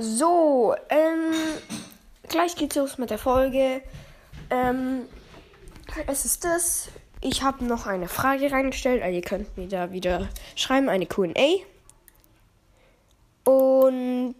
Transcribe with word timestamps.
So, 0.00 0.76
ähm, 0.90 1.32
gleich 2.28 2.54
geht's 2.54 2.76
los 2.76 2.98
mit 2.98 3.10
der 3.10 3.18
Folge. 3.18 3.82
Ähm, 4.48 5.08
es 6.06 6.24
ist 6.24 6.44
das. 6.44 6.88
Ich 7.20 7.42
habe 7.42 7.64
noch 7.64 7.88
eine 7.88 8.06
Frage 8.06 8.52
reingestellt. 8.52 9.02
Also 9.02 9.16
ihr 9.16 9.22
könnt 9.22 9.56
mir 9.56 9.66
da 9.66 9.90
wieder 9.90 10.28
schreiben, 10.54 10.88
eine 10.88 11.06
QA. 11.06 11.32
Und 13.42 14.36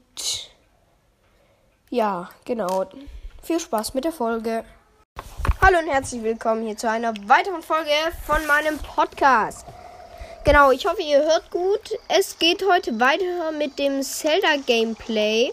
ja, 1.90 2.30
genau. 2.44 2.86
Viel 3.42 3.58
Spaß 3.58 3.94
mit 3.94 4.04
der 4.04 4.12
Folge. 4.12 4.64
Hallo 5.60 5.80
und 5.80 5.88
herzlich 5.88 6.22
willkommen 6.22 6.62
hier 6.62 6.76
zu 6.76 6.88
einer 6.88 7.12
weiteren 7.26 7.62
Folge 7.62 7.90
von 8.24 8.46
meinem 8.46 8.78
Podcast. 8.78 9.66
Genau, 10.48 10.70
ich 10.70 10.86
hoffe, 10.86 11.02
ihr 11.02 11.18
hört 11.18 11.50
gut. 11.50 11.98
Es 12.08 12.38
geht 12.38 12.64
heute 12.66 12.98
weiter 12.98 13.52
mit 13.52 13.78
dem 13.78 14.00
Zelda 14.00 14.56
Gameplay. 14.66 15.52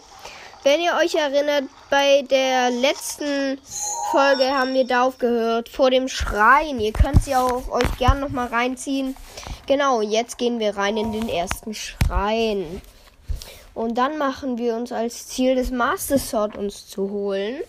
Wenn 0.63 0.79
ihr 0.79 0.93
euch 1.03 1.15
erinnert, 1.15 1.65
bei 1.89 2.21
der 2.21 2.71
letzten 2.71 3.59
Folge 4.11 4.45
haben 4.57 4.73
wir 4.73 4.87
da 4.87 5.03
aufgehört 5.03 5.67
vor 5.67 5.91
dem 5.91 6.07
Schrein. 6.07 6.79
Ihr 6.79 6.93
könnt 6.93 7.21
sie 7.23 7.35
auch 7.35 7.69
euch 7.71 7.97
gerne 7.97 8.21
noch 8.21 8.29
mal 8.29 8.47
reinziehen. 8.47 9.17
Genau, 9.67 9.99
jetzt 9.99 10.37
gehen 10.37 10.59
wir 10.59 10.77
rein 10.77 10.95
in 10.95 11.11
den 11.11 11.27
ersten 11.27 11.73
Schrein. 11.73 12.81
Und 13.73 13.97
dann 13.97 14.17
machen 14.17 14.57
wir 14.57 14.77
uns 14.77 14.93
als 14.93 15.27
Ziel 15.27 15.57
das 15.57 15.71
Master 15.71 16.17
Sword 16.17 16.55
uns 16.55 16.87
zu 16.87 17.09
holen. 17.11 17.59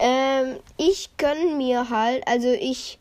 Ähm, 0.00 0.56
ich 0.78 1.10
gönne 1.18 1.56
mir 1.56 1.90
halt, 1.90 2.26
also 2.26 2.48
ich 2.48 2.98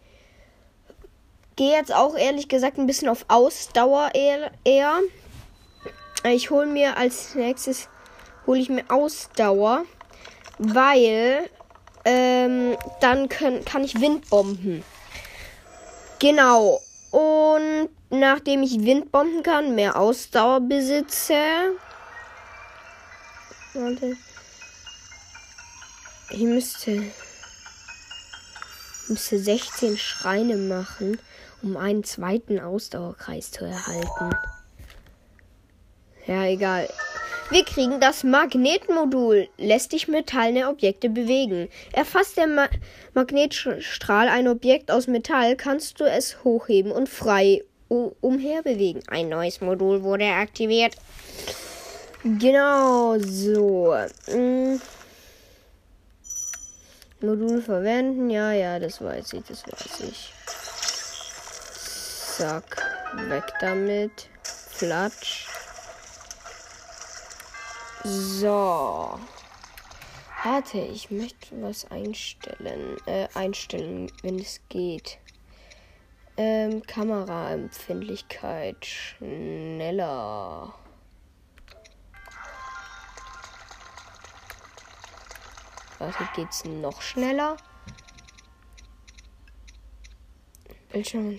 gehe 1.56 1.72
jetzt 1.72 1.94
auch 1.94 2.16
ehrlich 2.16 2.48
gesagt 2.48 2.78
ein 2.78 2.88
bisschen 2.88 3.10
auf 3.10 3.26
Ausdauer 3.28 4.12
eher. 4.14 5.00
Ich 6.24 6.50
hole 6.50 6.68
mir 6.68 6.98
als 6.98 7.36
nächstes 7.36 7.90
hole 8.46 8.60
ich 8.60 8.70
mir 8.70 8.86
Ausdauer, 8.90 9.86
weil 10.58 11.50
ähm, 12.06 12.78
dann 13.00 13.30
können, 13.30 13.64
kann 13.66 13.84
ich 13.84 14.00
Windbomben. 14.00 14.84
Genau. 16.20 16.82
Und 17.12 17.90
nachdem 18.10 18.64
ich 18.64 18.84
Windbomben 18.84 19.44
kann, 19.44 19.76
mehr 19.76 19.98
Ausdauer 19.98 20.62
besitze. 20.62 21.36
Warte. 23.74 24.18
Ich 26.30 26.42
müsste, 26.42 27.04
müsste 29.08 29.40
16 29.40 29.98
Schreine 29.98 30.56
machen 30.56 31.20
um 31.62 31.78
einen 31.78 32.04
zweiten 32.04 32.60
Ausdauerkreis 32.60 33.52
zu 33.52 33.66
erhalten. 33.66 34.36
Ja, 36.28 36.46
egal. 36.46 36.88
Wir 37.50 37.66
kriegen 37.66 38.00
das 38.00 38.24
Magnetmodul. 38.24 39.50
Lässt 39.58 39.92
dich 39.92 40.08
metallene 40.08 40.70
Objekte 40.70 41.10
bewegen. 41.10 41.68
Erfasst 41.92 42.38
der 42.38 42.48
Ma 42.48 42.70
Magnetstrahl 43.14 44.30
ein 44.30 44.48
Objekt 44.48 44.90
aus 44.90 45.08
Metall, 45.08 45.58
kannst 45.58 46.00
du 46.00 46.06
es 46.06 46.46
hochheben 46.46 46.94
und 46.94 47.10
frei 47.10 47.64
umherbewegen. 47.90 49.04
Ein 49.10 49.28
neues 49.28 49.60
Modul 49.60 50.04
wurde 50.04 50.28
aktiviert. 50.28 50.96
Genau 52.24 53.18
so. 53.20 53.96
Hm. 54.28 54.80
Modul 57.20 57.62
verwenden. 57.62 58.30
Ja, 58.30 58.54
ja, 58.54 58.80
das 58.80 59.02
weiß 59.02 59.34
ich, 59.34 59.44
das 59.44 59.64
weiß 59.68 60.10
ich. 60.10 60.34
Zack. 62.38 62.78
Weg 63.28 63.44
damit. 63.60 64.30
Flatsch. 64.44 65.48
So. 68.04 69.20
Warte, 70.44 70.80
ich 70.80 71.12
möchte 71.12 71.62
was 71.62 71.92
einstellen. 71.92 72.98
Äh, 73.06 73.28
einstellen, 73.34 74.12
wenn 74.24 74.40
es 74.40 74.62
geht. 74.70 75.20
Ähm, 76.38 76.82
Kameraempfindlichkeit. 76.84 78.86
Schneller. 78.86 80.74
Warte, 86.00 86.30
geht's 86.34 86.64
noch 86.64 87.02
schneller? 87.02 87.58
Bildschirm. 90.90 91.38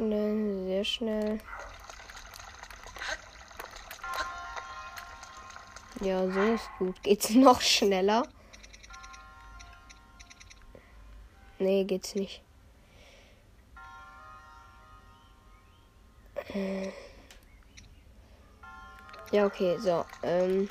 Schnell, 0.00 0.64
sehr 0.64 0.84
schnell. 0.84 1.40
Ja, 6.00 6.26
so 6.26 6.40
ist 6.40 6.70
gut. 6.78 7.02
Geht's 7.02 7.28
noch 7.34 7.60
schneller? 7.60 8.22
Nee, 11.58 11.84
geht's 11.84 12.14
nicht. 12.14 12.42
Äh. 16.54 16.92
Ja, 19.32 19.44
okay, 19.44 19.76
so. 19.80 20.06
Ähm. 20.22 20.70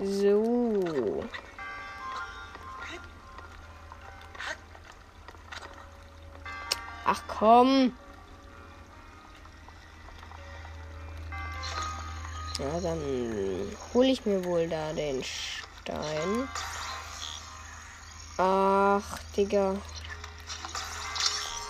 So. 0.00 1.22
Ach 7.04 7.22
komm. 7.26 7.92
Ja, 12.58 12.80
dann 12.80 13.00
hole 13.92 14.08
ich 14.08 14.24
mir 14.24 14.44
wohl 14.44 14.68
da 14.68 14.92
den 14.92 15.24
Stein. 15.24 16.48
Ach, 18.38 19.18
Digga. 19.36 19.74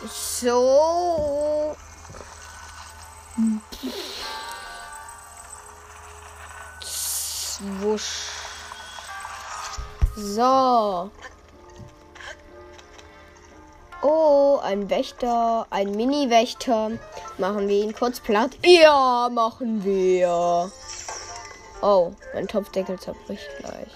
So. 0.05 1.77
Wusch. 7.81 8.29
So. 10.17 11.11
Oh, 14.03 14.59
ein 14.61 14.91
Wächter, 14.91 15.67
ein 15.71 15.93
Mini-Wächter. 15.93 16.91
Machen 17.39 17.69
wir 17.69 17.85
ihn 17.85 17.95
kurz 17.95 18.19
platt? 18.19 18.51
Ja, 18.65 19.29
machen 19.33 19.85
wir. 19.85 20.71
Oh, 21.83 22.13
mein 22.35 22.49
Topfdeckel 22.49 22.99
zerbricht 22.99 23.49
gleich. 23.59 23.93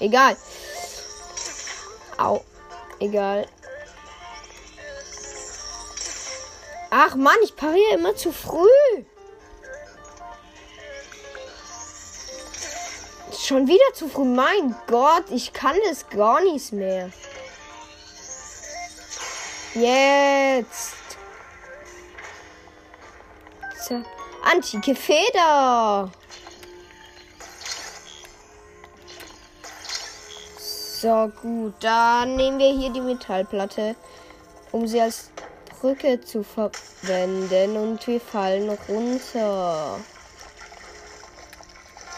Egal. 0.00 0.36
Au. 2.16 2.42
Egal. 3.00 3.46
Ach 6.90 7.14
Mann, 7.14 7.36
ich 7.42 7.54
pariere 7.54 7.94
immer 7.94 8.16
zu 8.16 8.32
früh. 8.32 9.04
Schon 13.38 13.66
wieder 13.66 13.92
zu 13.92 14.08
früh. 14.08 14.24
Mein 14.24 14.74
Gott, 14.86 15.24
ich 15.30 15.52
kann 15.52 15.76
das 15.88 16.08
gar 16.08 16.40
nicht 16.40 16.72
mehr. 16.72 17.10
Jetzt. 19.74 20.94
Antike 24.42 24.94
Feder. 24.94 26.10
So, 30.58 31.30
gut. 31.42 31.74
Dann 31.80 32.36
nehmen 32.36 32.58
wir 32.58 32.72
hier 32.72 32.90
die 32.90 33.00
Metallplatte, 33.00 33.96
um 34.70 34.86
sie 34.86 35.00
als 35.00 35.30
Brücke 35.80 36.20
zu 36.20 36.44
verwenden. 36.44 37.76
Und 37.76 38.06
wir 38.06 38.20
fallen 38.20 38.70
runter. 38.88 39.98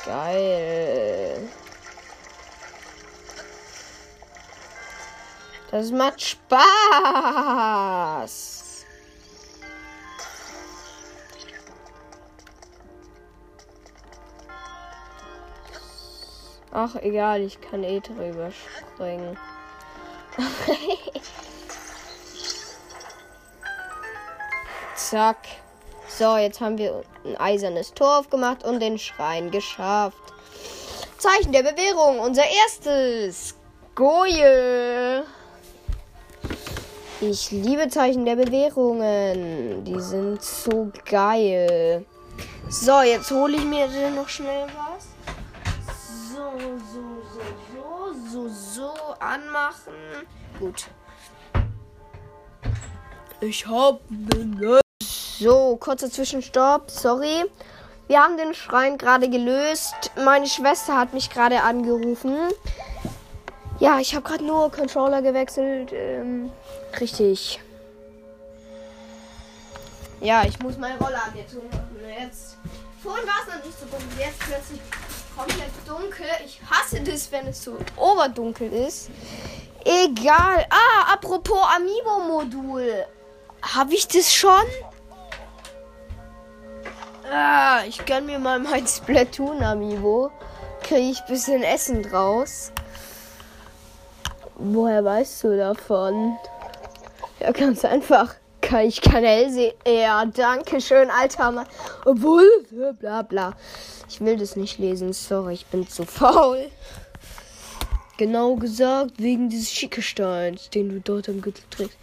Geil. 0.05 1.49
Das 5.71 5.91
macht 5.91 6.23
Spaß. 6.23 6.57
Ach, 16.73 16.95
egal, 16.97 17.41
ich 17.41 17.61
kann 17.61 17.83
eh 17.83 18.01
drüber 18.01 18.51
springen. 18.53 19.39
Zack. 24.95 25.39
So, 26.09 26.37
jetzt 26.37 26.61
haben 26.61 26.79
wir 26.79 27.03
ein 27.25 27.37
eisernes 27.39 27.95
Tor 27.95 28.19
aufgemacht 28.19 28.63
und 28.65 28.81
den 28.81 28.99
Schrein 28.99 29.51
geschafft. 29.51 30.17
Zeichen 31.19 31.53
der 31.53 31.63
Bewährung, 31.63 32.21
unser 32.21 32.45
erstes. 32.45 33.55
Goje. 33.95 35.25
Ich 37.21 37.51
liebe 37.51 37.89
Zeichen 37.89 38.27
der 38.27 38.37
Bewährungen. 38.37 39.83
Die 39.85 40.01
sind 40.01 40.43
so 40.43 40.93
geil. 41.09 42.05
So, 42.69 43.01
jetzt 43.01 43.31
hole 43.31 43.57
ich 43.57 43.65
mir 43.65 43.89
noch 44.11 44.29
schnell 44.29 44.67
was. 44.67 45.07
So, 46.35 46.53
so, 46.93 47.03
so, 47.33 48.13
so, 48.31 48.49
so, 48.49 48.49
so 48.49 48.93
anmachen. 49.19 49.95
Gut. 50.61 50.89
Ich 53.41 53.67
hab 53.67 54.01
So, 55.39 55.77
kurzer 55.77 56.11
Zwischenstopp. 56.11 56.91
Sorry. 56.91 57.45
Wir 58.09 58.21
haben 58.21 58.37
den 58.37 58.53
Schrein 58.53 58.99
gerade 58.99 59.31
gelöst. 59.31 60.11
Meine 60.23 60.47
Schwester 60.47 60.99
hat 60.99 61.15
mich 61.15 61.31
gerade 61.31 61.63
angerufen. 61.63 62.37
Ja, 63.79 64.01
ich 64.01 64.15
habe 64.15 64.27
gerade 64.27 64.45
nur 64.45 64.71
Controller 64.71 65.21
gewechselt. 65.21 65.93
Ähm, 65.93 66.51
richtig. 66.99 67.61
Ja, 70.21 70.45
ich 70.45 70.59
muss 70.61 70.79
meine 70.79 70.99
Rolle 70.99 71.17
ab 71.17 71.33
jetzt 71.35 71.55
machen. 71.55 71.89
Jetzt. 72.19 72.57
Vorhin 73.03 73.27
war 73.27 73.35
es 73.43 73.55
noch 73.55 73.65
nicht 73.65 73.79
so 73.79 73.85
dunkel. 73.87 74.19
Jetzt 74.19 74.39
plötzlich 74.41 74.81
komplett 75.37 75.71
dunkel. 75.87 76.27
Ich 76.45 76.61
hasse 76.71 77.01
das, 77.03 77.31
wenn 77.31 77.47
es 77.49 77.63
so 77.63 77.77
oberdunkel 77.97 78.73
ist. 78.73 79.11
Egal. 79.85 80.67
Ah, 80.71 81.13
apropos 81.13 81.59
Amiibo-Modul. 81.77 83.05
Habe 83.63 83.95
ich 83.95 84.09
das 84.09 84.33
schon? 84.33 84.65
Ah, 87.31 87.83
ich 87.87 88.05
gönn 88.07 88.27
mir 88.27 88.39
mal 88.39 88.59
mein 88.59 88.87
Splatoon 88.87 89.63
Amiibo. 89.63 90.31
Kriege 90.83 91.11
ich 91.11 91.21
ein 91.21 91.27
bisschen 91.29 91.63
Essen 91.63 92.03
draus. 92.03 92.73
Woher 94.59 95.05
weißt 95.05 95.45
du 95.45 95.57
davon? 95.57 96.37
Ja, 97.41 97.53
ganz 97.53 97.85
einfach. 97.85 98.35
Kann 98.63 98.87
ich 98.87 99.01
kann 99.01 99.23
hell 99.23 99.51
sehen. 99.51 99.75
Ja, 99.87 100.25
danke 100.25 100.81
schön, 100.81 101.11
alter 101.11 101.53
Mann. 101.53 101.67
Obwohl, 102.05 102.49
bla 102.99 103.23
bla. 103.23 103.55
Ich 104.09 104.21
will 104.21 104.37
das 104.37 104.57
nicht 104.57 104.79
lesen, 104.79 105.13
sorry, 105.13 105.55
ich 105.55 105.67
bin 105.67 105.87
zu 105.87 106.05
faul. 106.05 106.71
Genau 108.17 108.57
gesagt, 108.57 109.13
wegen 109.19 109.51
dieses 109.51 109.71
Schickesteins, 109.71 110.71
den 110.71 110.89
du 110.89 111.01
dort 111.01 111.29
am 111.29 111.43
Gürtel 111.43 111.65
trägst. 111.71 111.99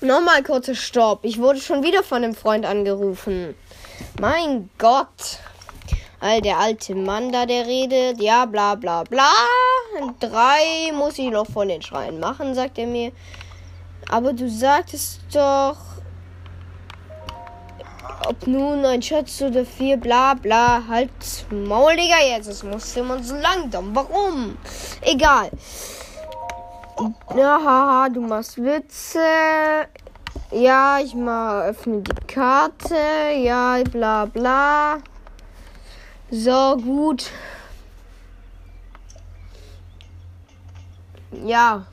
Nochmal 0.00 0.42
kurzer 0.42 0.74
Stopp. 0.74 1.20
Ich 1.22 1.38
wurde 1.38 1.60
schon 1.60 1.82
wieder 1.82 2.02
von 2.02 2.24
einem 2.24 2.34
Freund 2.34 2.64
angerufen. 2.64 3.54
Mein 4.20 4.70
Gott. 4.78 5.38
All 6.20 6.40
der 6.40 6.58
alte 6.58 6.94
Mann 6.94 7.30
da, 7.30 7.44
der 7.44 7.66
redet. 7.66 8.20
Ja, 8.22 8.46
bla 8.46 8.74
bla 8.74 9.04
bla. 9.04 9.30
Drei 10.20 10.92
muss 10.92 11.18
ich 11.18 11.30
noch 11.30 11.46
von 11.46 11.68
den 11.68 11.82
Schreien 11.82 12.20
machen, 12.20 12.54
sagt 12.54 12.78
er 12.78 12.86
mir. 12.86 13.12
Aber 14.08 14.32
du 14.32 14.48
sagtest 14.48 15.20
doch. 15.32 15.76
Ob 18.26 18.46
nun 18.46 18.84
ein 18.84 19.02
Schatz 19.02 19.42
oder 19.42 19.64
vier, 19.64 19.96
bla 19.96 20.34
bla. 20.34 20.82
Halt 20.88 21.10
Maul, 21.50 21.96
Digga, 21.96 22.20
jetzt. 22.26 22.48
Es 22.48 22.62
muss 22.62 22.96
immer 22.96 23.22
so 23.22 23.34
langsam. 23.36 23.94
Warum? 23.94 24.56
Egal. 25.02 25.50
Ja, 27.36 28.08
du 28.08 28.20
machst 28.20 28.56
Witze. 28.56 29.18
Ja, 30.50 30.98
ich 31.00 31.14
mal 31.14 31.68
öffne 31.68 32.02
die 32.02 32.26
Karte. 32.26 32.96
Ja, 33.36 33.82
bla 33.90 34.26
bla. 34.26 34.98
So, 36.30 36.76
gut. 36.76 37.30
Ja. 41.44 41.86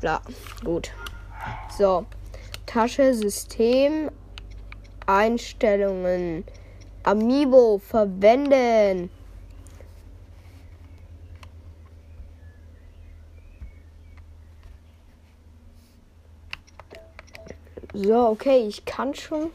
Bla. 0.00 0.20
Gut. 0.64 0.92
So. 1.76 2.06
Tasche, 2.66 3.14
System, 3.14 4.10
Einstellungen. 5.06 6.44
Amiibo 7.04 7.78
verwenden. 7.78 9.10
So, 17.94 18.28
okay, 18.28 18.66
ich 18.66 18.84
kann 18.84 19.14
schon. 19.14 19.50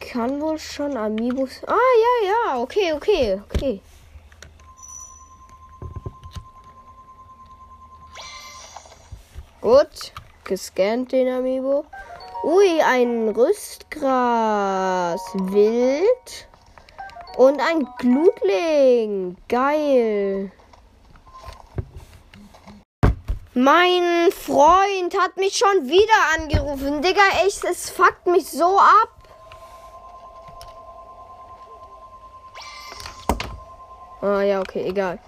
Ich 0.00 0.08
kann 0.08 0.40
wohl 0.40 0.58
schon 0.58 0.96
Amiibos. 0.96 1.62
Ah, 1.66 1.74
ja, 1.76 2.32
ja, 2.32 2.60
okay, 2.60 2.92
okay, 2.94 3.40
okay. 3.44 3.80
Gut, 9.62 10.12
gescannt 10.42 11.12
den 11.12 11.28
Amiibo. 11.32 11.84
Ui, 12.42 12.82
ein 12.82 13.28
Rüstgras. 13.28 15.20
Wild. 15.34 16.48
Und 17.36 17.60
ein 17.60 17.86
Glutling. 17.98 19.36
Geil. 19.48 20.50
Mein 23.54 24.32
Freund 24.32 25.16
hat 25.16 25.36
mich 25.36 25.56
schon 25.56 25.86
wieder 25.88 26.40
angerufen. 26.40 27.00
Digga, 27.00 27.22
echt, 27.46 27.62
es 27.62 27.88
fuckt 27.88 28.26
mich 28.26 28.50
so 28.50 28.80
ab. 28.80 29.10
Ah 34.22 34.42
ja, 34.42 34.58
okay, 34.58 34.88
egal. 34.88 35.20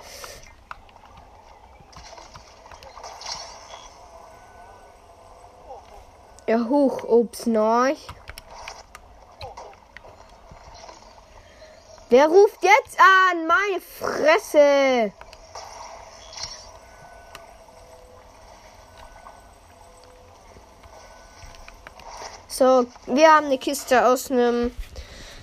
Ja, 6.46 6.58
hoch, 6.69 7.05
ups, 7.05 7.46
noch. 7.46 7.96
Wer 12.11 12.29
ruft 12.29 12.62
jetzt 12.62 12.99
an? 13.00 13.46
Meine 13.46 13.81
Fresse! 13.81 15.12
So, 22.47 22.87
wir 23.06 23.32
haben 23.32 23.47
eine 23.47 23.58
Kiste 23.58 24.06
aus 24.06 24.31
einem 24.31 24.70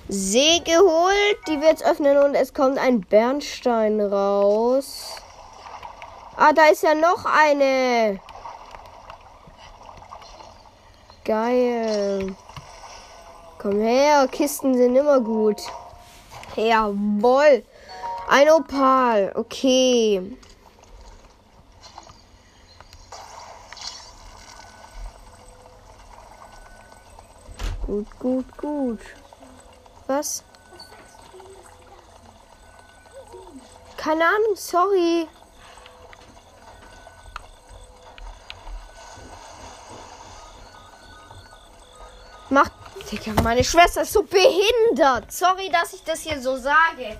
See 0.07 0.59
geholt, 0.59 1.37
die 1.47 1.59
wir 1.59 1.69
jetzt 1.69 1.83
öffnen 1.83 2.19
und 2.19 2.35
es 2.35 2.53
kommt 2.53 2.77
ein 2.77 3.01
Bernstein 3.01 3.99
raus. 3.99 5.15
Ah, 6.37 6.53
da 6.53 6.67
ist 6.67 6.83
ja 6.83 6.93
noch 6.93 7.25
eine. 7.25 8.19
Geil. 11.23 12.35
Komm 13.59 13.79
her, 13.79 14.27
Kisten 14.27 14.75
sind 14.75 14.95
immer 14.95 15.19
gut. 15.19 15.61
Jawohl. 16.55 17.63
Ein 18.27 18.49
Opal. 18.49 19.31
Okay. 19.35 20.37
Gut, 27.85 28.07
gut, 28.19 28.57
gut. 28.57 28.99
Was? 30.07 30.43
Keine 33.97 34.25
Ahnung, 34.25 34.55
sorry. 34.55 35.27
Macht. 42.51 42.73
Digga, 43.09 43.41
meine 43.43 43.63
Schwester 43.63 44.01
ist 44.01 44.13
so 44.13 44.23
behindert. 44.23 45.31
Sorry, 45.31 45.69
dass 45.69 45.93
ich 45.93 46.03
das 46.03 46.21
hier 46.21 46.39
so 46.41 46.57
sage. 46.57 47.17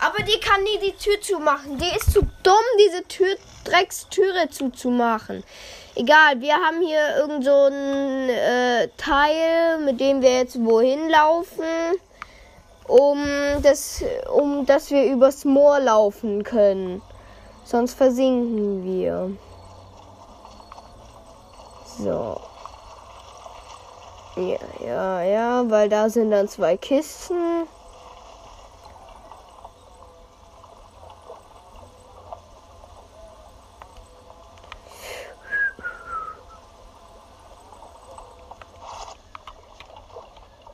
Aber 0.00 0.22
die 0.22 0.40
kann 0.40 0.62
nie 0.62 0.78
die 0.78 0.92
Tür 0.96 1.20
zumachen. 1.20 1.78
Die 1.78 1.96
ist 1.96 2.12
zu 2.12 2.22
dumm, 2.42 2.64
diese 2.78 3.04
Tür, 3.04 3.36
Dreckstüre 3.64 4.48
zuzumachen. 4.50 5.44
Egal, 5.94 6.40
wir 6.40 6.54
haben 6.54 6.80
hier 6.82 7.16
irgend 7.16 7.44
so 7.44 7.66
ein 7.66 8.28
äh, 8.28 8.88
Teil, 8.96 9.78
mit 9.78 10.00
dem 10.00 10.22
wir 10.22 10.38
jetzt 10.38 10.62
wohin 10.62 11.08
laufen, 11.08 11.64
um 12.88 13.24
das, 13.62 14.02
um 14.32 14.66
dass 14.66 14.90
wir 14.90 15.04
übers 15.04 15.44
Moor 15.44 15.80
laufen 15.80 16.42
können. 16.42 17.00
Sonst 17.64 17.94
versinken 17.94 18.84
wir. 18.84 19.30
So. 21.98 22.40
Ja, 24.36 24.58
ja, 24.84 25.22
ja, 25.22 25.70
weil 25.70 25.88
da 25.88 26.10
sind 26.10 26.32
dann 26.32 26.48
zwei 26.48 26.76
Kisten. 26.76 27.68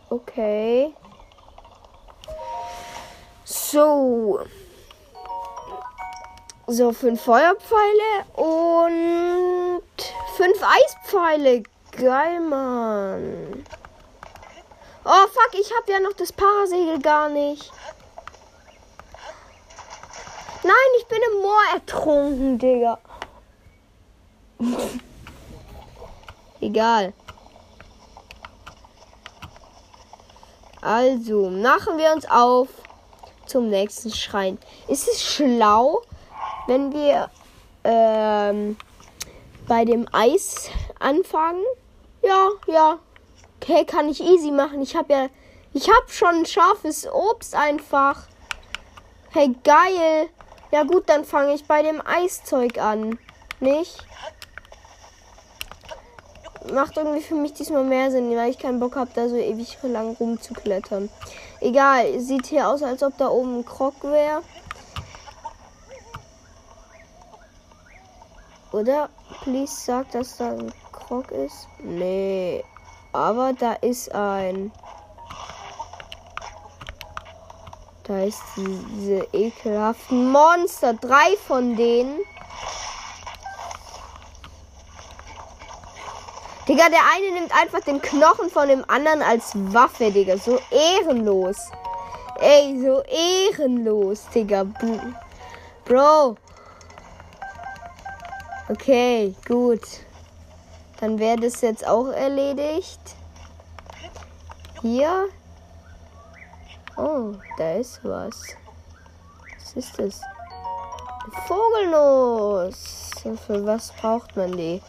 Okay. 0.09 0.95
So. 3.45 4.40
So, 6.67 6.93
fünf 6.93 7.23
Feuerpfeile 7.23 8.25
und 8.37 9.83
fünf 10.37 10.62
Eispfeile. 10.62 11.62
Geil, 11.92 12.40
Mann. 12.40 13.64
Oh, 15.04 15.26
fuck, 15.26 15.54
ich 15.54 15.73
hab 15.76 15.88
ja 15.88 15.99
noch 16.00 16.12
das 16.12 16.32
Parasegel 16.32 17.00
gar 17.00 17.28
nicht. 17.28 17.73
Nein, 20.62 20.75
ich 20.99 21.06
bin 21.06 21.18
im 21.32 21.42
Moor 21.42 21.62
ertrunken, 21.73 22.59
Digga. 22.59 22.99
Egal. 26.61 27.12
Also, 30.82 31.50
machen 31.50 31.99
wir 31.99 32.12
uns 32.12 32.28
auf 32.28 32.68
zum 33.47 33.68
nächsten 33.68 34.11
Schrein. 34.11 34.59
Ist 34.88 35.09
es 35.09 35.23
schlau, 35.23 36.02
wenn 36.66 36.92
wir 36.92 37.30
ähm, 37.85 38.76
bei 39.71 39.85
dem 39.85 40.05
Eis 40.11 40.69
anfangen? 40.99 41.62
Ja, 42.25 42.49
ja. 42.67 42.99
Okay, 43.61 43.85
kann 43.85 44.09
ich 44.09 44.21
easy 44.21 44.50
machen. 44.50 44.83
Ich 44.83 44.97
habe 44.97 45.12
ja, 45.12 45.29
ich 45.73 45.89
habe 45.89 46.09
schon 46.09 46.45
scharfes 46.45 47.07
Obst 47.07 47.55
einfach. 47.55 48.25
Hey, 49.31 49.55
geil. 49.62 50.29
Ja 50.73 50.83
gut, 50.83 51.09
dann 51.09 51.25
fange 51.25 51.55
ich 51.55 51.67
bei 51.67 51.85
dem 51.85 52.03
Eiszeug 52.05 52.79
an. 52.79 53.17
Nicht? 53.61 53.97
Macht 56.73 56.97
irgendwie 56.97 57.23
für 57.23 57.37
mich 57.37 57.53
diesmal 57.53 57.85
mehr 57.85 58.11
Sinn, 58.11 58.37
weil 58.37 58.50
ich 58.50 58.59
keinen 58.59 58.81
Bock 58.81 58.97
habe, 58.97 59.12
da 59.15 59.29
so 59.29 59.37
ewig 59.37 59.79
lang 59.85 60.17
rumzuklettern. 60.19 61.09
Egal, 61.61 62.19
sieht 62.19 62.47
hier 62.47 62.69
aus, 62.69 62.83
als 62.83 63.05
ob 63.05 63.17
da 63.19 63.29
oben 63.29 63.61
ein 63.61 63.65
Krog 63.65 64.03
wäre. 64.03 64.43
Oder? 68.73 69.09
Please 69.43 69.73
sag, 69.73 70.11
dass 70.12 70.37
da 70.37 70.53
ein 70.53 70.73
Krog 70.93 71.31
ist. 71.33 71.67
Nee. 71.83 72.65
Aber 73.12 73.53
da 73.53 73.73
ist 73.75 74.15
ein. 74.15 74.71
Da 78.05 78.23
ist 78.23 78.43
diese 78.57 79.27
ekelhaften 79.33 80.31
Monster. 80.31 80.95
Drei 80.95 81.37
von 81.47 81.77
denen. 81.77 82.19
Digga, 86.69 86.89
der 86.89 87.00
eine 87.17 87.33
nimmt 87.33 87.53
einfach 87.61 87.81
den 87.81 88.00
Knochen 88.00 88.49
von 88.49 88.69
dem 88.69 88.85
anderen 88.89 89.23
als 89.23 89.53
Waffe, 89.55 90.12
Digga. 90.12 90.39
So 90.39 90.61
ehrenlos. 90.71 91.57
Ey, 92.39 92.81
so 92.81 93.03
ehrenlos, 93.03 94.29
Digga. 94.33 94.67
Bro. 95.85 96.37
Okay, 98.71 99.35
gut. 99.49 99.81
Dann 101.00 101.19
wäre 101.19 101.37
das 101.37 101.61
jetzt 101.61 101.85
auch 101.87 102.09
erledigt. 102.09 103.00
Hier 104.81 105.29
Oh, 106.97 107.33
da 107.57 107.73
ist 107.77 108.00
was. 108.05 108.43
Was 109.55 109.73
ist 109.75 109.99
das? 109.99 110.21
Vogelnuss. 111.47 113.11
Für 113.47 113.65
was 113.65 113.91
braucht 113.93 114.37
man 114.37 114.55
die? 114.55 114.83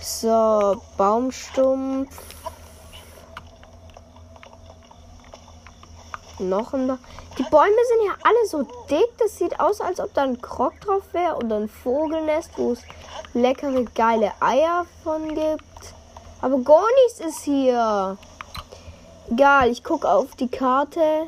So, 0.00 0.82
Baumstumpf. 0.96 2.29
Noch 6.40 6.72
ein. 6.72 6.98
Die 7.38 7.42
Bäume 7.44 7.76
sind 7.88 8.06
ja 8.06 8.14
alle 8.22 8.46
so 8.46 8.62
dick. 8.88 9.16
Das 9.18 9.36
sieht 9.36 9.60
aus, 9.60 9.80
als 9.80 10.00
ob 10.00 10.12
da 10.14 10.22
ein 10.22 10.40
Krog 10.40 10.80
drauf 10.80 11.02
wäre 11.12 11.36
und 11.36 11.52
ein 11.52 11.68
Vogelnest, 11.68 12.50
wo 12.56 12.72
es 12.72 12.82
leckere, 13.34 13.84
geile 13.94 14.32
Eier 14.40 14.86
von 15.04 15.34
gibt. 15.34 15.94
Aber 16.40 16.58
gar 16.58 16.86
nichts 17.04 17.20
ist 17.20 17.42
hier. 17.42 18.16
Egal, 19.30 19.70
ich 19.70 19.84
gucke 19.84 20.08
auf 20.08 20.34
die 20.36 20.48
Karte. 20.48 21.26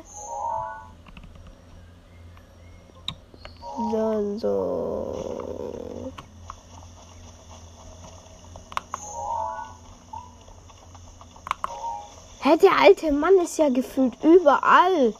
So, 3.91 4.37
so. 4.37 6.11
Hä, 12.45 12.57
der 12.57 12.77
alte 12.77 13.09
Mann 13.13 13.37
ist 13.41 13.57
ja 13.57 13.69
gefühlt 13.69 14.21
überall. 14.21 15.13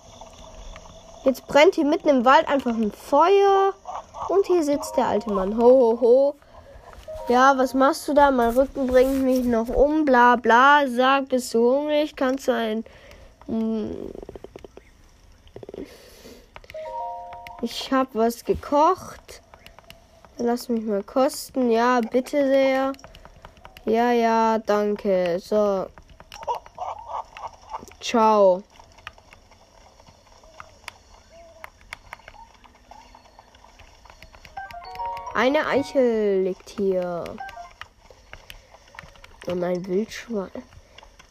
Jetzt 1.24 1.48
brennt 1.48 1.75
hier 1.75 1.86
mitten 1.86 2.10
im 2.10 2.25
Wald 2.25 2.50
einfach 2.50 2.75
ein 2.75 2.92
Feuer. 2.92 3.74
Und 4.27 4.46
hier 4.46 4.62
sitzt 4.62 4.98
der 4.98 5.08
alte 5.08 5.32
Mann. 5.32 5.58
Ho, 5.58 5.63
ho, 5.63 6.01
ho. 6.01 6.36
Ja, 7.30 7.58
was 7.58 7.74
machst 7.74 8.10
du 8.10 8.13
da? 8.13 8.30
Mein 8.30 8.50
Rücken 8.50 8.88
bringt 8.88 9.24
mich 9.24 9.46
noch 9.46 9.70
um, 9.70 10.03
bla 10.03 10.36
bla. 10.36 10.86
Sag, 10.86 11.30
bist 11.30 11.53
du 11.53 11.60
hungrig? 11.60 12.13
Kannst 12.18 12.50
du 12.50 12.51
ein. 12.51 12.84
Hm, 13.46 14.12
ich 17.62 17.89
hab 17.94 18.08
was 18.13 18.44
gekocht. 18.44 19.42
Lass 20.39 20.68
mich 20.68 20.84
mal 20.84 21.03
kosten. 21.03 21.72
Ja, 21.72 22.01
bitte 22.01 22.46
sehr. 22.46 22.92
Ja, 23.86 24.12
ja, 24.12 24.58
danke. 24.58 25.39
So. 25.39 25.86
Ciao. 28.03 28.62
Eine 35.33 35.65
Eichel 35.65 36.43
liegt 36.43 36.69
hier. 36.72 37.24
Und 39.48 39.63
ein 39.63 39.86
Wildschwein. 39.88 40.51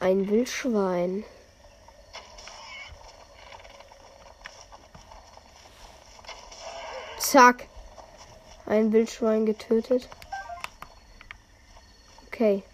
Ein 0.01 0.31
Wildschwein. 0.31 1.25
Zack. 7.19 7.69
Ein 8.65 8.91
Wildschwein 8.95 9.45
getötet. 9.45 10.09
Okay. 12.29 12.65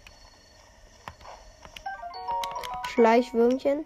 Schleichwürmchen. 2.99 3.85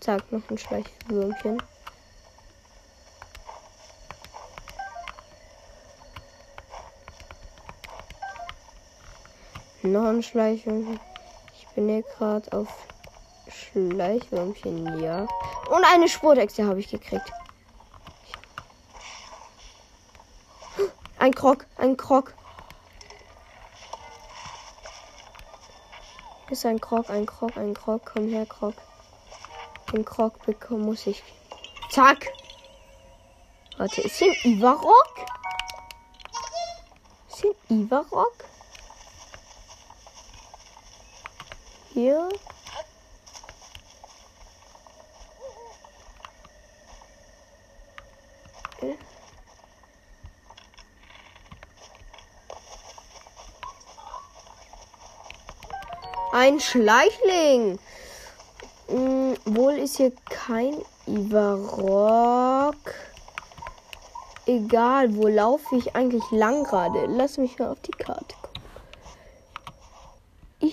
Zack, 0.00 0.30
noch 0.30 0.42
ein 0.50 0.58
Schleichwürmchen. 0.58 1.62
Noch 9.84 10.04
ein 10.04 10.22
Schleichwürmchen. 10.22 11.00
Ich 11.56 11.66
bin 11.68 11.88
hier 11.88 12.02
gerade 12.02 12.52
auf 12.52 12.68
Schleichwürmchen, 13.48 15.02
ja. 15.02 15.26
Und 15.70 15.84
eine 15.94 16.10
Spurtechse 16.10 16.66
habe 16.66 16.80
ich 16.80 16.90
gekriegt. 16.90 17.32
Ein 21.18 21.32
Krog, 21.32 21.64
ein 21.78 21.96
Krog. 21.96 22.34
Ist 26.52 26.66
ein 26.66 26.82
Krog, 26.82 27.08
ein 27.08 27.24
Krog, 27.24 27.56
ein 27.56 27.72
Krog. 27.72 28.02
Komm 28.04 28.28
her, 28.28 28.44
Krog. 28.44 28.74
Den 29.90 30.04
Krog 30.04 30.44
bekommen 30.44 30.84
muss 30.84 31.06
ich. 31.06 31.22
Zack. 31.90 32.30
Warte, 33.78 34.02
ist 34.02 34.16
hier 34.16 34.30
ein 34.44 34.58
Ivarok? 34.58 35.26
Ist 37.30 37.40
hier 37.40 37.54
ein 37.70 37.86
Ivarok? 37.86 38.34
hier. 41.94 42.28
Ein 56.42 56.58
Schleichling. 56.58 57.78
Hm, 58.88 59.36
wohl 59.44 59.74
ist 59.74 59.98
hier 59.98 60.12
kein 60.28 60.74
Ivarok. 61.06 62.74
Egal, 64.46 65.14
wo 65.14 65.28
laufe 65.28 65.76
ich 65.76 65.94
eigentlich 65.94 66.24
lang 66.32 66.64
gerade? 66.64 67.06
Lass 67.06 67.38
mich 67.38 67.56
mal 67.60 67.70
auf 67.70 67.80
die 67.82 67.92
Karte 67.92 68.34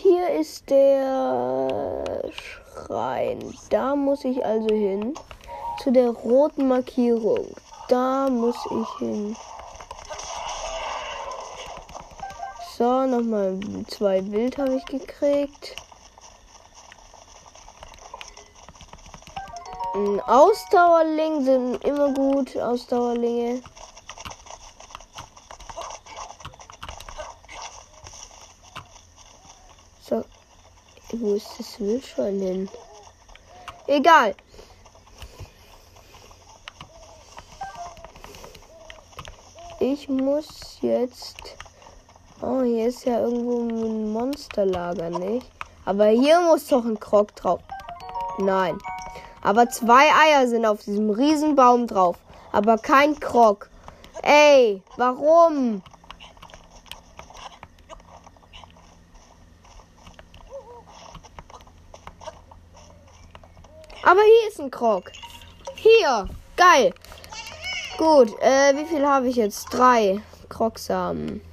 hier 0.01 0.29
ist 0.39 0.69
der 0.69 2.21
Schrein. 2.31 3.39
Da 3.69 3.95
muss 3.95 4.23
ich 4.23 4.45
also 4.45 4.69
hin. 4.69 5.13
Zu 5.83 5.91
der 5.91 6.09
roten 6.09 6.67
Markierung. 6.67 7.47
Da 7.87 8.29
muss 8.29 8.57
ich 8.65 8.99
hin. 8.99 9.35
So, 12.79 13.05
nochmal 13.05 13.59
zwei 13.89 14.21
Bild 14.21 14.57
habe 14.57 14.75
ich 14.75 14.85
gekriegt. 14.85 15.75
Ein 19.93 20.21
Ausdauerling 20.21 21.43
sind 21.43 21.83
immer 21.83 22.13
gut. 22.13 22.55
Ausdauerlinge. 22.55 23.61
So. 29.99 30.23
Wo 31.11 31.33
ist 31.33 31.49
das 31.59 31.77
Wildschwein 31.81 32.39
hin? 32.39 32.69
Egal. 33.87 34.33
Ich 39.81 40.07
muss 40.07 40.77
jetzt. 40.79 41.57
Oh, 42.41 42.61
hier 42.61 42.87
ist 42.87 43.03
ja 43.03 43.19
irgendwo 43.19 43.63
ein 43.67 44.13
Monsterlager, 44.13 45.09
nicht? 45.09 45.45
Aber 45.83 46.05
hier 46.05 46.39
muss 46.39 46.67
doch 46.67 46.85
ein 46.85 46.97
Krog 46.97 47.35
drauf. 47.35 47.59
Nein. 48.37 48.77
Aber 49.41 49.67
zwei 49.69 50.09
Eier 50.13 50.47
sind 50.47 50.65
auf 50.65 50.81
diesem 50.83 51.09
Riesenbaum 51.09 51.85
drauf. 51.87 52.17
Aber 52.53 52.77
kein 52.77 53.19
Krog. 53.19 53.69
Ey, 54.23 54.81
warum? 54.95 55.81
Aber 64.03 64.21
hier 64.21 64.49
ist 64.49 64.61
ein 64.61 64.71
Krog. 64.71 65.11
Hier. 65.75 66.29
Geil. 66.55 66.93
Gut, 67.97 68.33
äh, 68.39 68.77
wie 68.77 68.85
viel 68.85 69.05
habe 69.05 69.27
ich 69.27 69.35
jetzt? 69.35 69.65
Drei 69.73 70.21
Krogsamen. 70.47 71.48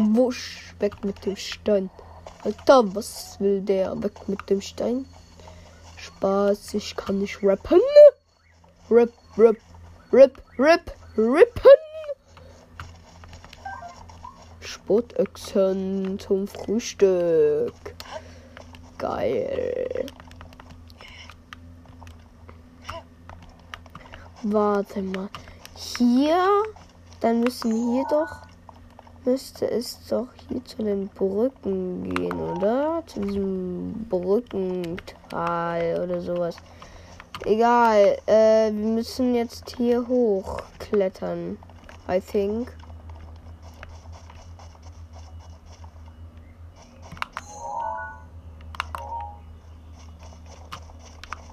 Wusch, 0.00 0.74
weg 0.78 1.04
mit 1.04 1.26
dem 1.26 1.34
Stein. 1.34 1.90
Alter, 2.44 2.94
was 2.94 3.36
will 3.40 3.60
der? 3.60 4.00
Weg 4.00 4.28
mit 4.28 4.48
dem 4.48 4.60
Stein. 4.60 5.06
Spaß, 5.96 6.74
ich 6.74 6.94
kann 6.94 7.18
nicht 7.18 7.42
rappen. 7.42 7.80
Rip, 8.88 9.12
rip, 9.36 9.60
rip, 10.12 10.40
rip, 10.56 10.92
rippen. 11.16 11.78
Sportechsen 14.60 16.18
zum 16.20 16.46
Frühstück. 16.46 17.74
Geil. 18.98 20.06
Warte 24.44 25.02
mal. 25.02 25.28
Hier, 25.74 26.62
dann 27.20 27.40
müssen 27.40 27.72
wir 27.72 27.94
hier 27.94 28.06
doch 28.08 28.47
müsste 29.24 29.70
es 29.70 29.98
doch 30.08 30.28
hier 30.48 30.64
zu 30.64 30.82
den 30.82 31.08
Brücken 31.08 32.14
gehen, 32.14 32.40
oder? 32.40 33.02
Zu 33.06 33.20
diesem 33.20 34.06
Brückental 34.08 36.00
oder 36.02 36.20
sowas. 36.20 36.56
Egal, 37.44 38.18
äh, 38.26 38.72
wir 38.72 38.88
müssen 38.88 39.34
jetzt 39.34 39.76
hier 39.76 40.06
hochklettern. 40.06 41.56
I 42.08 42.20
think. 42.20 42.72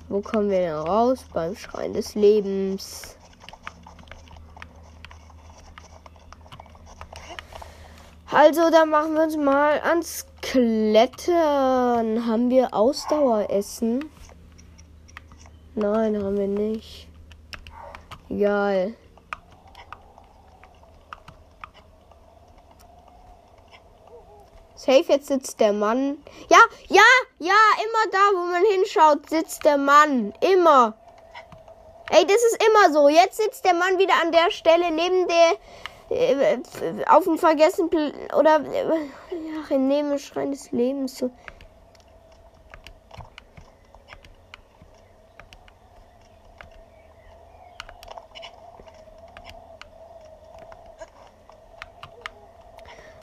Wo 0.07 0.21
kommen 0.21 0.49
wir 0.49 0.59
denn 0.59 0.75
raus? 0.75 1.25
Beim 1.33 1.55
Schrein 1.55 1.93
des 1.93 2.15
Lebens. 2.15 3.14
Also, 8.35 8.69
dann 8.69 8.89
machen 8.89 9.13
wir 9.13 9.23
uns 9.23 9.37
mal 9.37 9.79
ans 9.79 10.25
Klettern. 10.41 12.27
Haben 12.27 12.49
wir 12.49 12.73
Ausdaueressen? 12.73 14.11
Nein, 15.73 16.21
haben 16.21 16.37
wir 16.37 16.47
nicht. 16.49 17.07
Egal. 18.29 18.93
Safe, 24.75 25.05
jetzt 25.07 25.27
sitzt 25.27 25.61
der 25.61 25.71
Mann. 25.71 26.17
Ja, 26.49 26.59
ja, 26.89 27.01
ja, 27.39 27.53
immer 27.77 28.11
da, 28.11 28.37
wo 28.37 28.51
man 28.51 28.65
hinschaut, 28.65 29.29
sitzt 29.29 29.63
der 29.63 29.77
Mann. 29.77 30.33
Immer. 30.41 30.93
Ey, 32.09 32.25
das 32.27 32.43
ist 32.43 32.61
immer 32.61 32.91
so. 32.91 33.07
Jetzt 33.07 33.37
sitzt 33.37 33.63
der 33.63 33.75
Mann 33.75 33.97
wieder 33.97 34.15
an 34.21 34.33
der 34.33 34.51
Stelle 34.51 34.91
neben 34.91 35.25
der 35.29 35.57
auf 37.07 37.23
dem 37.23 37.37
vergessen 37.37 37.89
oder 38.37 38.61
ja, 38.61 39.75
in 39.75 39.89
dem 39.89 40.17
Schrein 40.17 40.51
des 40.51 40.71
Lebens 40.71 41.17
so. 41.17 41.31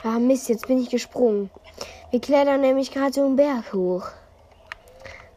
Ah 0.05 0.19
Mist, 0.19 0.49
jetzt 0.49 0.67
bin 0.67 0.81
ich 0.81 0.91
gesprungen. 0.91 1.49
Wir 2.11 2.21
klettern 2.21 2.61
nämlich 2.61 2.91
gerade 2.91 3.13
so 3.13 3.25
einen 3.25 3.37
Berg 3.37 3.73
hoch. 3.73 4.09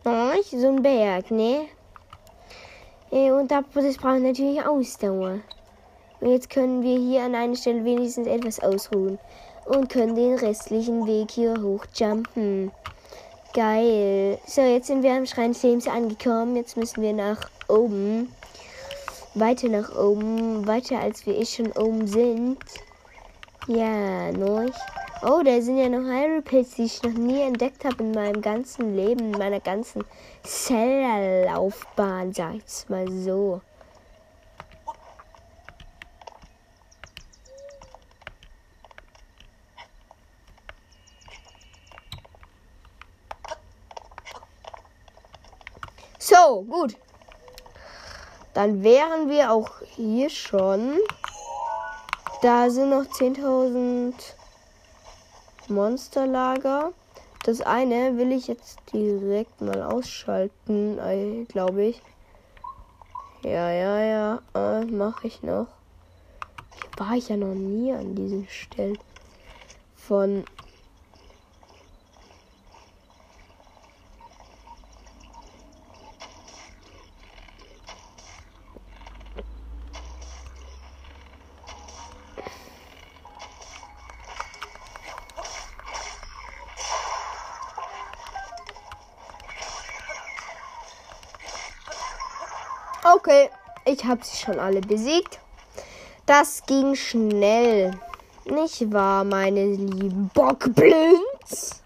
Oh, 0.04 0.32
so 0.42 0.68
ein 0.68 0.82
Berg, 0.82 1.30
ne? 1.30 1.68
Äh, 3.12 3.32
und 3.32 3.52
das 3.52 3.64
braucht 3.98 4.22
natürlich 4.22 4.66
Ausdauer. 4.66 5.40
Und 6.20 6.32
jetzt 6.32 6.50
können 6.50 6.82
wir 6.82 6.98
hier 6.98 7.24
an 7.24 7.36
einer 7.36 7.56
Stelle 7.56 7.84
wenigstens 7.86 8.28
etwas 8.28 8.60
ausruhen. 8.60 9.20
Und 9.66 9.90
können 9.90 10.16
den 10.16 10.36
restlichen 10.36 11.08
Weg 11.08 11.32
hier 11.32 11.56
hochjumpen. 11.62 12.72
Geil. 13.54 14.38
So, 14.46 14.62
jetzt 14.62 14.88
sind 14.88 15.02
wir 15.02 15.14
am 15.14 15.26
Schrein 15.26 15.54
des 15.54 15.64
Lebens 15.64 15.88
angekommen. 15.88 16.56
Jetzt 16.56 16.78
müssen 16.78 17.02
wir 17.02 17.14
nach 17.14 17.50
oben. 17.68 18.32
Weiter 19.34 19.70
nach 19.70 19.96
oben. 19.96 20.68
Weiter 20.68 21.00
als 21.00 21.26
wir 21.26 21.36
eh 21.38 21.46
schon 21.46 21.72
oben 21.72 22.06
sind. 22.06 22.58
Ja, 23.68 24.32
noch. 24.32 24.72
Oh, 25.24 25.42
da 25.44 25.60
sind 25.60 25.78
ja 25.78 25.90
noch 25.90 26.04
Hyrule-Pilze, 26.08 26.76
die 26.76 26.84
ich 26.84 27.02
noch 27.02 27.14
nie 27.14 27.42
entdeckt 27.42 27.84
habe 27.84 28.04
in 28.04 28.12
meinem 28.12 28.42
ganzen 28.42 28.96
Leben, 28.96 29.32
in 29.34 29.40
meiner 29.40 29.60
ganzen 29.60 30.04
Zellerlaufbahn, 30.44 32.32
sag 32.34 32.56
ich 32.58 32.90
mal 32.90 33.10
so. 33.10 33.62
So, 46.46 46.62
gut. 46.62 46.96
Dann 48.54 48.84
wären 48.84 49.30
wir 49.30 49.52
auch 49.52 49.70
hier 49.96 50.30
schon. 50.30 51.00
Da 52.42 52.70
sind 52.70 52.90
noch 52.92 53.06
10.000 53.06 54.14
Monsterlager. 55.70 56.92
Das 57.46 57.62
eine 57.62 58.18
will 58.18 58.32
ich 58.32 58.48
jetzt 58.48 58.78
direkt 58.94 59.60
mal 59.62 59.82
ausschalten, 59.82 61.00
äh, 61.00 61.46
glaube 61.46 61.86
ich. 61.86 62.02
Ja, 63.42 63.72
ja, 63.72 64.00
ja, 64.00 64.42
äh, 64.54 64.86
mache 64.86 65.28
ich 65.28 65.42
noch. 65.42 65.68
Hier 66.76 67.08
war 67.08 67.16
ich 67.16 67.30
ja 67.30 67.38
noch 67.38 67.56
nie 67.56 67.92
an 67.92 68.14
diesen 68.16 68.48
Stellen 68.50 69.00
von 69.96 70.46
ich 93.96 94.04
habe 94.06 94.24
sie 94.24 94.38
schon 94.38 94.60
alle 94.60 94.82
besiegt. 94.82 95.40
Das 96.26 96.64
ging 96.66 96.96
schnell. 96.96 97.98
Nicht 98.46 98.92
wahr, 98.92 99.24
meine 99.24 99.66
lieben 99.66 100.30
Bockblins? 100.34 101.82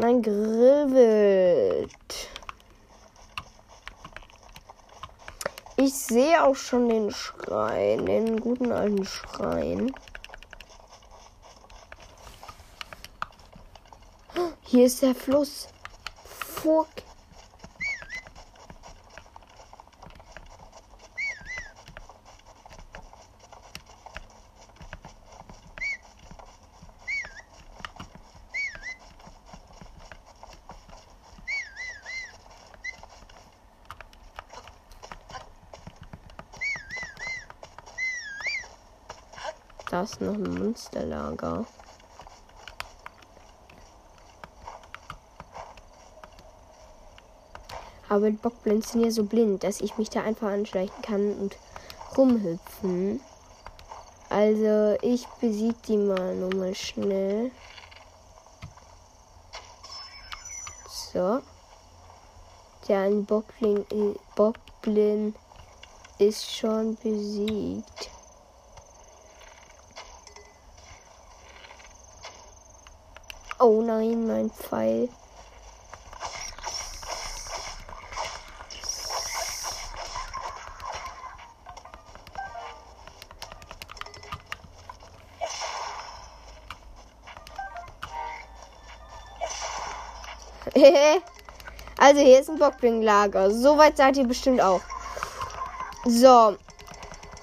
Mein 0.00 0.22
Grillwild. 0.22 1.90
Ich 5.76 5.94
sehe 5.94 6.42
auch 6.42 6.56
schon 6.56 6.88
den 6.88 7.10
Schrein, 7.10 8.06
den 8.06 8.40
guten 8.40 8.72
alten 8.72 9.04
Schrein. 9.04 9.92
Hier 14.62 14.86
ist 14.86 15.02
der 15.02 15.14
Fluss. 15.14 15.68
Fuck. 16.24 16.88
Da 39.98 40.04
ist 40.04 40.20
noch 40.20 40.34
ein 40.34 40.54
Monsterlager. 40.54 41.66
Aber 48.08 48.30
die 48.30 48.36
Bockblins 48.36 48.92
sind 48.92 49.02
ja 49.02 49.10
so 49.10 49.24
blind, 49.24 49.64
dass 49.64 49.80
ich 49.80 49.98
mich 49.98 50.08
da 50.08 50.22
einfach 50.22 50.50
anschleichen 50.50 51.02
kann 51.02 51.32
und 51.40 51.56
rumhüpfen. 52.16 53.20
Also 54.30 54.96
ich 55.02 55.26
besiege 55.40 55.74
die 55.88 55.96
mal 55.96 56.36
nur 56.36 56.54
mal 56.54 56.76
schnell. 56.76 57.50
So. 61.12 61.40
Der 62.86 63.00
ein 63.00 63.24
Bockblin, 63.24 63.84
äh, 63.90 64.14
Bockblin 64.36 65.34
ist 66.20 66.54
schon 66.54 66.94
besiegt. 67.02 68.10
Oh 73.60 73.82
nein, 73.82 74.24
mein 74.24 74.50
Pfeil. 74.50 75.08
also 91.98 92.20
hier 92.20 92.38
ist 92.38 92.48
ein 92.48 92.58
Bockblin-Lager. 92.58 93.50
Soweit 93.50 93.96
seid 93.96 94.16
ihr 94.16 94.26
bestimmt 94.26 94.60
auch. 94.60 94.82
So. 96.04 96.56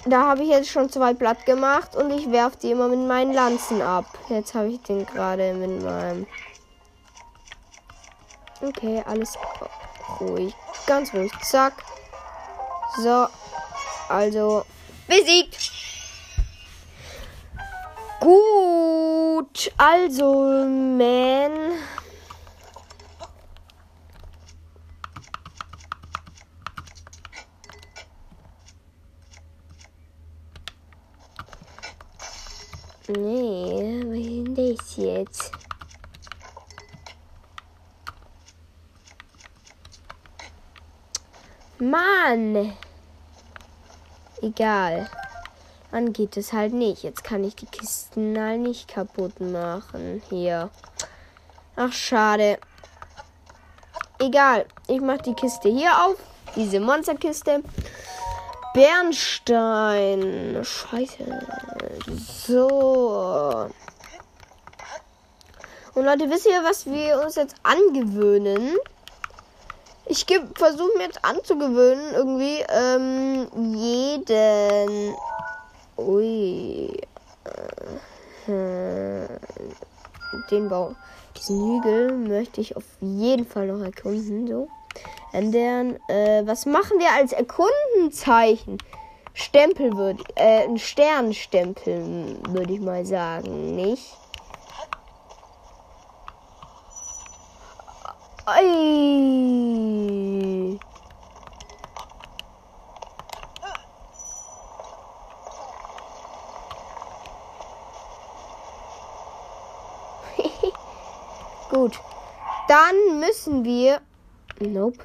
Da 0.05 0.21
habe 0.27 0.43
ich 0.43 0.49
jetzt 0.49 0.69
schon 0.69 0.89
zwei 0.89 1.13
Blatt 1.13 1.45
gemacht 1.45 1.95
und 1.95 2.11
ich 2.11 2.31
werfe 2.31 2.57
die 2.61 2.71
immer 2.71 2.87
mit 2.87 3.05
meinen 3.05 3.33
Lanzen 3.33 3.81
ab. 3.81 4.05
Jetzt 4.29 4.55
habe 4.55 4.69
ich 4.69 4.81
den 4.81 5.05
gerade 5.05 5.53
mit 5.53 5.83
meinem. 5.83 6.25
Okay, 8.61 9.03
alles 9.05 9.37
ruhig. 10.19 10.55
Ganz 10.87 11.13
ruhig. 11.13 11.31
Zack. 11.43 11.73
So. 12.97 13.27
Also. 14.09 14.65
Besiegt. 15.07 15.71
Gut. 18.19 19.71
Also, 19.77 20.33
man. 20.33 21.75
Nee, 33.07 34.01
wohin 34.03 34.55
das 34.55 34.97
jetzt? 34.97 35.51
Mann! 42.25 42.73
Egal. 44.41 45.07
Dann 45.91 46.11
geht 46.11 46.37
es 46.37 46.53
halt 46.53 46.73
nicht. 46.73 47.03
Jetzt 47.03 47.23
kann 47.23 47.43
ich 47.43 47.55
die 47.55 47.67
Kisten 47.67 48.33
mal 48.33 48.57
nicht 48.57 48.87
kaputt 48.87 49.39
machen. 49.39 50.23
Hier. 50.29 50.71
Ach, 51.75 51.93
schade. 51.93 52.57
Egal. 54.17 54.65
Ich 54.87 55.01
mache 55.01 55.21
die 55.21 55.35
Kiste 55.35 55.69
hier 55.69 55.91
auf. 56.03 56.15
Diese 56.55 56.79
Monsterkiste. 56.79 57.61
Bernstein. 58.73 60.57
Scheiße. 60.63 61.45
So. 62.47 63.69
Und 65.93 66.05
Leute, 66.05 66.27
wisst 66.31 66.47
ihr, 66.47 66.63
was 66.63 66.87
wir 66.87 67.21
uns 67.23 67.35
jetzt 67.35 67.55
angewöhnen? 67.61 68.77
Ich 70.07 70.25
versuche 70.55 70.97
mir 70.97 71.05
jetzt 71.05 71.23
anzugewöhnen, 71.23 72.13
irgendwie 72.13 72.63
ähm, 72.69 73.47
jeden. 73.73 75.15
Ui. 75.97 76.91
Äh, 78.47 79.27
den 80.51 80.69
Bau. 80.69 80.95
Diesen 81.37 81.59
Hügel 81.59 82.11
möchte 82.11 82.61
ich 82.61 82.77
auf 82.77 82.83
jeden 83.01 83.45
Fall 83.45 83.67
noch 83.67 83.83
erkunden. 83.83 84.47
So. 84.47 84.67
Ändern. 85.31 85.97
Äh, 86.07 86.43
was 86.45 86.65
machen 86.65 86.99
wir 86.99 87.11
als 87.11 87.33
Erkundenzeichen? 87.33 88.77
Stempel 89.33 89.97
würde, 89.97 90.23
äh, 90.35 90.63
ein 90.63 90.77
Sternstempel 90.77 92.37
würde 92.49 92.73
ich 92.73 92.79
mal 92.79 93.05
sagen, 93.05 93.75
nicht? 93.75 94.15
Ei. 98.47 98.61
Gut. 111.71 111.99
Dann 112.67 113.19
müssen 113.19 113.63
wir. 113.63 113.99
Nope. 114.59 115.03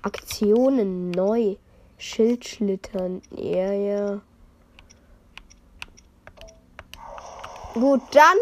Aktionen 0.00 1.10
neu. 1.10 1.56
Schildschlittern. 1.98 3.20
Ja, 3.30 3.72
ja. 3.72 4.22
Gut, 7.74 8.00
dann 8.12 8.38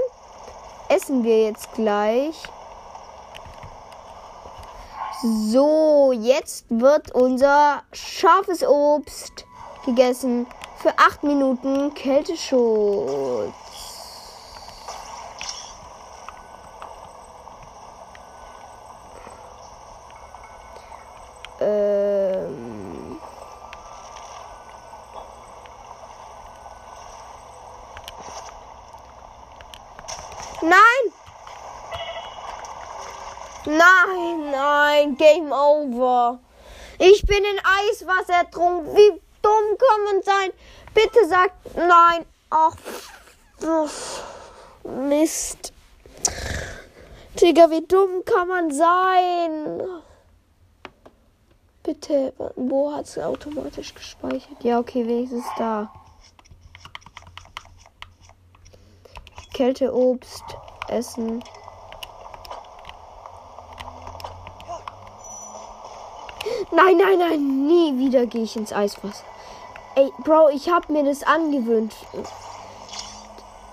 essen 0.89 1.25
wir 1.25 1.43
jetzt 1.45 1.73
gleich. 1.73 2.37
So, 5.23 6.13
jetzt 6.13 6.65
wird 6.71 7.15
unser 7.15 7.83
scharfes 7.93 8.67
Obst 8.67 9.45
gegessen. 9.85 10.47
Für 10.79 10.99
8 10.99 11.25
Minuten 11.25 11.93
Kälteschutz. 11.93 13.53
Nein, 33.67 34.51
nein, 34.51 35.17
Game 35.17 35.53
Over. 35.53 36.41
Ich 37.03 37.25
bin 37.25 37.39
in 37.39 37.59
Eiswasser 37.65 38.35
ertrunken. 38.35 38.95
Wie 38.95 39.21
dumm 39.41 39.79
kann 39.79 40.05
man 40.05 40.23
sein? 40.23 40.51
Bitte 40.93 41.27
sagt 41.27 41.75
nein. 41.75 42.27
Ach, 42.51 42.77
Mist. 44.85 45.73
Digga, 47.41 47.71
wie 47.71 47.87
dumm 47.87 48.23
kann 48.27 48.49
man 48.49 48.71
sein? 48.71 49.81
Bitte, 51.83 52.35
wo 52.57 52.93
hat 52.93 53.07
es 53.07 53.19
automatisch 53.19 53.95
gespeichert? 53.95 54.63
Ja, 54.63 54.79
okay, 54.79 55.07
wenigstens 55.07 55.47
da. 55.57 55.91
Kälte, 59.55 59.95
Obst, 59.95 60.45
Essen. 60.89 61.43
Nein, 66.73 66.97
nein, 66.99 67.19
nein, 67.19 67.67
nie 67.67 67.99
wieder 67.99 68.27
gehe 68.27 68.45
ich 68.45 68.57
ins 68.57 68.73
Eiswasser. 68.73 69.25
Ey, 69.97 70.13
Bro, 70.19 70.51
ich 70.51 70.69
habe 70.71 70.93
mir 70.93 71.05
das 71.05 71.25
angewöhnt. 71.25 71.95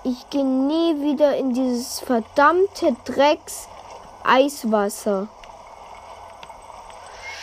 Ich 0.02 0.28
gehe 0.30 0.44
nie 0.44 1.00
wieder 1.00 1.36
in 1.36 1.54
dieses 1.54 2.00
verdammte 2.00 2.96
Drecks 3.04 3.68
Eiswasser. 4.24 5.28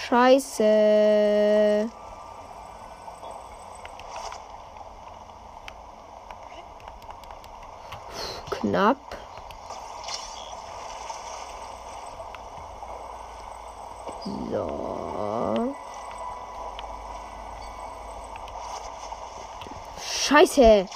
Scheiße. 0.08 1.90
Knapp. 8.52 8.98
So. 14.52 15.15
Scheiße. 20.28 20.88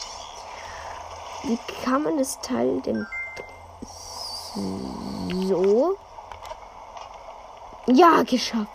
Wie 1.43 1.59
kann 1.83 2.01
man 2.01 2.17
das 2.17 2.41
Teil 2.41 2.81
denn 2.81 3.05
so? 5.47 5.95
Ja, 7.85 8.23
geschafft. 8.23 8.67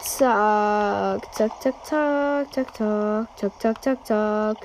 Zack, 0.00 1.32
zack, 1.36 1.62
zack, 1.62 1.86
zack, 1.86 2.52
zack, 2.52 2.74
zack, 2.74 3.28
zack, 3.36 3.60
zack, 3.60 3.84
zack, 3.84 4.06
zack. 4.06 4.56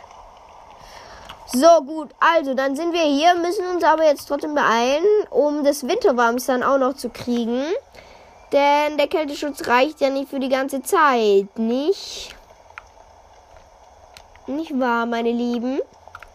So, 1.53 1.83
gut. 1.85 2.09
Also, 2.19 2.55
dann 2.55 2.75
sind 2.75 2.93
wir 2.93 3.03
hier, 3.03 3.35
müssen 3.35 3.67
uns 3.67 3.83
aber 3.83 4.05
jetzt 4.05 4.25
trotzdem 4.27 4.55
beeilen, 4.55 5.05
um 5.29 5.63
das 5.63 5.87
Winterwarms 5.87 6.47
dann 6.47 6.63
auch 6.63 6.79
noch 6.79 6.95
zu 6.95 7.09
kriegen. 7.09 7.63
Denn 8.51 8.97
der 8.97 9.07
Kälteschutz 9.07 9.67
reicht 9.67 10.01
ja 10.01 10.09
nicht 10.09 10.31
für 10.31 10.39
die 10.39 10.49
ganze 10.49 10.81
Zeit, 10.81 11.59
nicht? 11.59 12.35
Nicht 14.49 14.79
wahr, 14.79 15.05
meine 15.05 15.31
Lieben? 15.31 15.79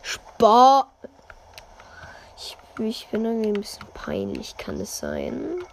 Sport. 0.03 0.87
Ich, 2.37 2.57
ich 2.79 3.09
bin 3.09 3.25
irgendwie 3.25 3.49
ein 3.49 3.55
bisschen 3.55 3.85
peinlich, 3.93 4.57
kann 4.57 4.81
es 4.81 4.99
sein? 4.99 5.65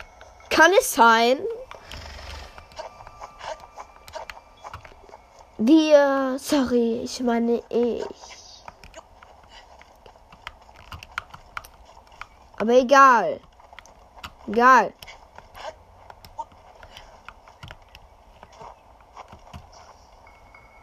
Kann 0.49 0.71
es 0.80 0.91
sein? 0.91 1.38
Wir, 5.60 6.36
sorry, 6.39 7.01
ich 7.04 7.19
meine 7.19 7.62
ich. 7.69 8.04
Aber 12.58 12.71
egal. 12.71 13.39
Egal. 14.47 14.93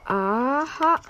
Aha. 0.05 1.01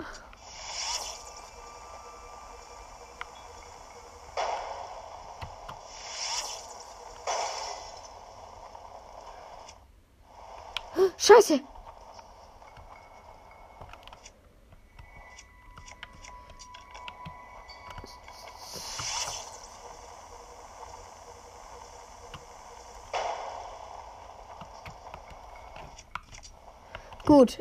Scheiße. 11.29 11.59
Gut. 27.27 27.59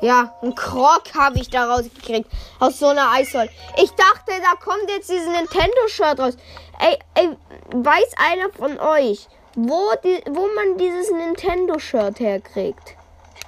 Ja, 0.00 0.34
ein 0.42 0.54
Krog 0.54 1.02
habe 1.14 1.38
ich 1.38 1.50
da 1.50 1.70
rausgekriegt. 1.70 2.30
Aus 2.58 2.78
so 2.78 2.86
einer 2.86 3.10
Eissäule. 3.12 3.50
Ich 3.76 3.90
dachte, 3.90 4.32
da 4.42 4.54
kommt 4.58 4.88
jetzt 4.88 5.10
dieses 5.10 5.26
Nintendo-Shirt 5.26 6.18
raus. 6.18 6.36
Ey, 6.78 6.98
ey, 7.14 7.36
weiß 7.74 8.14
einer 8.16 8.50
von 8.50 8.80
euch, 8.80 9.28
wo, 9.54 9.92
die, 10.02 10.22
wo 10.30 10.48
man 10.54 10.78
dieses 10.78 11.10
Nintendo-Shirt 11.10 12.18
herkriegt? 12.20 12.96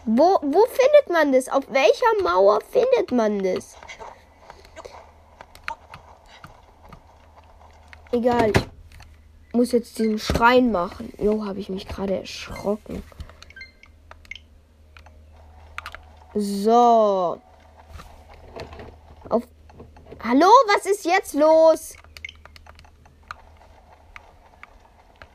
Wo, 0.04 0.38
wo 0.42 0.66
findet 0.66 1.10
man 1.10 1.32
das? 1.32 1.48
Auf 1.48 1.64
welcher 1.70 2.22
Mauer 2.22 2.60
findet 2.70 3.12
man 3.12 3.42
das? 3.42 3.76
Egal, 8.10 8.52
ich 8.54 9.54
muss 9.54 9.72
jetzt 9.72 9.98
diesen 9.98 10.18
Schrein 10.18 10.70
machen. 10.70 11.14
Jo, 11.18 11.46
habe 11.46 11.60
ich 11.60 11.70
mich 11.70 11.88
gerade 11.88 12.18
erschrocken. 12.18 13.02
So. 16.34 17.38
Auf. 19.28 19.42
Hallo, 20.24 20.46
was 20.66 20.86
ist 20.86 21.04
jetzt 21.04 21.34
los? 21.34 21.94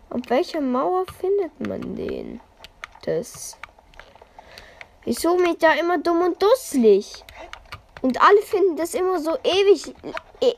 Auf 0.09 0.21
welcher 0.29 0.61
Mauer 0.61 1.05
findet 1.19 1.67
man 1.67 1.95
den? 1.95 2.41
Das. 3.03 3.57
Ich 5.05 5.19
suche 5.19 5.39
mich 5.39 5.59
da 5.59 5.73
immer 5.73 5.99
dumm 5.99 6.21
und 6.21 6.41
dusselig. 6.41 7.23
Und 8.01 8.19
alle 8.19 8.41
finden 8.41 8.75
das 8.75 8.95
immer 8.95 9.19
so 9.19 9.37
ewig 9.43 9.93
e 10.41 10.53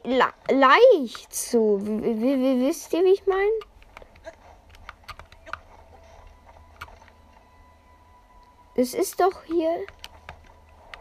leicht 0.48 1.36
so. 1.36 1.80
Wie, 1.82 2.66
wisst 2.66 2.94
ihr, 2.94 3.04
wie 3.04 3.12
ich 3.14 3.28
meine? 3.28 3.60
Es 8.76 8.94
ist 8.94 9.20
doch 9.20 9.44
hier 9.44 9.86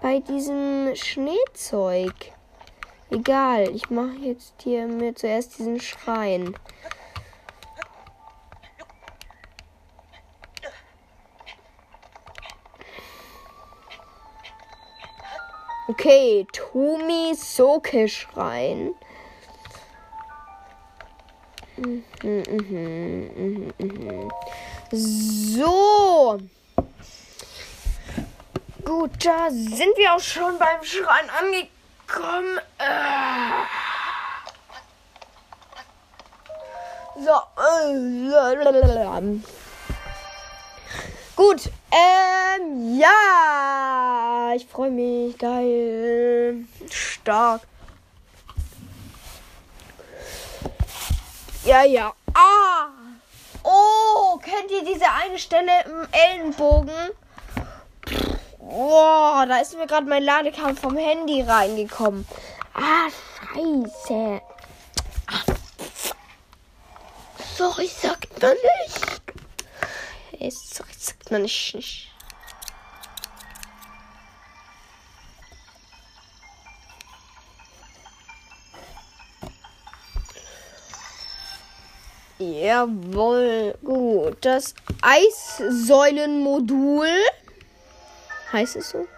bei 0.00 0.20
diesem 0.20 0.94
Schneezeug. 0.94 2.14
Egal, 3.10 3.74
ich 3.74 3.90
mache 3.90 4.16
jetzt 4.20 4.54
hier 4.62 4.86
mir 4.86 5.14
zuerst 5.14 5.58
diesen 5.58 5.80
Schrein. 5.80 6.54
Okay, 15.88 16.46
Tomi 16.52 17.34
Soke 17.34 18.08
Schrein. 18.08 18.94
So. 24.90 26.38
Gut, 28.88 29.22
da 29.22 29.50
sind 29.50 29.98
wir 29.98 30.14
auch 30.14 30.20
schon 30.20 30.58
beim 30.58 30.82
Schrein 30.82 31.28
angekommen. 31.28 32.58
Äh. 32.78 33.52
So. 37.22 37.32
Gut, 41.36 41.70
ähm, 41.92 42.98
ja, 42.98 44.52
ich 44.56 44.66
freue 44.66 44.90
mich, 44.90 45.36
geil, 45.36 46.64
stark. 46.88 47.60
Ja, 51.66 51.84
ja. 51.84 52.14
Ah! 52.32 52.86
Oh, 53.62 54.38
kennt 54.38 54.70
ihr 54.70 54.82
diese 54.82 55.12
eine 55.12 55.38
Stelle 55.38 55.72
im 55.84 56.08
Ellenbogen? 56.10 57.10
Boah, 58.68 59.46
da 59.48 59.60
ist 59.60 59.78
mir 59.78 59.86
gerade 59.86 60.06
mein 60.06 60.22
Ladekampf 60.22 60.82
vom 60.82 60.98
Handy 60.98 61.40
reingekommen. 61.40 62.26
Ah, 62.74 63.08
scheiße. 63.54 64.42
Ah, 65.26 65.42
sorry, 67.56 67.86
sagt 67.86 68.42
man 68.42 68.52
nicht. 68.52 69.22
Sorry, 70.52 70.92
sagt 70.98 71.30
man 71.30 71.40
nicht. 71.42 71.76
nicht. 71.76 72.12
Jawohl, 82.38 83.78
gut. 83.82 84.44
Das 84.44 84.74
Eissäulenmodul. 85.00 87.08
Heißt 88.52 88.76
es 88.76 88.90
so? 88.90 89.08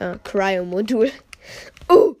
Ja, 0.00 0.16
Cryo-Modul. 0.24 1.12
Uh! 1.90 2.14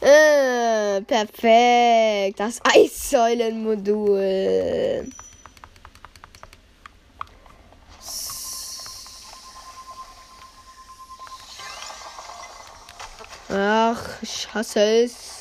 Äh, 0.00 1.02
perfekt. 1.02 2.40
Das 2.40 2.58
Eissäulenmodul. 2.64 5.06
Ach, 13.48 14.22
ich 14.22 14.54
hasse 14.54 14.80
es. 14.80 15.31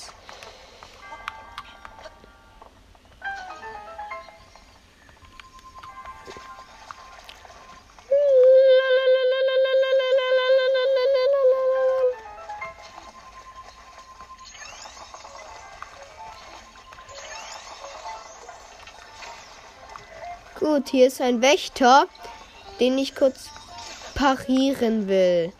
Gut, 20.81 20.89
hier 20.89 21.05
ist 21.05 21.21
ein 21.21 21.43
Wächter, 21.43 22.07
den 22.79 22.97
ich 22.97 23.13
kurz 23.13 23.51
parieren 24.15 25.07
will. 25.07 25.53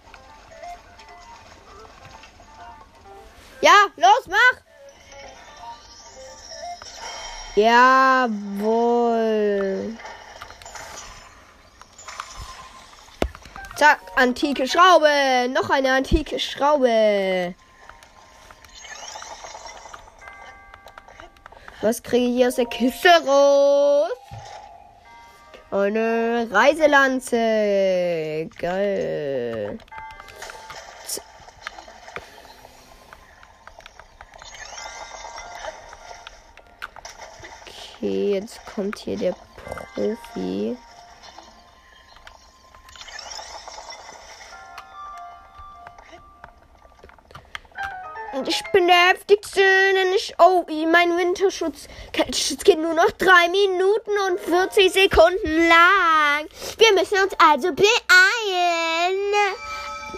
Ja, 3.61 3.69
los, 3.97 4.27
mach! 4.27 4.61
Jawohl. 7.55 8.25
Zack, 13.75 13.99
antike 14.15 14.67
Schraube. 14.67 15.47
Noch 15.49 15.69
eine 15.69 15.93
antike 15.93 16.39
Schraube. 16.39 17.53
Was 21.81 22.01
kriege 22.01 22.25
ich 22.25 22.37
hier 22.37 22.47
aus 22.47 22.55
der 22.55 22.65
Kiste 22.65 23.09
raus? 23.27 24.00
Eine 25.71 26.49
Reiselanze. 26.51 28.49
Geil. 28.59 29.77
Okay, 38.01 38.33
jetzt 38.33 38.65
kommt 38.65 38.97
hier 38.99 39.17
der 39.17 39.33
Profi. 39.93 40.75
Ich 48.47 48.63
bin 48.73 48.87
der 48.87 49.09
heftigste, 49.09 49.61
ich. 50.15 50.35
Oh, 50.37 50.65
mein 50.91 51.17
Winterschutz. 51.17 51.87
Geht 52.11 52.79
nur 52.79 52.93
noch 52.93 53.11
3 53.11 53.49
Minuten 53.49 54.11
und 54.29 54.39
40 54.39 54.91
Sekunden 54.91 55.67
lang. 55.67 56.47
Wir 56.77 56.93
müssen 56.93 57.17
uns 57.23 57.33
also 57.39 57.73
beeilen. 57.73 59.31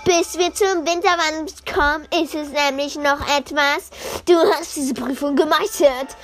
Bis 0.06 0.38
wir 0.38 0.54
zum 0.54 0.86
Winterwand 0.86 1.66
kommen, 1.66 2.06
ist 2.22 2.36
es 2.36 2.50
nämlich 2.50 2.98
noch 2.98 3.22
etwas. 3.38 3.90
Du 4.26 4.36
hast 4.38 4.76
diese 4.76 4.94
Prüfung 4.94 5.36
gemeistert. 5.36 6.18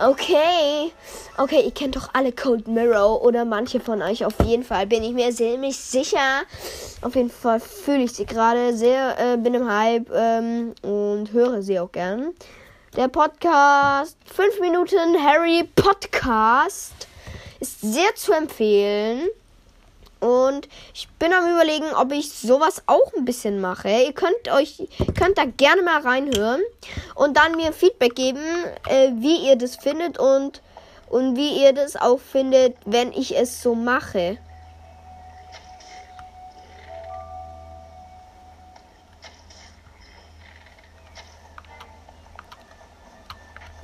Okay. 0.00 0.92
Okay, 1.36 1.62
ihr 1.64 1.72
kennt 1.72 1.96
doch 1.96 2.10
alle 2.12 2.30
Cold 2.30 2.68
Mirror 2.68 3.22
oder 3.22 3.44
manche 3.44 3.80
von 3.80 4.02
euch 4.02 4.24
auf 4.24 4.34
jeden 4.44 4.62
Fall. 4.62 4.86
Bin 4.86 5.02
ich 5.02 5.12
mir 5.12 5.32
ziemlich 5.32 5.76
sicher. 5.76 6.42
Auf 7.02 7.16
jeden 7.16 7.30
Fall 7.30 7.58
fühle 7.58 8.04
ich 8.04 8.12
sie 8.12 8.24
gerade 8.24 8.76
sehr, 8.76 9.18
äh, 9.18 9.36
bin 9.36 9.54
im 9.54 9.68
Hype 9.68 10.08
ähm, 10.14 10.74
und 10.82 11.32
höre 11.32 11.60
sie 11.60 11.80
auch 11.80 11.90
gern. 11.90 12.34
Der 12.96 13.08
Podcast 13.08 14.16
5 14.32 14.60
Minuten 14.60 15.20
Harry 15.20 15.68
Podcast 15.74 17.08
ist 17.58 17.80
sehr 17.80 18.14
zu 18.14 18.32
empfehlen. 18.32 19.30
Und 20.20 20.68
ich 20.94 21.08
bin 21.18 21.32
am 21.32 21.52
überlegen, 21.52 21.92
ob 21.96 22.12
ich 22.12 22.32
sowas 22.32 22.84
auch 22.86 23.12
ein 23.16 23.24
bisschen 23.24 23.60
mache. 23.60 23.88
Ihr 23.88 24.12
könnt 24.12 24.48
euch, 24.52 24.86
könnt 25.18 25.38
da 25.38 25.44
gerne 25.44 25.82
mal 25.82 26.02
reinhören 26.02 26.60
und 27.16 27.36
dann 27.36 27.56
mir 27.56 27.72
Feedback 27.72 28.14
geben, 28.14 28.44
äh, 28.88 29.10
wie 29.16 29.48
ihr 29.48 29.56
das 29.56 29.74
findet 29.74 30.16
und, 30.18 30.62
und 31.10 31.34
wie 31.34 31.64
ihr 31.64 31.72
das 31.72 31.96
auch 31.96 32.20
findet, 32.20 32.76
wenn 32.84 33.12
ich 33.12 33.36
es 33.36 33.60
so 33.60 33.74
mache. 33.74 34.38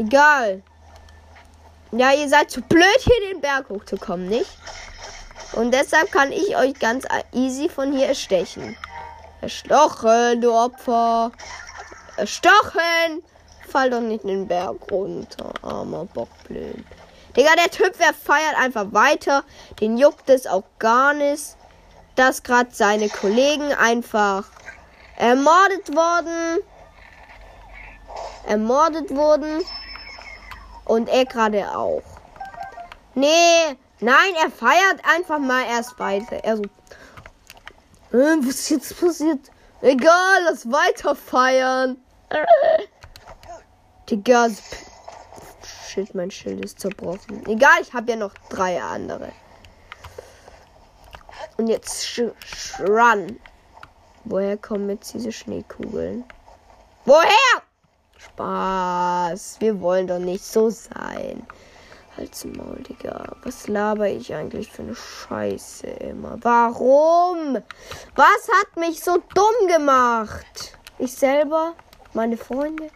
Egal. 0.01 0.63
Ja, 1.93 2.13
ihr 2.13 2.27
seid 2.27 2.51
zu 2.51 2.63
blöd, 2.63 3.01
hier 3.01 3.29
den 3.29 3.43
Berg 3.43 3.69
hochzukommen, 3.69 4.31
nicht? 4.31 4.57
Und 5.53 5.73
deshalb 5.73 6.11
kann 6.11 6.33
ich 6.33 6.57
euch 6.57 6.73
ganz 6.79 7.05
easy 7.33 7.69
von 7.69 7.93
hier 7.93 8.07
erstechen. 8.07 8.79
Erstochen, 9.43 10.41
du 10.41 10.55
Opfer. 10.55 11.33
Erstochen! 12.17 13.23
Fall 13.69 13.91
doch 13.91 14.01
nicht 14.01 14.25
in 14.25 14.29
den 14.29 14.49
Berg 14.49 14.91
runter. 14.91 15.53
Armer 15.61 16.07
Bockblöd. 16.07 16.83
Digga, 17.37 17.55
der 17.57 17.71
Typ, 17.71 17.99
der 17.99 18.15
feiert 18.15 18.57
einfach 18.57 18.87
weiter. 18.93 19.45
Den 19.81 19.99
juckt 19.99 20.31
es 20.31 20.47
auch 20.47 20.65
gar 20.79 21.13
nicht, 21.13 21.57
dass 22.15 22.43
gerade 22.43 22.71
seine 22.73 23.11
Kollegen 23.11 23.75
einfach 23.75 24.45
ermordet 25.19 25.95
wurden. 25.95 26.63
Ermordet 28.47 29.11
wurden. 29.15 29.63
Und 30.91 31.09
er 31.09 31.25
gerade 31.25 31.71
auch. 31.71 32.03
Nee, 33.15 33.77
nein, 34.01 34.35
er 34.43 34.51
feiert 34.51 35.01
einfach 35.05 35.39
mal 35.39 35.65
erst 35.65 35.97
weiter. 36.01 36.43
Er 36.43 36.57
so, 36.57 36.65
äh, 38.13 38.37
was 38.41 38.57
ist 38.57 38.71
jetzt 38.71 39.01
passiert? 39.01 39.53
Egal, 39.83 40.43
lass 40.47 40.69
weiter 40.69 41.15
feiern. 41.15 41.97
Digga, 44.11 44.49
shit, 45.87 46.13
mein 46.13 46.33
Schild 46.33 46.65
ist 46.65 46.81
zerbrochen. 46.81 47.47
Egal, 47.47 47.83
ich 47.83 47.93
habe 47.95 48.11
ja 48.11 48.17
noch 48.17 48.35
drei 48.49 48.83
andere. 48.83 49.31
Und 51.57 51.69
jetzt 51.69 52.05
sch 52.05 52.23
run. 52.81 53.39
Woher 54.25 54.57
kommen 54.57 54.91
jetzt 54.91 55.15
diese 55.15 55.31
Schneekugeln? 55.31 56.25
Woher? 57.05 57.63
Spaß. 58.25 59.57
Wir 59.61 59.81
wollen 59.81 60.07
doch 60.07 60.19
nicht 60.19 60.45
so 60.45 60.71
sein. 60.71 61.47
Halt's 62.17 62.45
Maul, 62.45 62.83
Digga. 62.89 63.37
Was 63.45 63.69
laber 63.69 64.09
ich 64.09 64.35
eigentlich 64.35 64.71
für 64.71 64.83
eine 64.83 64.95
Scheiße 64.95 65.87
immer? 65.87 66.39
Warum? 66.43 67.59
Was 68.15 68.49
hat 68.61 68.77
mich 68.77 69.03
so 69.03 69.19
dumm 69.35 69.69
gemacht? 69.69 70.77
Ich 70.99 71.15
selber? 71.15 71.75
Meine 72.13 72.37
Freunde? 72.37 72.91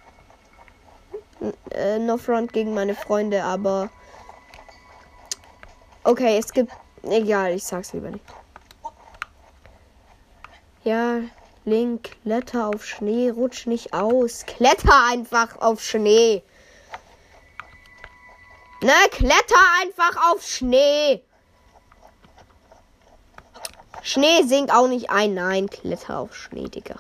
Äh, 1.71 1.99
no 1.99 2.17
front 2.17 2.53
gegen 2.53 2.75
meine 2.75 2.95
Freunde, 2.95 3.43
aber. 3.43 3.91
Okay, 6.03 6.39
es 6.39 6.53
gibt. 6.53 6.73
Egal, 7.03 7.55
ich 7.55 7.65
sag's 7.65 7.93
lieber 7.93 8.11
nicht. 8.11 8.25
Ja, 10.83 11.21
Link, 11.66 12.16
kletter 12.22 12.66
auf 12.66 12.85
Schnee, 12.85 13.31
rutsch 13.31 13.66
nicht 13.66 13.94
aus. 13.94 14.44
Kletter 14.44 15.07
einfach 15.07 15.61
auf 15.61 15.83
Schnee. 15.83 16.42
Ne, 18.83 18.92
kletter 19.11 19.64
einfach 19.81 20.31
auf 20.31 20.46
Schnee. 20.46 21.22
Schnee 24.03 24.42
sinkt 24.42 24.70
auch 24.70 24.88
nicht 24.88 25.09
ein. 25.09 25.33
Nein, 25.33 25.70
kletter 25.70 26.18
auf 26.18 26.37
Schnee, 26.37 26.68
Digga. 26.68 26.96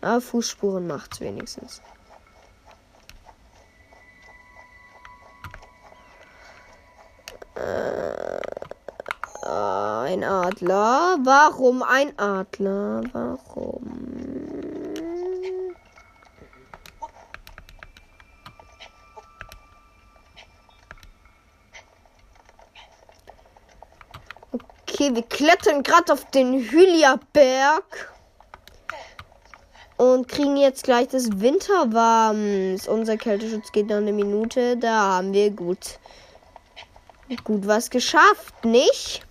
Aber 0.00 0.22
Fußspuren 0.22 0.86
macht's 0.86 1.20
wenigstens. 1.20 1.82
Äh. 7.54 8.27
Ein 10.08 10.24
Adler. 10.24 11.18
Warum 11.22 11.82
ein 11.82 12.18
Adler? 12.18 13.02
Warum? 13.12 13.82
Okay, 24.50 25.14
wir 25.14 25.22
klettern 25.24 25.82
gerade 25.82 26.10
auf 26.10 26.24
den 26.30 26.54
Hylia-Berg. 26.54 28.14
Und 29.98 30.26
kriegen 30.26 30.56
jetzt 30.56 30.84
gleich 30.84 31.08
das 31.08 31.38
Winterwarms. 31.38 32.88
Unser 32.88 33.18
Kälteschutz 33.18 33.72
geht 33.72 33.88
noch 33.88 33.96
eine 33.96 34.14
Minute. 34.14 34.78
Da 34.78 35.16
haben 35.16 35.34
wir 35.34 35.50
gut, 35.50 35.98
gut 37.44 37.66
was 37.66 37.90
geschafft, 37.90 38.64
nicht? 38.64 39.27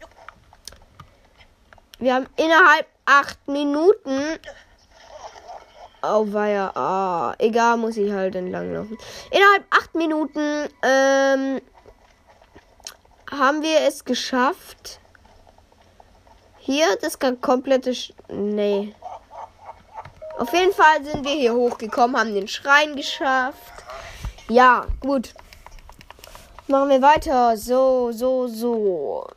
Wir 2.00 2.14
haben 2.14 2.28
innerhalb 2.36 2.86
acht 3.06 3.48
Minuten. 3.48 4.40
Oh, 6.04 6.26
ja. 6.26 6.72
Ah, 6.76 7.34
egal, 7.40 7.78
muss 7.78 7.98
ich 7.98 8.12
halt 8.12 8.36
entlang 8.36 8.72
laufen. 8.74 8.98
Innerhalb 9.32 9.66
acht 9.72 9.96
Minuten 9.96 10.70
ähm, 10.84 11.62
haben 13.32 13.62
wir 13.62 13.82
es 13.88 14.06
geschafft. 14.06 15.00
Hier, 16.60 16.98
das 17.02 17.18
komplette. 17.42 17.96
Sch 17.96 18.14
nee. 18.30 18.94
Auf 20.38 20.54
jeden 20.54 20.74
Fall 20.74 21.04
sind 21.04 21.26
wir 21.26 21.34
hier 21.34 21.54
hochgekommen, 21.54 22.16
haben 22.16 22.36
den 22.36 22.48
Schrein 22.48 22.96
geschafft. 22.96 23.74
Ja, 24.50 24.86
gut. 25.00 25.34
Machen 26.68 26.90
wir 26.90 27.02
weiter. 27.02 27.58
So, 27.58 28.12
so, 28.12 28.48
so. 28.48 29.28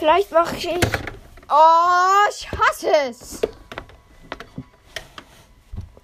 Vielleicht 0.00 0.32
mache 0.32 0.56
ich. 0.56 0.66
Oh, 1.50 2.30
ich 2.30 2.50
hasse 2.52 2.90
es. 3.10 3.42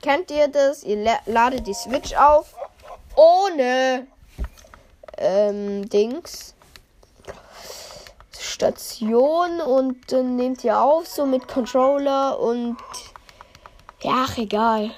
Kennt 0.02 0.30
ihr 0.30 0.48
das? 0.48 0.84
Ihr 0.84 1.18
ladet 1.24 1.66
die 1.66 1.72
Switch 1.72 2.14
auf 2.14 2.54
ohne 3.14 4.06
ähm, 5.16 5.88
Dings. 5.88 6.54
Station 8.38 9.62
und 9.62 10.12
dann 10.12 10.36
nehmt 10.36 10.62
ihr 10.62 10.78
auf 10.78 11.06
so 11.06 11.24
mit 11.24 11.48
Controller 11.48 12.38
und 12.38 12.76
ja, 14.02 14.26
ach, 14.26 14.36
egal. 14.36 14.90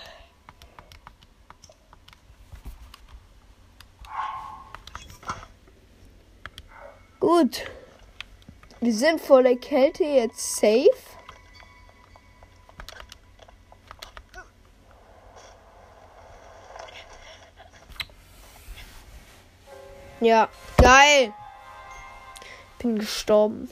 Gut. 7.21 7.63
Wir 8.81 8.95
sind 8.95 9.20
vor 9.20 9.43
der 9.43 9.57
Kälte 9.57 10.05
jetzt 10.05 10.57
safe. 10.57 10.89
Ja, 20.20 20.49
geil. 20.81 21.33
Ich 22.43 22.79
Bin 22.79 22.99
gestorben. 23.01 23.68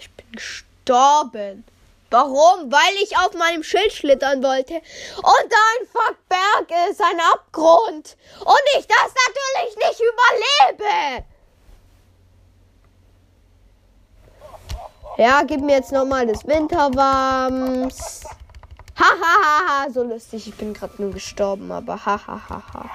Ich 0.00 0.10
bin 0.12 0.32
gestorben. 0.32 1.64
Warum? 2.10 2.72
Weil 2.72 2.94
ich 3.02 3.18
auf 3.18 3.34
meinem 3.34 3.62
Schild 3.62 3.92
schlittern 3.92 4.42
wollte. 4.42 4.74
Und 4.74 5.52
da 5.52 5.56
ein 5.78 5.86
Fuckberg 5.92 6.90
ist, 6.90 7.02
ein 7.02 7.20
Abgrund. 7.34 8.16
Und 8.40 8.62
ich 8.78 8.86
das 8.86 9.12
natürlich 9.26 9.76
nicht 9.76 10.00
überlebe. 10.00 11.24
Ja, 15.18 15.42
gib 15.42 15.62
mir 15.62 15.74
jetzt 15.74 15.90
nochmal 15.90 16.28
das 16.28 16.46
Winterwarms. 16.46 18.24
Hahaha, 18.94 19.90
so 19.90 20.04
lustig. 20.04 20.46
Ich 20.46 20.54
bin 20.54 20.72
gerade 20.72 21.02
nur 21.02 21.10
gestorben, 21.10 21.72
aber 21.72 22.06
hahaha. 22.06 22.88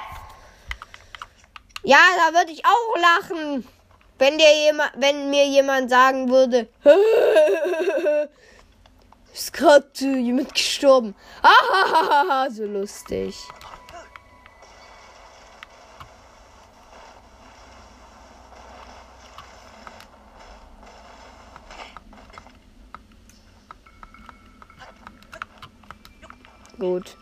Ja, 1.84 1.98
da 2.16 2.34
würde 2.34 2.54
ich 2.54 2.64
auch 2.66 2.96
lachen. 2.96 3.68
Wenn, 4.18 4.38
dir 4.38 4.56
jemand, 4.56 4.92
wenn 4.96 5.30
mir 5.32 5.46
jemand 5.48 5.90
sagen 5.90 6.30
würde, 6.30 6.70
ist 9.34 9.52
gerade 9.52 9.86
jemand 10.00 10.54
gestorben. 10.54 11.16
Hahaha, 11.44 12.50
so 12.50 12.64
lustig. 12.64 13.36
Gut. 26.80 27.16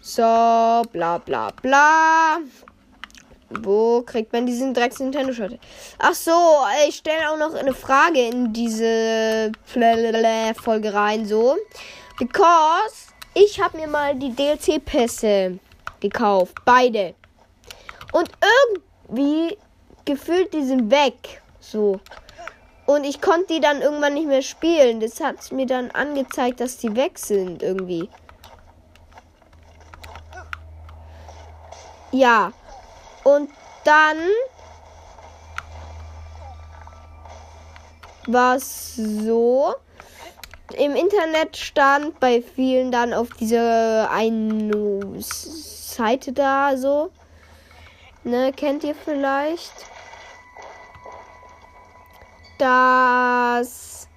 So, 0.00 0.82
bla 0.92 1.18
bla 1.18 1.50
bla. 1.62 2.38
Wo 3.50 4.02
kriegt 4.02 4.32
man 4.32 4.46
diesen 4.46 4.72
Drecks 4.72 4.98
Nintendo 4.98 5.32
Shot? 5.32 5.58
Ach 5.98 6.14
so, 6.14 6.32
ich 6.88 6.96
stelle 6.96 7.30
auch 7.30 7.36
noch 7.36 7.54
eine 7.54 7.74
Frage 7.74 8.26
in 8.26 8.52
diese 8.52 9.52
Folge 9.64 10.94
rein, 10.94 11.26
so. 11.26 11.56
Because 12.18 13.12
ich 13.34 13.60
habe 13.60 13.76
mir 13.76 13.86
mal 13.86 14.14
die 14.14 14.34
DLC-Pässe 14.34 15.58
gekauft. 16.00 16.54
Beide. 16.64 17.14
Und 18.12 18.30
irgendwie 19.12 19.56
gefühlt 20.04 20.52
die 20.52 20.64
sind 20.64 20.90
weg. 20.90 21.42
So. 21.60 22.00
Und 22.92 23.04
ich 23.04 23.22
konnte 23.22 23.54
die 23.54 23.60
dann 23.60 23.80
irgendwann 23.80 24.12
nicht 24.12 24.26
mehr 24.26 24.42
spielen. 24.42 25.00
Das 25.00 25.18
hat 25.18 25.50
mir 25.50 25.64
dann 25.64 25.90
angezeigt, 25.92 26.60
dass 26.60 26.76
die 26.76 26.94
weg 26.94 27.18
sind 27.18 27.62
irgendwie. 27.62 28.10
Ja. 32.10 32.52
Und 33.24 33.48
dann 33.84 34.18
war 38.26 38.56
es 38.56 38.96
so. 38.96 39.74
Im 40.74 40.94
Internet 40.94 41.56
stand 41.56 42.20
bei 42.20 42.42
vielen 42.42 42.92
dann 42.92 43.14
auf 43.14 43.30
dieser 43.30 44.10
einen 44.10 45.18
Seite 45.18 46.34
da 46.34 46.76
so. 46.76 47.10
Ne, 48.22 48.52
kennt 48.52 48.84
ihr 48.84 48.94
vielleicht? 48.94 49.91
Dass 52.58 54.08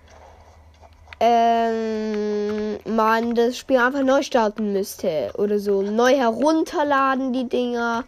ähm, 1.20 2.78
man 2.86 3.36
das 3.36 3.58
Spiel 3.58 3.78
einfach 3.78 4.04
neu 4.04 4.22
starten 4.22 4.74
müsste 4.74 5.32
oder 5.38 5.60
so. 5.60 5.82
Neu 5.82 6.16
herunterladen 6.16 7.34
die 7.34 7.48
Dinger. 7.48 8.04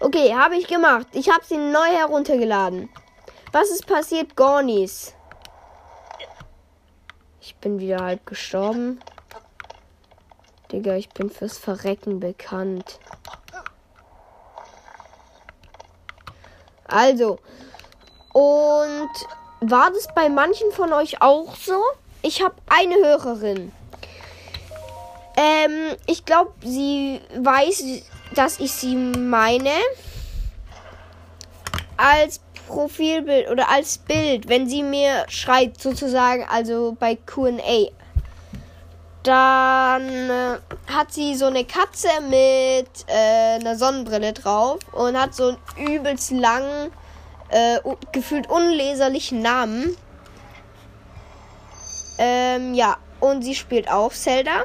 Okay, 0.00 0.34
habe 0.34 0.56
ich 0.56 0.66
gemacht. 0.66 1.06
Ich 1.12 1.28
habe 1.30 1.44
sie 1.44 1.56
neu 1.56 1.86
heruntergeladen. 1.86 2.88
Was 3.52 3.70
ist 3.70 3.86
passiert, 3.86 4.36
Gornis? 4.36 5.14
Ich 7.40 7.56
bin 7.56 7.80
wieder 7.80 7.98
halb 7.98 8.26
gestorben. 8.26 9.00
Digga, 10.70 10.94
ich 10.96 11.08
bin 11.08 11.30
fürs 11.30 11.56
Verrecken 11.56 12.20
bekannt. 12.20 13.00
Also. 16.86 17.38
Und 18.34 19.10
war 19.60 19.90
das 19.90 20.08
bei 20.14 20.28
manchen 20.28 20.70
von 20.72 20.92
euch 20.92 21.20
auch 21.20 21.54
so? 21.56 21.80
Ich 22.22 22.42
habe 22.42 22.54
eine 22.68 22.96
Hörerin. 22.96 23.72
Ähm, 25.36 25.96
ich 26.06 26.24
glaube, 26.24 26.52
sie 26.64 27.20
weiß, 27.36 27.84
dass 28.34 28.58
ich 28.58 28.72
sie 28.72 28.96
meine 28.96 29.70
als 31.96 32.40
Profilbild 32.66 33.50
oder 33.50 33.68
als 33.70 33.98
Bild, 33.98 34.48
wenn 34.48 34.68
sie 34.68 34.82
mir 34.82 35.24
schreibt, 35.28 35.80
sozusagen, 35.80 36.44
also 36.48 36.96
bei 36.98 37.16
QA. 37.16 37.88
Dann 39.22 40.08
äh, 40.08 40.58
hat 40.92 41.12
sie 41.12 41.34
so 41.34 41.46
eine 41.46 41.64
Katze 41.64 42.08
mit 42.28 42.88
äh, 43.08 43.58
einer 43.60 43.76
Sonnenbrille 43.76 44.32
drauf 44.32 44.78
und 44.92 45.20
hat 45.20 45.34
so 45.34 45.56
einen 45.76 45.88
übelst 45.88 46.30
langen, 46.30 46.90
äh, 47.48 47.78
gefühlt 48.12 48.48
unleserlichen 48.50 49.42
Namen. 49.42 49.96
Ähm, 52.18 52.74
ja, 52.74 52.96
und 53.20 53.42
sie 53.42 53.54
spielt 53.54 53.90
auch 53.90 54.12
Zelda. 54.12 54.64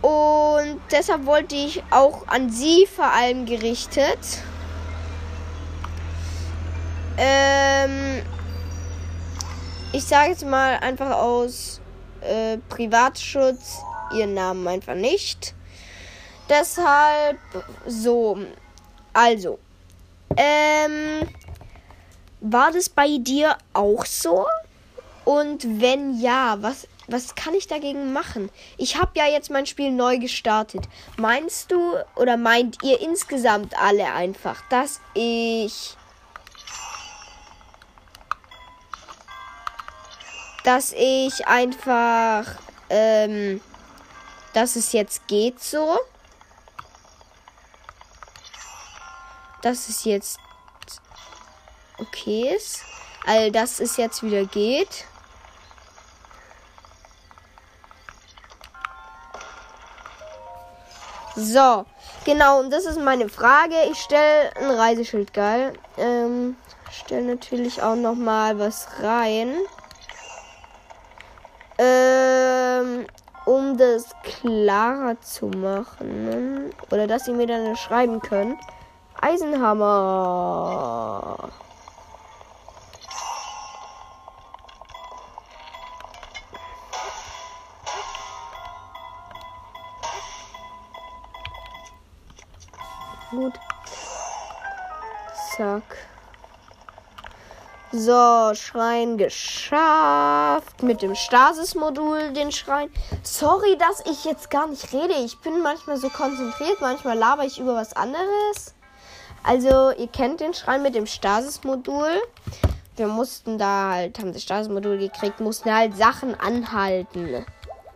Und 0.00 0.80
deshalb 0.90 1.26
wollte 1.26 1.54
ich 1.54 1.82
auch 1.90 2.26
an 2.26 2.50
sie 2.50 2.86
vor 2.86 3.12
allem 3.12 3.46
gerichtet. 3.46 4.18
Ähm, 7.16 8.22
ich 9.92 10.04
sage 10.04 10.30
jetzt 10.30 10.44
mal 10.44 10.78
einfach 10.78 11.10
aus 11.16 11.80
äh, 12.20 12.58
Privatschutz 12.68 13.78
ihren 14.16 14.34
Namen 14.34 14.66
einfach 14.66 14.94
nicht. 14.94 15.54
Deshalb 16.48 17.38
so. 17.86 18.38
Also. 19.12 19.58
Ähm, 20.36 21.28
war 22.42 22.72
das 22.72 22.88
bei 22.88 23.18
dir 23.18 23.56
auch 23.72 24.04
so? 24.04 24.46
Und 25.24 25.80
wenn 25.80 26.20
ja, 26.20 26.56
was 26.60 26.88
was 27.08 27.34
kann 27.34 27.54
ich 27.54 27.66
dagegen 27.66 28.12
machen? 28.12 28.50
Ich 28.78 28.96
habe 28.96 29.10
ja 29.14 29.26
jetzt 29.26 29.50
mein 29.50 29.66
Spiel 29.66 29.90
neu 29.90 30.18
gestartet. 30.18 30.84
Meinst 31.16 31.70
du 31.70 31.96
oder 32.16 32.36
meint 32.36 32.82
ihr 32.82 33.00
insgesamt 33.00 33.76
alle 33.78 34.12
einfach, 34.12 34.62
dass 34.68 35.00
ich 35.14 35.96
dass 40.64 40.92
ich 40.92 41.46
einfach 41.46 42.46
ähm, 42.88 43.60
dass 44.52 44.76
es 44.76 44.92
jetzt 44.92 45.26
geht 45.26 45.62
so? 45.62 45.98
Dass 49.62 49.88
es 49.88 50.04
jetzt 50.04 50.38
okay 52.02 52.54
ist. 52.54 52.82
All 53.26 53.50
dass 53.50 53.80
es 53.80 53.96
jetzt 53.96 54.22
wieder 54.22 54.44
geht. 54.44 55.06
So, 61.34 61.86
genau, 62.24 62.60
und 62.60 62.70
das 62.70 62.84
ist 62.84 63.00
meine 63.00 63.28
Frage. 63.28 63.74
Ich 63.90 63.98
stelle 63.98 64.54
ein 64.56 64.70
Reiseschild, 64.70 65.32
geil. 65.32 65.72
Ähm, 65.96 66.56
stelle 66.90 67.22
natürlich 67.22 67.82
auch 67.82 67.96
noch 67.96 68.14
mal 68.14 68.58
was 68.58 68.86
rein. 69.00 69.56
Ähm, 71.78 73.06
um 73.46 73.78
das 73.78 74.10
klarer 74.22 75.18
zu 75.20 75.46
machen. 75.46 76.70
Oder 76.90 77.06
dass 77.06 77.26
ihr 77.28 77.34
mir 77.34 77.46
dann 77.46 77.76
schreiben 77.76 78.20
könnt. 78.20 78.60
Eisenhammer. 79.20 79.88
Gut. 93.32 93.54
Zack. 95.56 95.82
So, 97.90 98.52
Schrein 98.54 99.16
geschafft. 99.16 100.82
Mit 100.82 101.00
dem 101.00 101.14
Stasis-Modul 101.14 102.34
den 102.34 102.52
Schrein. 102.52 102.90
Sorry, 103.22 103.78
dass 103.78 104.04
ich 104.04 104.26
jetzt 104.26 104.50
gar 104.50 104.66
nicht 104.66 104.92
rede. 104.92 105.14
Ich 105.24 105.38
bin 105.40 105.62
manchmal 105.62 105.96
so 105.96 106.10
konzentriert, 106.10 106.80
manchmal 106.82 107.16
laber 107.16 107.44
ich 107.44 107.58
über 107.58 107.74
was 107.74 107.94
anderes. 107.96 108.74
Also, 109.42 109.92
ihr 109.92 110.08
kennt 110.08 110.40
den 110.40 110.52
Schrein 110.52 110.82
mit 110.82 110.94
dem 110.94 111.06
Stasis-Modul. 111.06 112.10
Wir 112.96 113.06
mussten 113.06 113.56
da 113.56 113.92
halt, 113.92 114.18
haben 114.18 114.34
das 114.34 114.42
Stasis-Modul 114.42 114.98
gekriegt, 114.98 115.40
mussten 115.40 115.74
halt 115.74 115.96
Sachen 115.96 116.38
anhalten. 116.38 117.46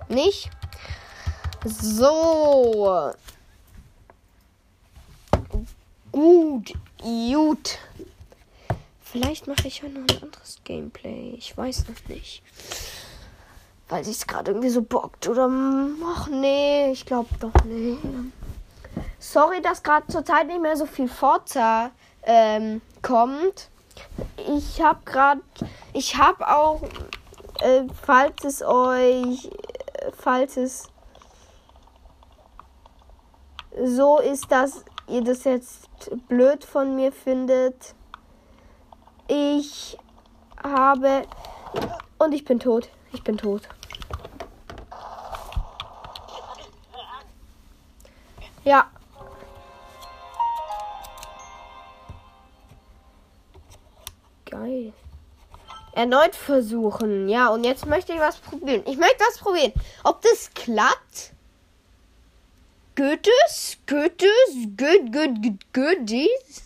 Nicht? 0.09 0.51
So. 1.65 3.13
Gut, 6.17 6.73
gut. 7.03 7.79
Vielleicht 9.03 9.47
mache 9.47 9.69
ich 9.69 9.83
ja 9.83 9.89
noch 9.91 10.01
ein 10.01 10.23
anderes 10.23 10.57
Gameplay. 10.65 11.35
Ich 11.37 11.55
weiß 11.55 11.89
noch 11.91 12.09
nicht. 12.09 12.43
Weil 13.91 14.03
sich 14.03 14.17
es 14.17 14.27
gerade 14.27 14.53
irgendwie 14.53 14.71
so 14.71 14.81
bockt. 14.81 15.29
Oder. 15.29 15.51
Ach 16.07 16.29
nee, 16.29 16.91
ich 16.91 17.05
glaube 17.05 17.29
doch 17.39 17.53
nicht. 17.65 18.01
Sorry, 19.19 19.61
dass 19.61 19.83
gerade 19.83 20.07
zurzeit 20.07 20.47
nicht 20.47 20.63
mehr 20.63 20.79
so 20.79 20.87
viel 20.87 21.07
Forza 21.07 21.91
ähm, 22.23 22.81
kommt. 23.03 23.69
Ich 24.57 24.81
habe 24.81 25.01
gerade. 25.05 25.43
Ich 25.93 26.17
habe 26.17 26.49
auch. 26.49 26.81
Äh, 27.61 27.83
falls 28.07 28.43
es 28.43 28.63
euch. 28.63 29.51
Äh, 29.93 30.13
falls 30.17 30.57
es 30.57 30.89
so 33.85 34.19
ist, 34.19 34.51
dass 34.51 34.83
ihr 35.09 35.23
das 35.23 35.45
jetzt 35.45 35.89
blöd 36.29 36.65
von 36.65 36.97
mir 36.97 37.13
findet. 37.13 37.95
Ich 39.29 39.97
habe. 40.63 41.27
Und 42.19 42.33
ich 42.33 42.45
bin 42.45 42.61
tot. 42.61 42.89
Ich 43.13 43.23
bin 43.23 43.37
tot. 43.39 43.63
Ja. 48.65 48.91
Geil. 54.45 54.93
Erneut 55.93 56.35
versuchen. 56.35 57.29
Ja, 57.29 57.49
und 57.49 57.65
jetzt 57.65 57.87
möchte 57.87 58.13
ich 58.13 58.19
was 58.19 58.39
probieren. 58.39 58.83
Ich 58.87 58.97
möchte 58.97 59.25
was 59.27 59.39
probieren. 59.39 59.73
Ob 60.03 60.21
das 60.23 60.51
klappt? 60.53 61.36
Goethes, 62.97 63.77
Goethes, 63.87 64.69
Goethe, 64.75 65.11
Goethe, 65.11 65.59
Goethes. 65.75 66.63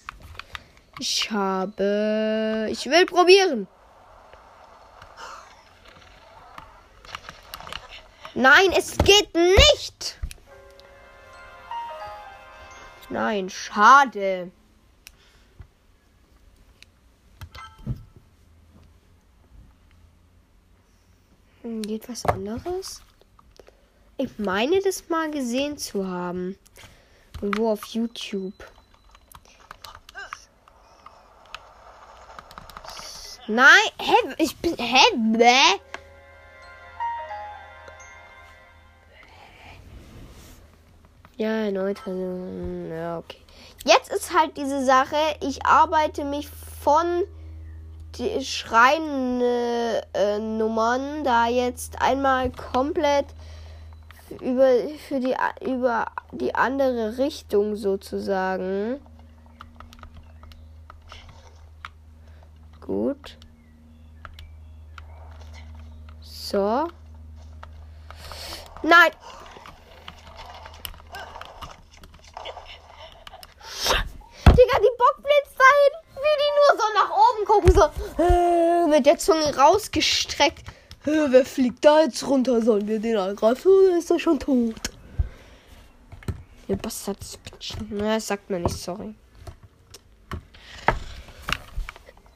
Ich 1.01 1.29
habe. 1.33 2.69
Ich 2.71 2.87
will 2.87 3.05
probieren. 3.05 3.67
Nein, 8.35 8.71
es 8.77 8.97
geht 8.99 9.35
nicht. 9.35 10.21
Nein, 13.09 13.51
schade. 13.51 14.53
Hm, 21.63 21.83
geht 21.83 22.09
was 22.09 22.25
anderes? 22.25 23.03
Ich 24.23 24.39
meine, 24.39 24.83
das 24.83 25.09
mal 25.09 25.31
gesehen 25.31 25.79
zu 25.79 26.07
haben. 26.07 26.59
Wo 27.41 27.71
auf 27.71 27.87
YouTube. 27.87 28.53
Nein, 33.47 33.67
hä? 33.99 34.13
Ich 34.37 34.55
bin. 34.59 34.77
Hä? 34.77 35.01
Bäh? 35.17 35.81
Ja, 41.39 41.65
erneut. 41.65 42.03
Ja, 42.07 43.21
okay. 43.21 43.41
Jetzt 43.87 44.13
ist 44.13 44.39
halt 44.39 44.55
diese 44.59 44.85
Sache, 44.85 45.17
ich 45.41 45.65
arbeite 45.65 46.27
mich 46.27 46.47
von 46.85 47.23
die 48.19 48.45
Schreinnummern 48.45 51.21
äh, 51.21 51.23
da 51.25 51.47
jetzt 51.47 52.03
einmal 52.03 52.51
komplett 52.51 53.29
über, 54.41 54.71
für 55.09 55.21
die, 55.21 55.37
über 55.61 56.07
die 56.33 56.55
andere 56.55 57.19
Richtung 57.19 57.77
sozusagen. 57.77 59.01
Gut. 62.81 63.37
So. 66.21 66.89
Nein! 68.83 69.11
Digga, 74.47 74.79
die 74.79 74.97
Bockblitz 74.99 75.55
da 75.57 75.65
hinten, 75.79 76.17
wie 76.17 76.37
die 76.41 76.53
nur 76.57 76.73
so 76.77 76.87
nach 76.95 77.11
oben 77.11 77.45
gucken, 77.47 77.73
so 77.73 77.85
äh, 78.23 78.87
mit 78.89 79.07
der 79.07 79.19
Zunge 79.19 79.57
rausgestreckt. 79.57 80.65
Wer 81.05 81.47
fliegt 81.47 81.85
da 81.85 82.03
jetzt 82.03 82.27
runter? 82.27 82.61
Sollen 82.61 82.87
wir 82.87 82.99
den 82.99 83.17
angreifen 83.17 83.69
oder 83.69 83.99
ist 83.99 84.11
er 84.11 84.19
schon 84.19 84.39
tot? 84.39 84.75
Der 86.69 86.77
Bastard. 86.77 87.19
Na, 87.89 88.21
sagt 88.21 88.51
mir 88.51 88.61
nicht, 88.61 88.77
sorry. 88.77 89.15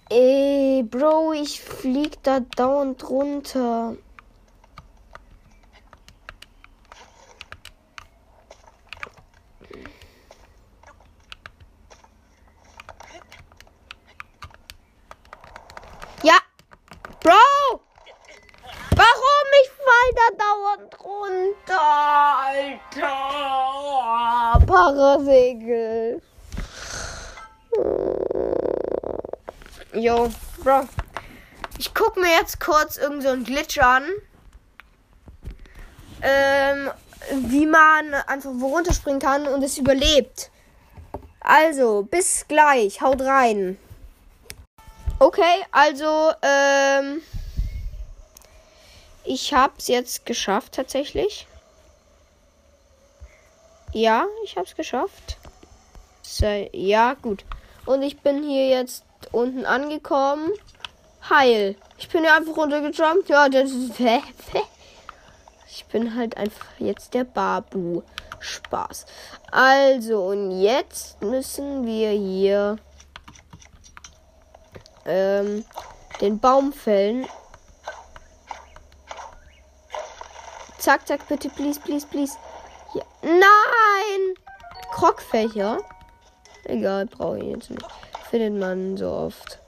Ey, 0.09 0.83
Bro, 0.83 1.33
ich 1.35 1.61
flieg 1.61 2.23
da 2.23 2.41
dauernd 2.41 3.09
runter. 3.09 3.97
Parasegel. 24.67 26.21
Jo, 29.93 30.31
Bro. 30.63 30.89
Ich 31.79 31.95
guck 31.95 32.17
mir 32.17 32.31
jetzt 32.31 32.61
kurz 32.61 32.97
irgendeinen 32.97 33.45
so 33.45 33.53
Glitch 33.53 33.79
an. 33.79 34.05
Ähm, 36.23 36.91
wie 37.33 37.67
man 37.67 38.15
einfach 38.27 38.51
wo 38.55 38.69
runterspringen 38.69 39.21
kann 39.21 39.47
und 39.47 39.63
es 39.63 39.79
überlebt. 39.79 40.51
Also, 41.41 42.03
bis 42.03 42.47
gleich. 42.49 43.01
Haut 43.01 43.21
rein. 43.21 43.79
Okay, 45.19 45.65
also, 45.71 46.33
ähm, 46.43 47.23
ich 49.25 49.55
hab's 49.55 49.89
jetzt 49.89 50.27
geschafft 50.27 50.75
tatsächlich. 50.75 51.47
Ja, 53.93 54.27
ich 54.45 54.57
hab's 54.57 54.75
geschafft. 54.75 55.37
So, 56.23 56.47
ja, 56.73 57.15
gut. 57.15 57.45
Und 57.87 58.03
ich 58.03 58.21
bin 58.21 58.43
hier 58.43 58.69
jetzt 58.69 59.05
unten 59.33 59.67
angekommen. 59.67 60.51
Heil. 61.29 61.77
Ich 61.99 62.09
bin 62.09 62.25
ja 62.25 62.37
einfach 62.37 62.57
runtergejumpt. 62.57 63.29
Ja, 63.29 63.49
das 63.49 63.71
ist. 63.71 63.93
Ich 65.77 65.87
bin 65.87 66.15
halt 66.15 66.37
einfach 66.37 66.69
jetzt 66.79 67.15
der 67.15 67.25
Babu. 67.25 68.03
Spaß. 68.45 69.07
Also, 69.51 70.27
und 70.27 70.61
jetzt 70.61 71.21
müssen 71.23 71.87
wir 71.87 72.11
hier 72.11 72.77
ähm, 75.07 75.65
den 76.21 76.39
Baum 76.39 76.73
fällen. 76.73 77.27
Zack, 80.85 81.07
zack, 81.07 81.27
bitte, 81.29 81.49
please, 81.49 81.79
please, 81.79 82.05
please. 82.05 82.37
Ja. 82.95 83.03
Nein! 83.23 84.35
Krogfächer. 84.93 85.79
Egal, 86.65 87.07
brauche 87.07 87.39
ich 87.39 87.45
jetzt 87.45 87.71
nicht. 87.71 87.87
Findet 88.29 88.61
man 88.61 88.95
so 88.99 89.11
oft. 89.11 89.59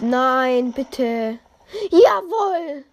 Nein, 0.00 0.72
bitte. 0.72 1.38
Jawohl. 1.92 2.84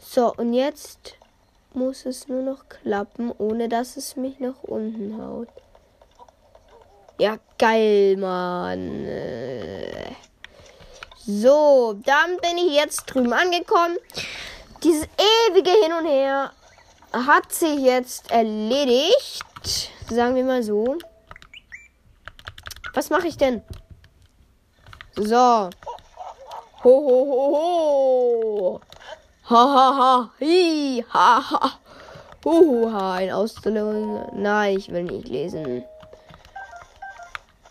So, 0.00 0.34
und 0.34 0.52
jetzt 0.52 1.14
muss 1.74 2.04
es 2.06 2.26
nur 2.26 2.42
noch 2.42 2.68
klappen, 2.68 3.30
ohne 3.38 3.68
dass 3.68 3.96
es 3.96 4.16
mich 4.16 4.40
nach 4.40 4.64
unten 4.64 5.22
haut. 5.22 5.48
Ja, 7.20 7.36
geil, 7.58 8.16
Mann. 8.16 9.08
So, 11.26 12.00
dann 12.04 12.36
bin 12.36 12.58
ich 12.58 12.76
jetzt 12.76 13.06
drüben 13.06 13.32
angekommen. 13.32 13.98
Dieses 14.84 15.08
ewige 15.48 15.70
Hin 15.70 15.92
und 15.98 16.06
Her 16.06 16.52
hat 17.12 17.52
sich 17.52 17.80
jetzt 17.80 18.30
erledigt. 18.30 19.90
Sagen 20.08 20.36
wir 20.36 20.44
mal 20.44 20.62
so. 20.62 20.96
Was 22.94 23.10
mache 23.10 23.26
ich 23.26 23.36
denn? 23.36 23.62
So. 25.16 25.34
Ho, 25.34 25.70
ho, 26.84 27.26
ho, 27.26 27.52
ho. 27.56 28.80
Ha, 29.50 29.56
ha, 29.56 29.96
ha. 29.96 30.30
Hi, 30.40 31.04
ha, 31.12 31.50
ha. 31.50 31.80
Huha, 32.44 33.14
ein 33.14 33.32
Ausstellung. 33.32 34.24
Nein, 34.34 34.78
ich 34.78 34.88
will 34.92 35.02
nicht 35.02 35.26
lesen. 35.26 35.84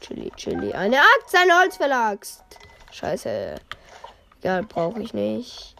Chili, 0.02 0.32
Chili. 0.36 0.74
Eine 0.74 1.00
Axt, 1.00 1.36
ein 1.36 1.52
Holzverlagst. 1.52 2.44
Scheiße. 2.92 3.56
Ja, 4.44 4.62
brauche 4.62 5.02
ich 5.02 5.14
nicht. 5.14 5.76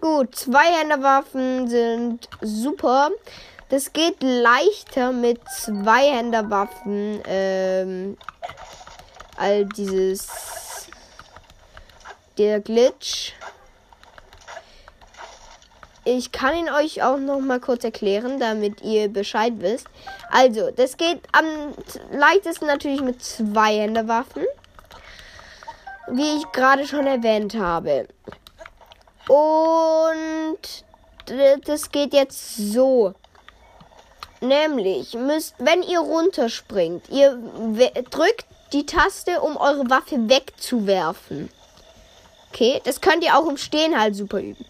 Gut, 0.00 0.34
Zweihänderwaffen 0.34 1.68
sind 1.68 2.28
super. 2.40 3.10
Das 3.68 3.92
geht 3.92 4.22
leichter 4.22 5.12
mit 5.12 5.40
Zweihänderwaffen. 5.48 7.22
Ähm, 7.26 8.16
all 9.36 9.66
dieses. 9.66 10.28
Der 12.38 12.60
Glitch. 12.60 13.32
Ich 16.06 16.32
kann 16.32 16.54
ihn 16.54 16.68
euch 16.68 17.02
auch 17.02 17.18
noch 17.18 17.40
mal 17.40 17.60
kurz 17.60 17.82
erklären, 17.82 18.38
damit 18.38 18.82
ihr 18.82 19.08
Bescheid 19.08 19.54
wisst. 19.58 19.86
Also, 20.30 20.70
das 20.70 20.96
geht 20.96 21.20
am 21.32 21.44
leichtesten 22.12 22.66
natürlich 22.66 23.00
mit 23.00 23.22
Zweihänderwaffen. 23.22 24.44
Wie 26.08 26.36
ich 26.36 26.52
gerade 26.52 26.86
schon 26.86 27.06
erwähnt 27.06 27.54
habe. 27.54 28.06
Und 29.26 30.84
das 31.64 31.90
geht 31.90 32.12
jetzt 32.12 32.56
so. 32.56 33.14
Nämlich 34.42 35.14
müsst, 35.14 35.54
wenn 35.58 35.82
ihr 35.82 36.00
runterspringt, 36.00 37.08
ihr 37.08 37.38
drückt 38.10 38.44
die 38.74 38.84
Taste, 38.84 39.40
um 39.40 39.56
eure 39.56 39.88
Waffe 39.88 40.28
wegzuwerfen. 40.28 41.48
Okay, 42.50 42.82
das 42.84 43.00
könnt 43.00 43.24
ihr 43.24 43.38
auch 43.38 43.48
im 43.48 43.56
Stehen 43.56 43.98
halt 43.98 44.14
super 44.14 44.40
üben. 44.40 44.66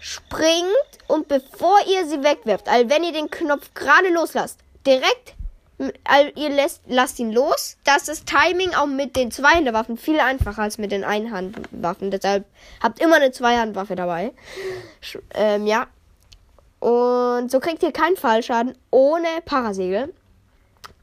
Springt 0.00 0.68
und 1.06 1.28
bevor 1.28 1.78
ihr 1.86 2.06
sie 2.06 2.22
wegwerft, 2.22 2.68
also 2.68 2.88
wenn 2.88 3.04
ihr 3.04 3.12
den 3.12 3.30
Knopf 3.30 3.74
gerade 3.74 4.08
loslasst, 4.10 4.60
direkt 4.86 5.34
also 6.04 6.32
ihr 6.34 6.48
lässt, 6.48 6.82
lasst 6.86 7.18
ihn 7.18 7.32
los. 7.32 7.76
Das 7.84 8.08
ist 8.08 8.26
Timing 8.26 8.74
auch 8.74 8.86
mit 8.86 9.14
den 9.16 9.30
Zweihandwaffen 9.30 9.96
viel 9.96 10.18
einfacher 10.18 10.62
als 10.62 10.78
mit 10.78 10.90
den 10.90 11.04
Einhandwaffen. 11.04 12.10
Deshalb 12.10 12.44
habt 12.82 13.00
immer 13.00 13.16
eine 13.16 13.30
Zweihandwaffe 13.30 13.94
dabei. 13.94 14.32
Ähm, 15.34 15.66
ja. 15.66 15.86
Und 16.80 17.50
so 17.50 17.60
kriegt 17.60 17.82
ihr 17.82 17.92
keinen 17.92 18.16
Fallschaden 18.16 18.76
ohne 18.90 19.28
Parasegel. 19.44 20.12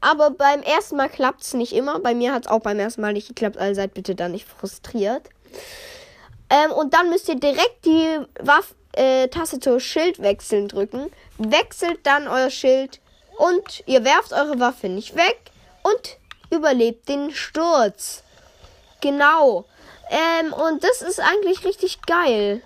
Aber 0.00 0.30
beim 0.30 0.62
ersten 0.62 0.96
Mal 0.96 1.08
klappt 1.08 1.42
es 1.42 1.54
nicht 1.54 1.72
immer. 1.72 1.98
Bei 2.00 2.14
mir 2.14 2.32
hat 2.32 2.44
es 2.44 2.50
auch 2.50 2.60
beim 2.60 2.78
ersten 2.78 3.00
Mal 3.00 3.14
nicht 3.14 3.28
geklappt. 3.28 3.56
Also 3.56 3.74
seid 3.74 3.94
bitte 3.94 4.14
da 4.14 4.28
nicht 4.28 4.46
frustriert. 4.46 5.22
Ähm, 6.50 6.70
und 6.72 6.92
dann 6.94 7.08
müsst 7.08 7.28
ihr 7.28 7.36
direkt 7.36 7.84
die 7.86 8.20
Waff 8.40 8.74
äh, 8.96 9.28
Taste 9.28 9.60
zur 9.60 9.80
Schildwechseln 9.80 10.68
drücken. 10.68 11.10
Wechselt 11.38 12.00
dann 12.04 12.28
euer 12.28 12.50
Schild 12.50 13.00
und 13.38 13.82
ihr 13.86 14.04
werft 14.04 14.32
eure 14.32 14.58
Waffe 14.58 14.88
nicht 14.88 15.14
weg 15.14 15.38
und 15.82 16.18
überlebt 16.50 17.08
den 17.08 17.30
Sturz. 17.30 18.22
Genau. 19.00 19.64
Ähm, 20.10 20.52
und 20.52 20.84
das 20.84 21.02
ist 21.02 21.20
eigentlich 21.20 21.64
richtig 21.64 22.02
geil. 22.02 22.62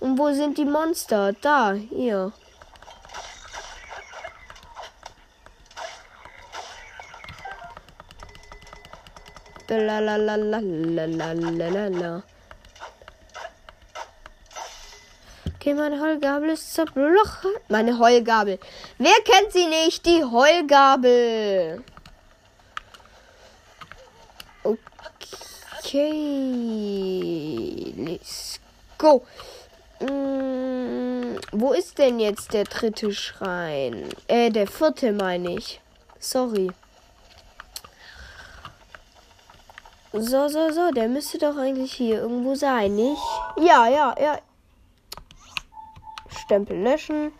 Und 0.00 0.18
wo 0.18 0.32
sind 0.32 0.58
die 0.58 0.64
Monster? 0.64 1.32
Da, 1.40 1.74
hier. 1.74 2.32
La. 9.68 12.22
Okay, 15.62 15.74
meine 15.74 16.00
Heulgabel 16.00 16.48
ist 16.48 16.74
zerbrochen. 16.74 17.52
Meine 17.68 17.96
Heulgabel. 17.96 18.58
Wer 18.98 19.14
kennt 19.24 19.52
sie 19.52 19.68
nicht? 19.68 20.04
Die 20.04 20.24
Heulgabel. 20.24 21.84
Okay. 25.84 26.24
Let's 27.96 28.58
go. 28.98 29.24
Hm, 30.00 31.38
wo 31.52 31.72
ist 31.74 31.96
denn 31.96 32.18
jetzt 32.18 32.52
der 32.54 32.64
dritte 32.64 33.14
Schrein? 33.14 34.08
Äh, 34.26 34.50
der 34.50 34.66
vierte 34.66 35.12
meine 35.12 35.58
ich. 35.58 35.80
Sorry. 36.18 36.72
So, 40.12 40.48
so, 40.48 40.72
so. 40.72 40.90
Der 40.90 41.06
müsste 41.06 41.38
doch 41.38 41.56
eigentlich 41.56 41.92
hier 41.92 42.22
irgendwo 42.22 42.56
sein, 42.56 42.96
nicht? 42.96 43.22
Ja, 43.58 43.86
ja, 43.86 44.12
ja. 44.20 44.40
Stempel 46.44 46.76
löschen. 46.82 47.32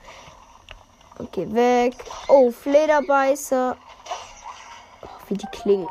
Okay, 1.18 1.46
weg. 1.52 1.94
Oh, 2.28 2.50
Flederbeißer. 2.50 3.76
Oh, 5.02 5.06
wie 5.28 5.36
die 5.36 5.46
klingen. 5.52 5.88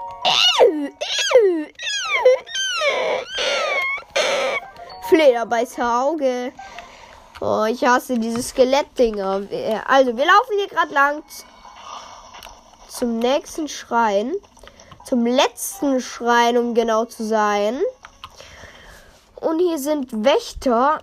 Flederbeißer 5.10 6.02
Auge. 6.02 6.54
Oh, 7.40 7.66
ich 7.66 7.84
hasse 7.84 8.18
diese 8.18 8.42
Skelettdinger. 8.42 9.42
Also, 9.86 10.16
wir 10.16 10.26
laufen 10.26 10.58
hier 10.58 10.68
gerade 10.68 10.94
lang 10.94 11.24
zum 12.88 13.20
nächsten 13.20 13.68
Schrein. 13.68 14.34
Zum 15.06 15.26
letzten 15.26 16.00
Schrein, 16.00 16.58
um 16.58 16.74
genau 16.74 17.06
zu 17.06 17.24
sein. 17.26 17.82
Und 19.36 19.60
hier 19.60 19.80
sind 19.80 20.24
Wächter 20.24 21.00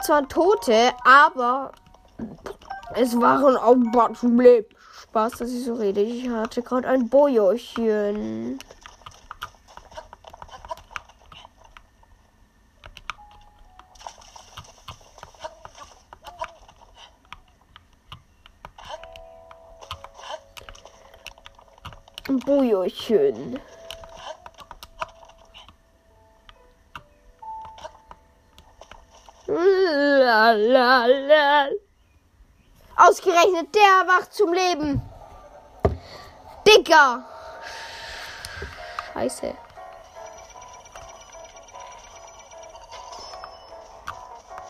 zwar 0.00 0.28
Tote, 0.28 0.92
aber 1.04 1.72
es 2.94 3.18
waren 3.20 3.56
auch 3.56 3.76
Problem. 4.14 4.64
Spaß, 5.02 5.32
dass 5.38 5.50
ich 5.50 5.64
so 5.64 5.74
rede. 5.74 6.00
Ich 6.00 6.28
hatte 6.28 6.62
gerade 6.62 6.88
ein 6.88 7.08
Bojochen. 7.08 8.58
Bojochen. 22.44 23.58
Ausgerechnet 32.96 33.74
der 33.74 34.06
wacht 34.06 34.32
zum 34.34 34.52
Leben. 34.52 35.02
Dicker. 36.66 37.24
Scheiße. 39.12 39.54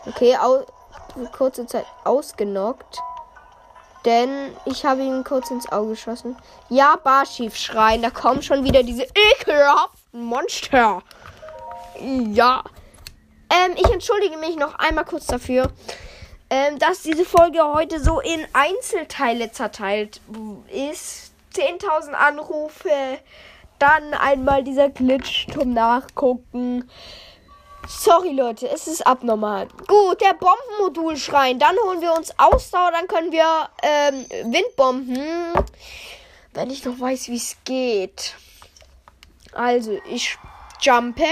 Okay, 0.05 0.37
kurze 1.31 1.65
Zeit 1.65 1.85
ausgenockt. 2.03 2.99
Denn 4.05 4.55
ich 4.65 4.85
habe 4.85 5.01
ihn 5.01 5.23
kurz 5.25 5.51
ins 5.51 5.69
Auge 5.69 5.89
geschossen. 5.89 6.37
Ja, 6.69 6.95
Barschief 6.95 7.57
schreien. 7.57 8.01
Da 8.01 8.09
kommen 8.09 8.41
schon 8.41 8.63
wieder 8.63 8.83
diese 8.83 9.03
ekelhaften 9.03 10.23
Monster. 10.23 11.01
Ja. 11.99 12.63
Ähm, 13.49 13.75
ich 13.75 13.89
entschuldige 13.91 14.37
mich 14.37 14.55
noch 14.57 14.75
einmal 14.75 15.05
kurz 15.05 15.27
dafür, 15.27 15.71
ähm, 16.49 16.79
dass 16.79 17.03
diese 17.03 17.25
Folge 17.25 17.63
heute 17.63 18.01
so 18.01 18.19
in 18.19 18.45
Einzelteile 18.53 19.51
zerteilt 19.51 20.21
ist. 20.69 21.31
10.000 21.55 22.11
Anrufe, 22.11 22.89
dann 23.79 24.13
einmal 24.13 24.63
dieser 24.63 24.89
Glitch 24.89 25.47
zum 25.51 25.73
Nachgucken. 25.73 26.89
Sorry 27.87 28.31
Leute, 28.31 28.67
es 28.69 28.87
ist 28.87 29.07
abnormal. 29.07 29.67
Gut, 29.87 30.19
der 30.21 30.33
Bombenmodulschrein. 30.33 31.57
Dann 31.57 31.75
holen 31.85 32.01
wir 32.01 32.13
uns 32.13 32.37
Ausdauer, 32.37 32.91
dann 32.91 33.07
können 33.07 33.31
wir 33.31 33.69
ähm, 33.81 34.25
Windbomben. 34.51 35.53
Wenn 36.53 36.69
ich 36.69 36.83
noch 36.83 36.99
weiß, 36.99 37.29
wie 37.29 37.37
es 37.37 37.55
geht. 37.63 38.35
Also, 39.53 39.97
ich 40.09 40.37
jumpe. 40.81 41.23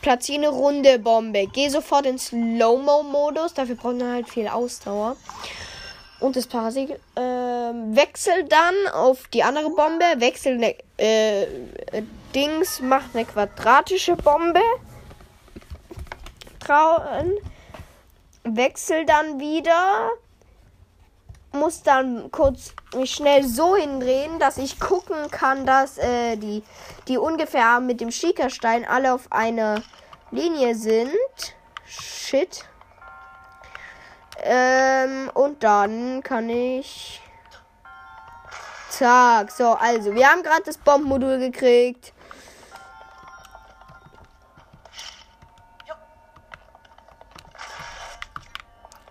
Platziere 0.00 0.46
eine 0.46 0.48
runde 0.48 0.98
Bombe. 0.98 1.46
Geh 1.52 1.68
sofort 1.68 2.06
in 2.06 2.18
Slow-Mo-Modus. 2.18 3.54
Dafür 3.54 3.74
braucht 3.74 3.96
man 3.96 4.12
halt 4.12 4.28
viel 4.28 4.48
Ausdauer. 4.48 5.16
Und 6.20 6.36
das 6.36 6.46
Parasegel. 6.46 6.98
Äh, 7.16 7.20
wechsel 7.20 8.44
dann 8.44 8.74
auf 8.92 9.28
die 9.28 9.42
andere 9.42 9.70
Bombe. 9.70 10.04
Wechsel 10.16 10.56
ne, 10.56 10.76
äh, 10.96 11.46
Dings. 12.34 12.80
Macht 12.80 13.14
eine 13.14 13.24
quadratische 13.24 14.16
Bombe. 14.16 14.62
Trauen. 16.60 17.32
Wechsel 18.44 19.04
dann 19.04 19.38
wieder. 19.38 20.10
Muss 21.52 21.82
dann 21.82 22.30
kurz 22.30 22.72
mich 22.94 23.12
schnell 23.12 23.44
so 23.44 23.74
hindrehen, 23.76 24.38
dass 24.38 24.56
ich 24.56 24.78
gucken 24.78 25.30
kann, 25.30 25.66
dass 25.66 25.98
äh, 25.98 26.36
die, 26.36 26.62
die 27.08 27.18
ungefähr 27.18 27.80
mit 27.80 28.00
dem 28.00 28.10
Schiekerstein 28.10 28.84
alle 28.84 29.12
auf 29.12 29.30
einer 29.30 29.82
Linie 30.30 30.74
sind. 30.74 31.10
Shit. 31.86 32.64
Ähm, 34.42 35.30
und 35.34 35.62
dann 35.64 36.22
kann 36.22 36.48
ich 36.48 37.20
Zack. 39.00 39.50
So, 39.50 39.72
also, 39.72 40.14
wir 40.14 40.28
haben 40.28 40.42
gerade 40.42 40.62
das 40.64 40.76
Bombenmodul 40.76 41.38
gekriegt. 41.38 42.12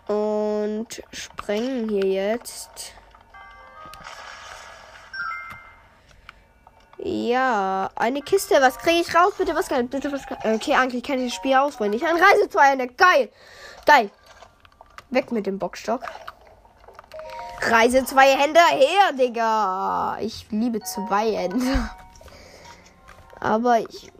Und 0.09 1.03
sprengen 1.11 1.87
hier 1.87 2.03
jetzt. 2.03 2.93
Ja, 6.97 7.91
eine 7.95 8.23
Kiste. 8.23 8.55
Was 8.59 8.79
kriege 8.79 9.01
ich 9.01 9.15
raus? 9.15 9.33
Bitte 9.37 9.53
was 9.53 9.67
kann 9.67 9.87
bitte 9.87 10.11
was 10.11 10.25
kann, 10.25 10.55
Okay, 10.55 10.73
eigentlich 10.73 11.03
kann 11.03 11.19
ich 11.19 11.31
das 11.31 11.35
Spiel 11.35 11.53
auswendig. 11.53 12.03
Ein 12.03 12.17
Reisezweihände. 12.17 12.87
Geil. 12.87 13.29
Geil. 13.85 14.09
Weg 15.11 15.31
mit 15.31 15.45
dem 15.45 15.59
Bockstock. 15.59 16.01
Reise 17.61 18.03
zwei 18.03 18.35
Hände 18.35 18.59
her, 18.71 19.13
Digga. 19.13 20.17
Ich 20.21 20.47
liebe 20.49 20.81
zwei 20.81 21.33
Hände. 21.33 21.89
Aber 23.39 23.79
ich 23.79 24.11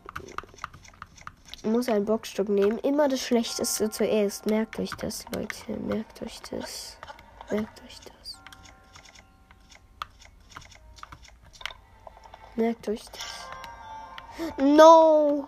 muss 1.63 1.89
einen 1.89 2.05
Bockstock 2.05 2.49
nehmen. 2.49 2.77
Immer 2.79 3.07
das 3.07 3.21
Schlechteste 3.21 3.89
zuerst. 3.89 4.45
Merkt 4.45 4.79
euch 4.79 4.91
das, 4.91 5.25
Leute. 5.33 5.73
Merkt 5.79 6.21
euch 6.21 6.39
das. 6.49 6.97
Merkt 7.49 7.81
euch 7.83 7.99
das. 7.99 8.37
Merkt 12.55 12.89
euch 12.89 13.05
das. 13.05 14.57
No! 14.57 15.47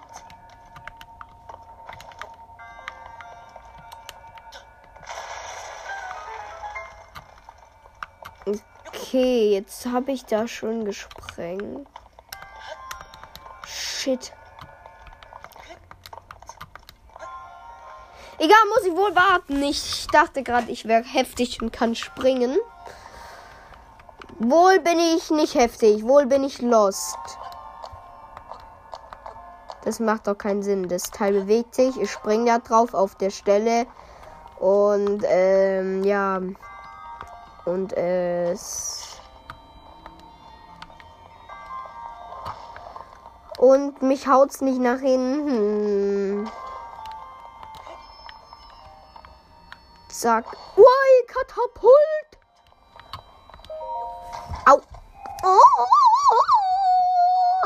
Okay, 8.46 9.54
jetzt 9.54 9.86
habe 9.86 10.12
ich 10.12 10.26
da 10.26 10.48
schon 10.48 10.86
gesprengt. 10.86 11.88
Shit. 13.66 14.34
Egal, 18.44 18.58
muss 18.70 18.88
ich 18.88 18.96
wohl 18.96 19.16
warten. 19.16 19.62
Ich 19.62 20.08
dachte 20.12 20.42
gerade, 20.42 20.72
ich 20.72 20.88
wäre 20.88 21.04
heftig 21.04 21.62
und 21.62 21.72
kann 21.72 21.94
springen. 21.94 22.58
Wohl 24.40 24.80
bin 24.80 24.98
ich 24.98 25.30
nicht 25.30 25.54
heftig, 25.54 26.04
wohl 26.04 26.26
bin 26.26 26.44
ich 26.44 26.60
lost. 26.60 27.20
Das 29.84 30.00
macht 30.00 30.26
doch 30.26 30.36
keinen 30.36 30.64
Sinn. 30.64 30.90
Das 30.90 31.12
Teil 31.12 31.34
bewegt 31.34 31.76
sich, 31.76 31.96
ich 32.02 32.10
springe 32.10 32.46
da 32.46 32.58
drauf 32.58 32.96
auf 32.96 33.14
der 33.14 33.30
Stelle. 33.30 33.86
Und 34.60 35.24
ähm, 35.28 36.04
ja. 36.04 36.42
Und 37.66 37.94
es. 37.94 39.20
Und 43.60 44.02
mich 44.02 44.28
haut's 44.28 44.62
nicht 44.62 44.80
nach 44.80 45.00
hinten. 45.00 46.50
Zack. 50.12 50.46
Ui, 50.78 51.26
Katapult! 51.28 52.38
Au. 54.66 54.82
Oh, 55.44 55.60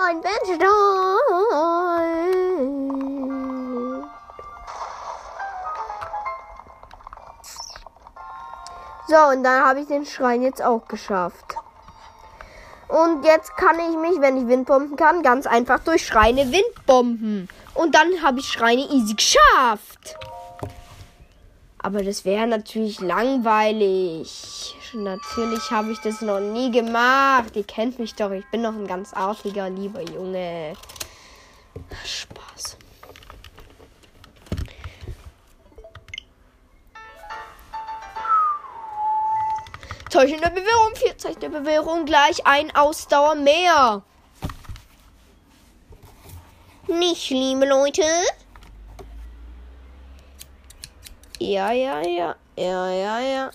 ein 0.03 0.21
Bernstein. 0.21 0.59
So, 9.07 9.15
und 9.31 9.43
dann 9.43 9.63
habe 9.63 9.81
ich 9.81 9.87
den 9.87 10.05
Schrein 10.05 10.41
jetzt 10.41 10.61
auch 10.61 10.87
geschafft. 10.87 11.55
Und 12.87 13.25
jetzt 13.25 13.57
kann 13.57 13.79
ich 13.79 13.97
mich, 13.97 14.21
wenn 14.21 14.37
ich 14.37 14.47
Windbomben 14.47 14.95
kann, 14.95 15.23
ganz 15.23 15.47
einfach 15.47 15.79
durch 15.79 16.05
Schreine 16.05 16.51
Windbomben. 16.51 17.49
Und 17.73 17.95
dann 17.95 18.21
habe 18.21 18.39
ich 18.39 18.47
Schreine 18.47 18.81
easy 18.81 19.15
geschafft. 19.15 20.17
Aber 21.85 22.01
das 22.01 22.25
wäre 22.25 22.47
natürlich 22.47 22.99
langweilig. 22.99 24.75
Natürlich 24.93 25.69
habe 25.69 25.91
ich 25.91 25.99
das 25.99 26.19
noch 26.21 26.39
nie 26.39 26.71
gemacht. 26.71 27.55
Ihr 27.55 27.63
kennt 27.63 27.99
mich 27.99 28.15
doch. 28.15 28.31
Ich 28.31 28.49
bin 28.49 28.63
noch 28.63 28.73
ein 28.73 28.87
ganz 28.87 29.13
artiger, 29.13 29.69
lieber 29.69 30.01
Junge. 30.01 30.73
Spaß. 32.03 32.77
Zeichen 40.09 40.41
der 40.41 40.49
Bewährung, 40.49 40.95
vier 40.95 41.15
Zeichen 41.19 41.39
der 41.41 41.49
Bewährung 41.49 42.05
gleich 42.07 42.47
ein 42.47 42.75
Ausdauer 42.75 43.35
mehr. 43.35 44.01
Nicht, 46.87 47.29
liebe 47.29 47.67
Leute. 47.67 48.01
Ja, 51.39 51.71
ja, 51.71 52.01
ja. 52.01 52.35
Ja, 52.55 52.89
ja, 52.89 53.19
ja. 53.19 53.51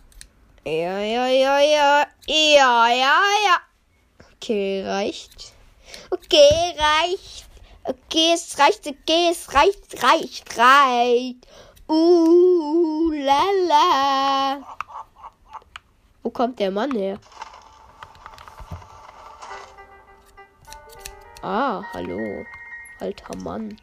Ja, 0.64 0.98
ja, 0.98 1.26
ja, 1.28 1.58
ja. 1.60 2.06
Ja, 2.26 2.88
ja, 2.88 3.16
ja. 3.46 3.56
Okay, 4.34 4.82
reicht. 4.84 5.54
Okay, 6.10 6.74
reicht. 6.76 7.48
Okay, 7.84 8.32
es 8.34 8.58
reicht. 8.58 8.86
Okay, 8.86 9.30
es 9.30 9.54
reicht, 9.54 10.02
reicht, 10.02 10.58
reicht. 10.58 11.46
Uh, 11.88 13.12
la, 13.14 13.42
la. 13.66 14.60
Wo 16.22 16.30
kommt 16.30 16.58
der 16.58 16.70
Mann 16.70 16.92
her? 16.92 17.18
Ah, 21.40 21.82
hallo. 21.94 22.44
Alter 23.00 23.36
Mann. 23.38 23.80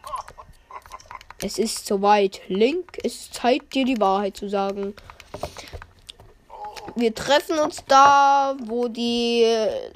Es 1.42 1.60
ist 1.60 1.86
soweit. 1.86 2.42
Link, 2.48 2.98
es 3.04 3.16
ist 3.16 3.34
Zeit, 3.36 3.74
dir 3.74 3.86
die 3.86 4.00
Wahrheit 4.00 4.38
zu 4.38 4.50
sagen. 4.50 4.96
Wir 6.96 7.14
treffen 7.14 7.60
uns 7.60 7.84
da, 7.88 8.56
wo 8.64 8.88
die 8.88 9.46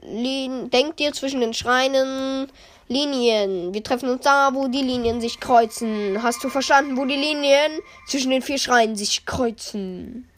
Linien. 0.04 0.70
Denkt 0.70 1.00
ihr 1.00 1.14
zwischen 1.14 1.40
den 1.42 1.56
Schreinen 1.56 2.52
Linien? 2.88 3.74
Wir 3.74 3.84
treffen 3.84 4.10
uns 4.10 4.22
da, 4.24 4.54
wo 4.54 4.68
die 4.68 4.84
Linien 4.84 5.20
sich 5.20 5.40
kreuzen. 5.40 6.22
Hast 6.22 6.44
du 6.44 6.50
verstanden, 6.50 6.96
wo 6.98 7.06
die 7.06 7.16
Linien 7.16 7.72
zwischen 8.08 8.30
den 8.30 8.44
vier 8.44 8.60
Schreinen 8.60 8.96
sich 8.96 9.26
kreuzen? 9.26 10.30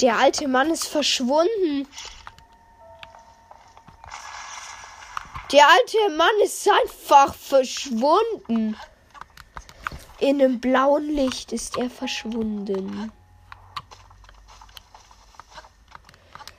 Der 0.00 0.18
alte 0.18 0.48
Mann 0.48 0.70
ist 0.70 0.88
verschwunden. 0.88 1.86
Der 5.52 5.68
alte 5.68 6.16
Mann 6.16 6.34
ist 6.42 6.68
einfach 6.68 7.32
verschwunden. 7.32 8.76
In 10.20 10.40
einem 10.40 10.60
blauen 10.60 11.08
Licht 11.08 11.52
ist 11.52 11.76
er 11.76 11.90
verschwunden. 11.90 13.12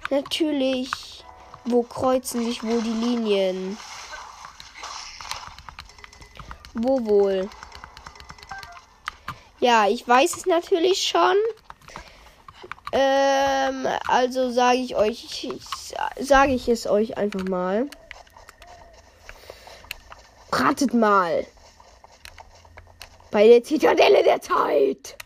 Natürlich. 0.10 1.24
Wo 1.64 1.82
kreuzen 1.82 2.46
sich 2.46 2.62
wohl 2.64 2.82
die 2.82 2.90
Linien? 2.90 3.78
Wo 6.74 7.04
wohl? 7.06 7.50
Ja, 9.60 9.88
ich 9.88 10.08
weiß 10.08 10.36
es 10.38 10.46
natürlich 10.46 11.02
schon. 11.08 11.36
Ähm, 12.92 13.88
also 14.08 14.52
sage 14.52 14.78
ich 14.78 14.96
euch, 14.96 15.50
sage 16.20 16.54
ich 16.54 16.68
es 16.68 16.86
euch 16.86 17.18
einfach 17.18 17.44
mal. 17.46 17.90
Ratet 20.52 20.94
mal 20.94 21.48
bei 23.36 23.50
der 23.50 23.62
Zitadelle 23.62 24.24
der 24.24 24.40
Zeit. 24.40 25.18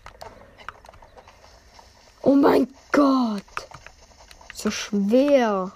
Oh 2.23 2.33
mein 2.33 2.67
Gott. 2.91 3.43
So 4.51 4.71
schwer. 4.71 5.71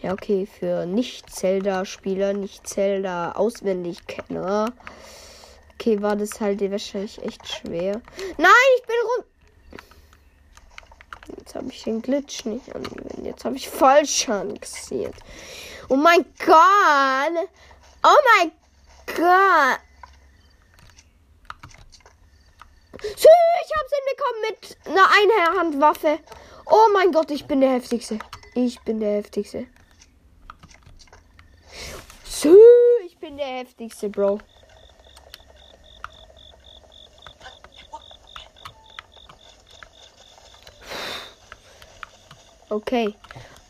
Ja, 0.00 0.12
okay, 0.14 0.46
für 0.46 0.86
Nicht-Zelda-Spieler, 0.86 2.32
Nicht-Zelda 2.32 3.32
auswendig 3.32 4.06
Kenner. 4.06 4.72
Okay, 5.74 6.00
war 6.00 6.16
das 6.16 6.40
halt 6.40 6.62
wahrscheinlich 6.70 7.22
echt 7.22 7.46
schwer. 7.46 8.00
Nein, 8.38 8.70
ich 8.78 8.86
bin 8.86 8.96
rum. 9.08 9.24
Jetzt 11.36 11.54
habe 11.54 11.68
ich 11.68 11.84
den 11.84 12.00
Glitch 12.00 12.46
nicht 12.46 12.74
angewendet. 12.74 13.26
Jetzt 13.26 13.44
habe 13.44 13.56
ich 13.56 13.68
falsch 13.68 14.26
angezielt. 14.30 15.16
Oh 15.90 15.96
mein 15.96 16.24
Gott. 16.46 17.48
Oh 18.02 18.16
mein 18.36 18.52
Gott. 19.06 19.80
So, 23.00 23.28
ich 23.64 23.72
hab's 23.76 23.92
hinbekommen 23.96 24.40
mit 24.48 24.76
einer 24.86 25.08
Einhandwaffe. 25.10 26.18
Oh 26.66 26.88
mein 26.92 27.12
Gott, 27.12 27.30
ich 27.30 27.46
bin 27.46 27.60
der 27.60 27.70
Heftigste. 27.70 28.18
Ich 28.54 28.80
bin 28.80 29.00
der 29.00 29.16
Heftigste. 29.16 29.66
So, 32.24 32.56
ich 33.04 33.18
bin 33.18 33.36
der 33.36 33.46
Heftigste, 33.46 34.08
Bro. 34.08 34.40
Okay. 42.70 43.14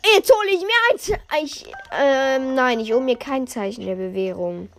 Jetzt 0.03 0.31
hole 0.33 0.49
ich 0.49 0.61
mir 0.61 0.67
ein 0.91 0.97
Ze 0.97 1.19
ich, 1.43 1.71
ähm, 1.91 2.55
Nein, 2.55 2.79
ich 2.79 2.91
hole 2.91 3.01
mir 3.01 3.17
kein 3.17 3.47
Zeichen 3.47 3.85
der 3.85 3.95
Bewährung. 3.95 4.69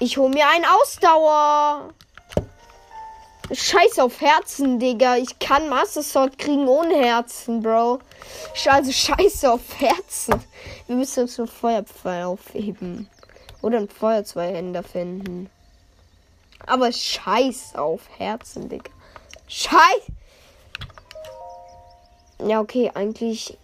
Ich 0.00 0.16
hole 0.16 0.30
mir 0.30 0.46
ein 0.48 0.64
Ausdauer. 0.64 1.92
Scheiß 3.52 3.98
auf 3.98 4.20
Herzen, 4.20 4.78
Digga. 4.78 5.16
Ich 5.16 5.38
kann 5.38 5.68
Master 5.68 6.02
Sword 6.02 6.38
kriegen 6.38 6.66
ohne 6.66 6.94
Herzen, 6.96 7.62
Bro. 7.62 7.98
Also 8.66 8.92
scheiße 8.92 9.50
auf 9.50 9.60
Herzen. 9.78 10.42
Wir 10.86 10.96
müssen 10.96 11.24
uns 11.24 11.38
einen 11.38 11.48
Feuerpfeil 11.48 12.24
aufheben. 12.24 13.08
Oder 13.60 13.78
einen 13.78 13.88
Feuerzweihänder 13.88 14.82
finden. 14.82 15.50
Aber 16.66 16.90
scheiß 16.92 17.74
auf 17.74 18.00
Herzen, 18.16 18.68
Digga. 18.68 18.90
Scheiß. 19.48 20.02
Ja, 22.38 22.60
okay, 22.60 22.90
eigentlich. 22.94 23.56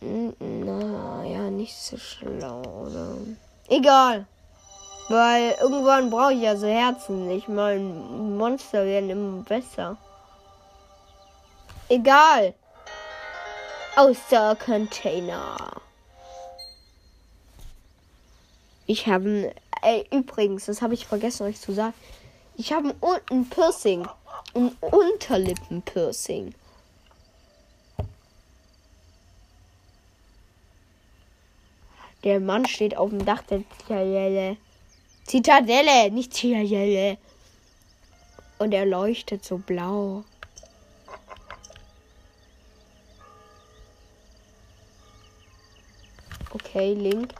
Na, 0.00 1.24
ja, 1.24 1.50
nicht 1.50 1.76
so 1.76 1.96
schlau, 1.96 2.62
oder? 2.62 3.16
Egal. 3.68 4.26
Weil 5.08 5.54
irgendwann 5.60 6.10
brauche 6.10 6.32
ich 6.32 6.42
ja 6.42 6.56
so 6.56 6.66
Herzen. 6.66 7.30
Ich 7.30 7.48
meine, 7.48 7.80
Monster 7.80 8.84
werden 8.84 9.10
immer 9.10 9.42
besser. 9.42 9.96
Egal. 11.88 12.54
Außer 13.96 14.56
Container. 14.56 15.56
Ich 18.86 19.06
habe 19.06 19.52
Ey, 19.82 20.04
übrigens, 20.10 20.66
das 20.66 20.82
habe 20.82 20.94
ich 20.94 21.06
vergessen 21.06 21.44
euch 21.44 21.60
zu 21.60 21.72
sagen. 21.72 21.94
Ich 22.56 22.72
habe 22.72 22.92
ein 23.30 23.48
Piercing. 23.48 24.08
Ein 24.54 24.76
Unterlippenpiercing. 24.80 26.54
Der 32.26 32.40
Mann 32.40 32.66
steht 32.66 32.96
auf 32.96 33.10
dem 33.10 33.24
Dach 33.24 33.42
der 33.42 33.62
Zitadelle. 33.78 34.56
Zitadelle, 35.26 36.10
nicht 36.10 36.34
Zitadelle. 36.34 37.18
Und 38.58 38.72
er 38.72 38.84
leuchtet 38.84 39.44
so 39.44 39.58
blau. 39.58 40.24
Okay, 46.50 46.94
Link. 46.94 47.32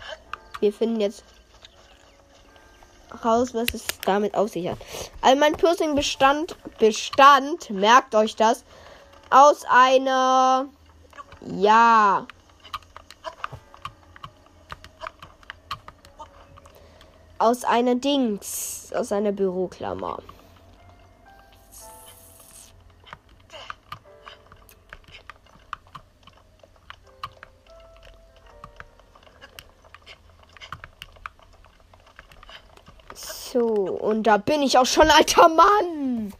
Wir 0.61 0.73
finden 0.73 1.01
jetzt 1.01 1.25
raus, 3.25 3.55
was 3.55 3.75
es 3.75 3.87
damit 4.05 4.37
auf 4.37 4.51
sich 4.51 4.69
hat. 4.69 4.79
Also 5.21 5.37
mein 5.41 5.57
Piercing 5.57 5.97
bestand, 5.97 6.57
bestand, 6.79 7.71
merkt 7.71 8.15
euch 8.15 8.37
das, 8.37 8.63
aus 9.31 9.65
einer, 9.69 10.69
ja, 11.41 12.29
aus 17.39 17.65
einer 17.65 17.95
Dings, 17.95 18.93
aus 18.95 19.13
einer 19.13 19.33
Büroklammer. 19.33 20.23
So, 33.15 33.63
und 33.63 34.25
da 34.25 34.37
bin 34.37 34.61
ich 34.63 34.77
auch 34.77 34.85
schon, 34.87 35.09
alter 35.09 35.49
Mann. 35.49 36.33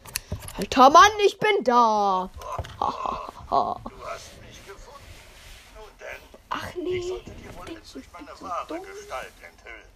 Alter 0.57 0.89
Mann, 0.89 1.09
ich 1.25 1.39
bin 1.39 1.63
da. 1.63 2.29
Du 2.79 2.85
hast 2.85 4.41
mich 4.41 4.65
gefunden. 4.65 5.01
Nun 5.75 5.89
denn, 5.99 6.21
Ach 6.49 6.69
ich 6.69 6.83
nee. 6.83 7.07
sollte 7.07 7.31
dir 7.31 7.57
wohl 7.57 7.69
jetzt 7.71 7.95
durch 7.95 8.05
meine 8.11 8.29
wahre. 8.39 8.81
Gestalt 8.81 9.33
enthüllen. 9.41 9.86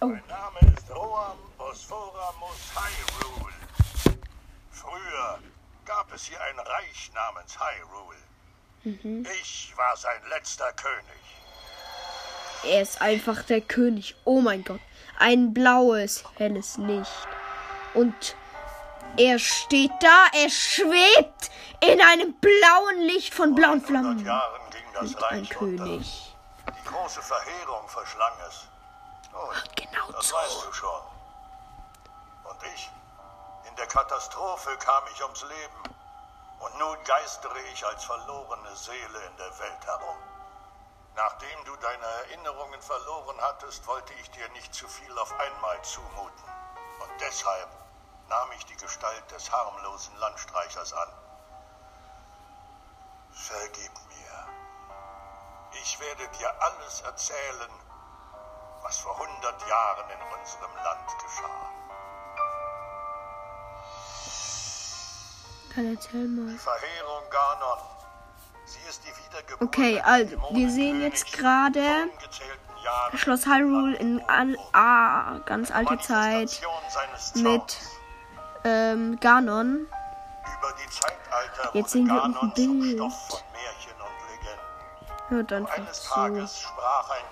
Oh. 0.00 0.06
Mein 0.06 0.22
Name 0.26 0.72
ist 0.76 0.90
Roam 0.90 1.38
Bosforamus 1.56 2.72
Hyrule. 2.74 3.54
Früher 4.70 5.38
gab 5.84 6.12
es 6.12 6.24
hier 6.24 6.40
ein 6.40 6.58
Reich 6.58 7.10
namens 7.14 7.56
Hyrule. 7.58 8.16
Mhm. 8.84 9.26
Ich 9.40 9.72
war 9.76 9.96
sein 9.96 10.20
letzter 10.30 10.72
König. 10.72 11.04
Er 12.64 12.82
ist 12.82 13.00
einfach 13.00 13.42
der 13.44 13.60
König. 13.60 14.14
Oh 14.24 14.40
mein 14.40 14.64
Gott. 14.64 14.80
Ein 15.18 15.54
blaues, 15.54 16.24
helles 16.36 16.76
Licht. 16.76 17.28
Und 17.94 18.36
er 19.16 19.38
steht 19.38 19.92
da, 20.00 20.26
er 20.32 20.50
schwebt 20.50 21.50
in 21.80 22.00
einem 22.00 22.34
blauen 22.34 23.00
Licht 23.06 23.32
von 23.32 23.54
blauen 23.54 23.80
Vor 23.80 23.96
100 23.96 24.22
Flammen. 24.22 24.26
Jahren 24.26 24.70
ging 24.70 24.92
das 24.92 25.14
ein 25.16 25.22
Reich 25.22 25.60
unter. 25.60 25.84
König. 25.84 26.36
Die 26.68 26.88
große 26.88 27.22
Verheerung 27.22 27.88
verschlang 27.88 28.32
es. 28.48 28.68
Nun, 29.34 29.54
Genau 29.76 30.10
das 30.12 30.28
so. 30.28 30.36
weißt 30.36 30.64
du 30.64 30.72
schon. 30.72 31.02
Und 32.44 32.62
ich? 32.74 32.90
In 33.68 33.76
der 33.76 33.86
Katastrophe 33.86 34.76
kam 34.78 35.04
ich 35.12 35.22
ums 35.22 35.42
Leben. 35.42 35.82
Und 36.60 36.78
nun 36.78 36.96
geistere 37.04 37.58
ich 37.72 37.84
als 37.84 38.04
verlorene 38.04 38.74
Seele 38.76 39.18
in 39.26 39.36
der 39.36 39.58
Welt 39.58 39.84
herum. 39.86 40.16
Nachdem 41.16 41.64
du 41.64 41.76
deine 41.76 42.04
Erinnerungen 42.06 42.80
verloren 42.82 43.40
hattest, 43.40 43.86
wollte 43.86 44.12
ich 44.14 44.30
dir 44.30 44.48
nicht 44.50 44.72
zu 44.74 44.88
viel 44.88 45.16
auf 45.18 45.32
einmal 45.38 45.80
zumuten. 45.82 46.44
Und 47.00 47.20
deshalb 47.20 47.68
nahm 48.28 48.50
ich 48.52 48.64
die 48.66 48.76
Gestalt 48.76 49.30
des 49.30 49.50
harmlosen 49.52 50.16
Landstreichers 50.16 50.92
an. 50.92 51.08
Vergib 53.32 53.92
mir. 54.08 54.48
Ich 55.82 56.00
werde 56.00 56.26
dir 56.38 56.62
alles 56.62 57.00
erzählen, 57.02 57.70
was 58.84 58.98
vor 58.98 59.18
hundert 59.18 59.68
Jahren 59.68 60.10
in 60.10 60.38
unserem 60.38 60.74
Land 60.84 61.08
geschah. 61.22 61.70
Kann 65.74 65.94
erzähl 65.94 66.28
mal. 66.28 66.52
Die 66.52 66.58
Verheerung 66.58 67.22
Ganon. 67.30 67.78
Sie 68.66 68.78
ist 68.88 69.02
die 69.04 69.08
Wiedergeburt 69.08 69.62
Okay, 69.62 70.00
also, 70.00 70.36
wir 70.50 70.70
sehen 70.70 71.00
jetzt 71.00 71.32
gerade 71.32 72.08
Schloss 73.14 73.46
Hyrule 73.46 73.96
in 73.96 74.22
an, 74.28 74.56
ah, 74.72 75.38
ganz 75.46 75.70
alte 75.70 75.98
Zeit 75.98 76.60
mit 77.34 77.78
ähm, 78.64 79.18
Ganon. 79.20 79.86
Jetzt 81.72 81.90
sehen 81.90 82.06
wir 82.06 82.22
zum 82.22 82.52
Bild. 82.52 82.98
Von 82.98 83.12
Märchen 85.30 85.60
und 85.60 85.70
Eines 85.70 86.02
zu. 86.02 86.12
Tages 86.12 86.60
sprach 86.60 87.10
ein 87.10 87.24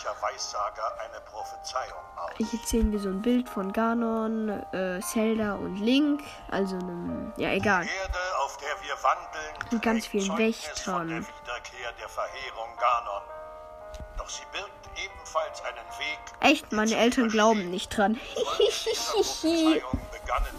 königlicher 0.00 0.22
Weissager 0.22 0.98
eine 1.00 1.20
Prophezeiung 1.20 2.02
aus. 2.16 2.30
Jetzt 2.52 2.68
sehen 2.68 2.92
wir 2.92 2.98
so 2.98 3.08
ein 3.08 3.22
Bild 3.22 3.48
von 3.48 3.72
Ganon, 3.72 4.48
äh, 4.72 5.00
Zelda 5.00 5.54
und 5.54 5.76
Link. 5.76 6.22
Also 6.50 6.76
einem, 6.76 7.32
ja 7.36 7.50
egal. 7.50 7.84
Die 7.84 7.90
Erde, 7.90 8.18
auf 8.44 8.56
der 8.58 8.68
wir 8.82 8.94
wandeln, 9.02 9.54
Mit 9.72 9.82
ganz 9.82 10.06
vielen 10.06 10.26
Zeugnis 10.26 10.66
Wächtern. 10.66 10.94
von 10.94 11.08
der 11.08 11.18
Wiederkehr 11.20 11.92
der 12.00 12.08
Verheerung 12.08 12.68
Ganon. 12.78 13.22
Doch 14.16 14.28
sie 14.28 14.42
birgt 14.52 14.70
ebenfalls 14.96 15.60
einen 15.62 15.86
Weg. 15.98 16.18
Echt, 16.40 16.72
meine 16.72 16.96
Eltern 16.96 17.28
glauben 17.28 17.70
nicht 17.70 17.96
dran. 17.96 18.14
Begannen 18.14 18.20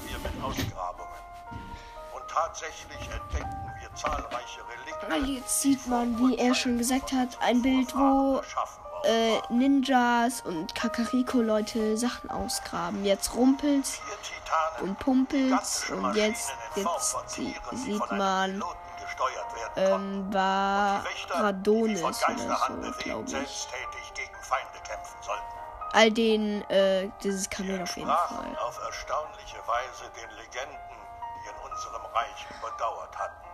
wir 0.06 0.20
mit 0.20 0.44
Ausgrabungen. 0.44 1.12
Und 2.14 2.28
tatsächlich 2.28 3.10
entdeckten 3.12 3.74
wir 3.80 3.94
zahlreiche 3.96 4.62
Relikte. 4.68 5.32
Jetzt 5.32 5.62
sieht 5.62 5.88
man, 5.88 6.18
wie 6.20 6.38
er 6.38 6.54
schon 6.56 6.78
gesagt 6.78 7.12
hat, 7.12 7.38
ein 7.42 7.62
Bild, 7.62 7.94
wo 7.96 8.42
äh. 9.06 9.40
Ninjas 9.50 10.42
und 10.42 10.74
Kakariko-Leute 10.76 11.98
Sachen 11.98 12.30
ausgraben. 12.30 13.04
Jetzt 13.04 13.32
Titanen, 13.32 14.90
und 14.90 15.00
gigantische 15.30 15.96
und 15.96 16.16
jetzt, 16.16 16.54
jetzt 16.76 17.16
sie, 17.28 17.56
sieht 17.74 18.12
man 18.12 18.62
ähm, 19.76 20.34
war 20.34 21.04
Radonis 21.30 22.02
oder 22.02 22.14
so, 22.14 22.92
glaube 23.00 23.26
ich. 23.44 23.68
All 25.94 26.12
den, 26.12 26.62
äh, 26.70 27.10
dieses 27.22 27.50
Kamel 27.50 27.82
auf 27.82 27.98
jeden 27.98 28.08
Fall. 28.08 28.58
auf 28.66 28.80
erstaunliche 28.80 29.58
Weise 29.68 30.10
den 30.16 30.30
Legenden, 30.38 30.78
die 31.36 31.50
in 31.50 31.72
unserem 31.72 32.06
Reich 32.14 32.48
überdauert 32.58 33.18
hatten. 33.18 33.51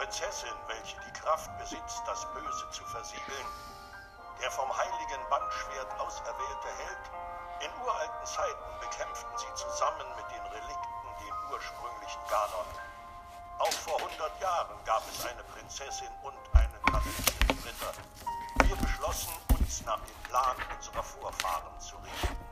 Prinzessin, 0.00 0.56
welche 0.66 0.96
die 1.00 1.12
Kraft 1.20 1.50
besitzt, 1.58 2.02
das 2.06 2.26
Böse 2.32 2.70
zu 2.70 2.82
versiegeln, 2.86 3.46
der 4.40 4.50
vom 4.50 4.74
heiligen 4.74 5.28
Bandschwert 5.28 6.00
auserwählte 6.00 6.68
Held, 6.78 7.04
in 7.60 7.82
uralten 7.84 8.24
Zeiten 8.24 8.80
bekämpften 8.80 9.36
sie 9.36 9.54
zusammen 9.54 10.08
mit 10.16 10.24
den 10.32 10.40
Relikten 10.56 11.08
den 11.20 11.52
ursprünglichen 11.52 12.22
Ganon. 12.30 12.64
Auch 13.58 13.72
vor 13.72 13.98
100 13.98 14.40
Jahren 14.40 14.82
gab 14.86 15.02
es 15.06 15.26
eine 15.26 15.44
Prinzessin 15.52 16.08
und 16.22 16.38
einen 16.54 16.82
talentierten 16.86 17.58
Ritter. 17.60 17.92
Wir 18.64 18.76
beschlossen, 18.76 19.34
uns 19.50 19.84
nach 19.84 20.00
dem 20.00 20.22
Plan 20.30 20.56
unserer 20.78 21.02
Vorfahren 21.02 21.78
zu 21.78 21.96
richten. 21.96 22.49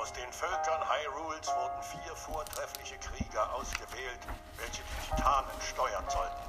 Aus 0.00 0.12
den 0.14 0.32
Völkern 0.32 0.80
Hyrules 0.88 1.46
wurden 1.46 1.82
vier 1.82 2.16
vortreffliche 2.16 2.96
Krieger 3.00 3.52
ausgewählt, 3.52 4.20
welche 4.56 4.80
die 4.80 5.10
Titanen 5.10 5.50
steuern 5.60 6.04
sollten. 6.08 6.40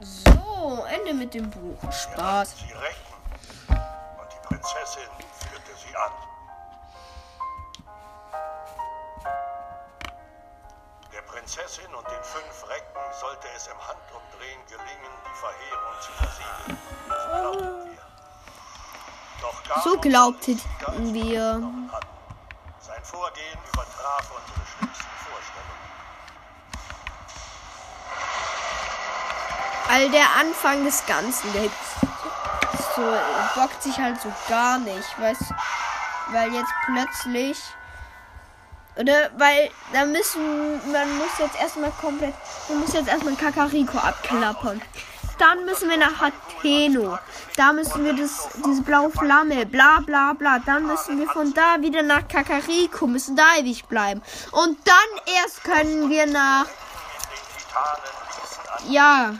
So, 0.00 0.84
Ende 0.90 1.14
mit 1.14 1.32
dem 1.32 1.48
Buch. 1.48 1.90
Spaß. 1.90 2.54
Sie 2.58 2.72
retten. 2.74 3.14
Und 4.20 4.28
die 4.30 4.46
Prinzessin 4.46 5.08
führte 5.40 5.74
sie 5.74 5.96
an. 5.96 6.12
Der 11.14 11.22
Prinzessin 11.22 11.94
und 11.94 12.06
den 12.10 12.22
fünf 12.24 12.68
Recken 12.68 13.00
sollte 13.22 13.48
es 13.56 13.68
im 13.68 13.78
Handumdrehen 13.88 14.60
gelingen, 14.66 15.12
die 15.24 15.36
Verheerung 15.40 16.00
zu 16.02 16.12
versiegeln. 16.12 16.78
So 17.08 17.28
glaubten 17.30 17.91
So 19.82 19.96
glaubten 19.98 20.60
wir. 21.14 21.40
Sein 22.80 23.02
Vorgehen 23.02 23.58
übertraf 23.72 24.30
unsere 24.30 24.66
schlimmsten 24.66 25.10
Vorstellungen. 25.18 25.82
All 29.88 30.10
der 30.10 30.26
Anfang 30.38 30.84
des 30.84 31.04
Ganzen, 31.06 31.52
der 31.52 31.70
so 32.94 33.60
bockt 33.60 33.82
sich 33.82 33.98
halt 33.98 34.20
so 34.20 34.32
gar 34.48 34.78
nicht, 34.78 35.20
weißt 35.20 35.52
weil 36.30 36.52
jetzt 36.52 36.72
plötzlich 36.86 37.58
oder 38.96 39.30
weil 39.36 39.70
da 39.92 40.04
müssen 40.04 40.92
man 40.92 41.16
muss 41.16 41.38
jetzt 41.38 41.60
erstmal 41.60 41.90
komplett 41.92 42.34
man 42.68 42.80
muss 42.80 42.92
jetzt 42.92 43.08
erstmal 43.08 43.34
Kakariko 43.34 43.98
abklappern. 43.98 44.80
Dann 45.38 45.64
müssen 45.64 45.88
wir 45.88 45.96
nach 45.96 46.20
Hateno. 46.20 47.18
Da 47.56 47.72
müssen 47.72 48.04
wir 48.04 48.14
das 48.14 48.48
diese 48.64 48.82
blaue 48.82 49.10
Flamme, 49.10 49.66
bla 49.66 50.00
bla 50.00 50.32
bla. 50.32 50.58
Dann 50.60 50.86
müssen 50.86 51.18
wir 51.18 51.28
von 51.28 51.52
da 51.52 51.80
wieder 51.80 52.02
nach 52.02 52.26
Kakariko, 52.28 53.06
müssen 53.06 53.36
da 53.36 53.56
ewig 53.58 53.84
bleiben. 53.86 54.22
Und 54.52 54.78
dann 54.86 55.34
erst 55.42 55.64
können 55.64 56.08
wir 56.08 56.26
nach 56.26 56.66
ja. 58.88 59.34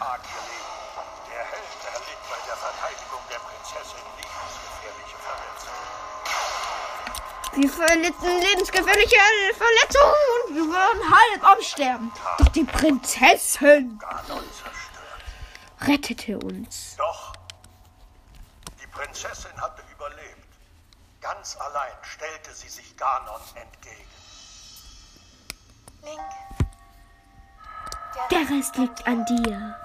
Wir 7.55 7.68
verletzten 7.68 8.40
lebensgefährliche 8.40 9.16
Verletzungen 9.59 10.14
und 10.49 10.55
wir 10.57 10.74
waren 10.74 11.01
halb 11.11 11.45
am 11.45 11.61
Sterben. 11.61 12.12
Doch 12.38 12.49
die 12.49 12.64
Prinzessin. 12.64 14.01
Rettete 15.87 16.39
uns. 16.39 16.97
Doch 16.97 17.33
die 18.80 18.87
Prinzessin 18.89 19.53
hatte 19.61 19.83
überlebt. 19.93 20.49
Ganz 21.20 21.57
allein 21.57 21.93
stellte 22.03 22.53
sie 22.53 22.68
sich 22.68 22.97
Ganon 22.97 23.41
entgegen. 23.55 24.11
Link. 26.03 26.20
Der 28.30 28.51
Rest 28.51 28.76
liegt 28.76 29.07
an 29.07 29.24
dir. 29.24 29.76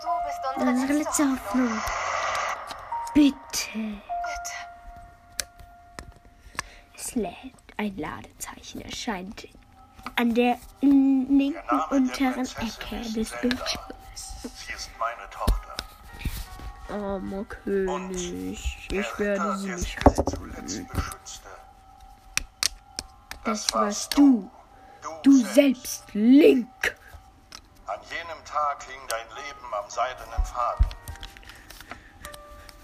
Du 0.00 0.08
bist 0.24 0.40
unsere, 0.56 0.70
Unsere 0.70 0.92
letzte 0.98 1.30
Hoffnung. 1.30 1.80
Bitte. 3.14 3.36
Bitte. 3.72 4.02
Es 6.96 7.14
lädt. 7.14 7.54
Ein 7.76 7.96
Ladezeichen 7.96 8.82
erscheint 8.82 9.48
an 10.16 10.34
der 10.34 10.58
linken 10.82 11.80
unteren 11.90 12.46
Ecke 12.46 13.00
des. 13.14 13.30
Bildschirms. 13.40 13.99
Sie 14.42 14.72
ist 14.72 14.90
meine 14.98 15.28
Tochter. 15.30 15.76
Armer 16.88 17.44
König. 17.44 18.88
Ich 18.90 19.18
werde 19.18 19.56
sie 19.58 19.68
nicht 19.70 19.98
zuletzt 20.30 20.88
beschützte. 20.88 21.48
Das 23.44 23.72
warst 23.74 24.16
du. 24.16 24.50
Du, 25.02 25.08
Du 25.22 25.44
selbst, 25.44 26.04
Link. 26.12 26.96
An 27.86 28.00
jenem 28.08 28.44
Tag 28.44 28.82
hing 28.84 29.00
dein 29.08 29.26
Leben 29.28 29.74
am 29.74 29.90
seidenen 29.90 30.44
Faden. 30.44 30.86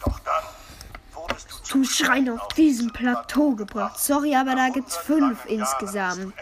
Doch 0.05 0.19
dann 0.21 0.45
wurdest 1.13 1.51
du 1.51 1.57
zum 1.63 1.85
Schrein 1.85 2.29
auf 2.29 2.49
diesem 2.49 2.93
Plateau 2.93 3.55
gebracht. 3.55 3.99
Sorry, 3.99 4.35
aber 4.35 4.55
da 4.55 4.69
gibt's 4.69 4.97
fünf 4.97 5.45
insgesamt. 5.47 6.35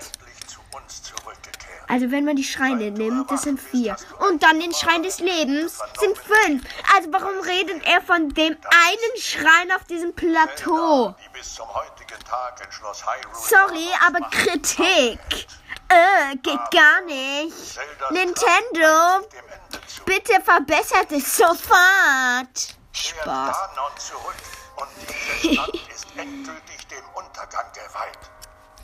Also 1.95 2.11
wenn 2.11 2.25
man 2.25 2.35
die 2.35 2.43
Schreine 2.43 2.91
nimmt, 2.91 3.31
das 3.31 3.43
sind 3.43 3.61
vier. 3.61 3.97
Und 4.29 4.43
dann 4.43 4.59
den 4.59 4.75
Schrein 4.75 5.05
des 5.05 5.21
Lebens 5.21 5.79
sind 6.01 6.19
fünf. 6.19 6.65
Also 6.93 7.13
warum 7.13 7.39
redet 7.39 7.87
er 7.87 8.03
von 8.03 8.31
dem 8.31 8.57
einen 8.57 9.21
Schrein 9.23 9.71
auf 9.71 9.85
diesem 9.85 10.13
Plateau? 10.13 11.15
Sorry, 13.33 13.89
aber 14.09 14.29
Kritik. 14.29 15.47
Äh, 15.89 16.35
geht 16.43 16.71
gar 16.73 17.01
nicht. 17.03 17.55
Nintendo, 18.11 19.29
bitte 20.05 20.41
verbessert 20.43 21.13
es 21.13 21.37
sofort. 21.37 22.75
Spaß. 22.91 23.57
Und 24.75 24.89
dieses 25.45 25.57
Land 25.57 25.75
ist 25.95 26.07
endgültig 26.17 26.89
dem 26.89 27.05
Untergang 27.15 27.67
geweiht. 27.73 28.19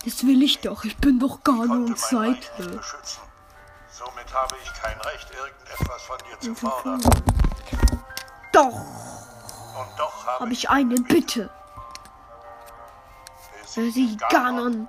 Das 0.05 0.26
will 0.26 0.42
ich 0.42 0.61
doch. 0.61 0.84
Ich 0.84 0.96
bin 0.96 1.18
doch 1.18 1.40
mein 1.44 1.70
Reich 1.70 1.80
nicht 1.80 1.98
Seite. 1.98 2.80
Somit 3.90 4.32
habe 4.32 4.57
ich 4.62 4.72
kein 4.80 4.98
Recht, 5.01 5.28
irgendetwas 5.30 6.03
von 6.03 6.18
dir 6.18 6.40
zu 6.40 6.55
fordern. 6.55 7.03
Doch, 8.53 8.66
Und 8.66 9.98
doch 9.98 10.26
habe 10.26 10.40
habe 10.40 10.53
ich 10.53 10.70
eine 10.70 10.94
Bitte. 10.94 11.51
Besiege 13.74 14.16
Ganon 14.30 14.88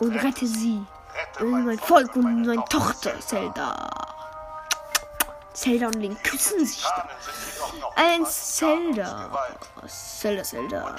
und 0.00 0.16
rette 0.16 0.46
sie. 0.46 0.84
Rette 1.14 1.44
Und 1.44 1.64
mein 1.64 1.78
Volk 1.78 2.16
und 2.16 2.24
meine 2.24 2.64
Tochter 2.64 3.20
Zelda. 3.20 4.17
Zelda 5.58 5.86
und 5.86 6.00
Link 6.00 6.22
küssen 6.22 6.64
sich 6.64 6.82
da. 6.82 7.08
Ein 7.96 8.20
in 8.20 8.26
Zelda. 8.26 9.30
Zelda, 9.86 10.44
Zelda. 10.44 10.96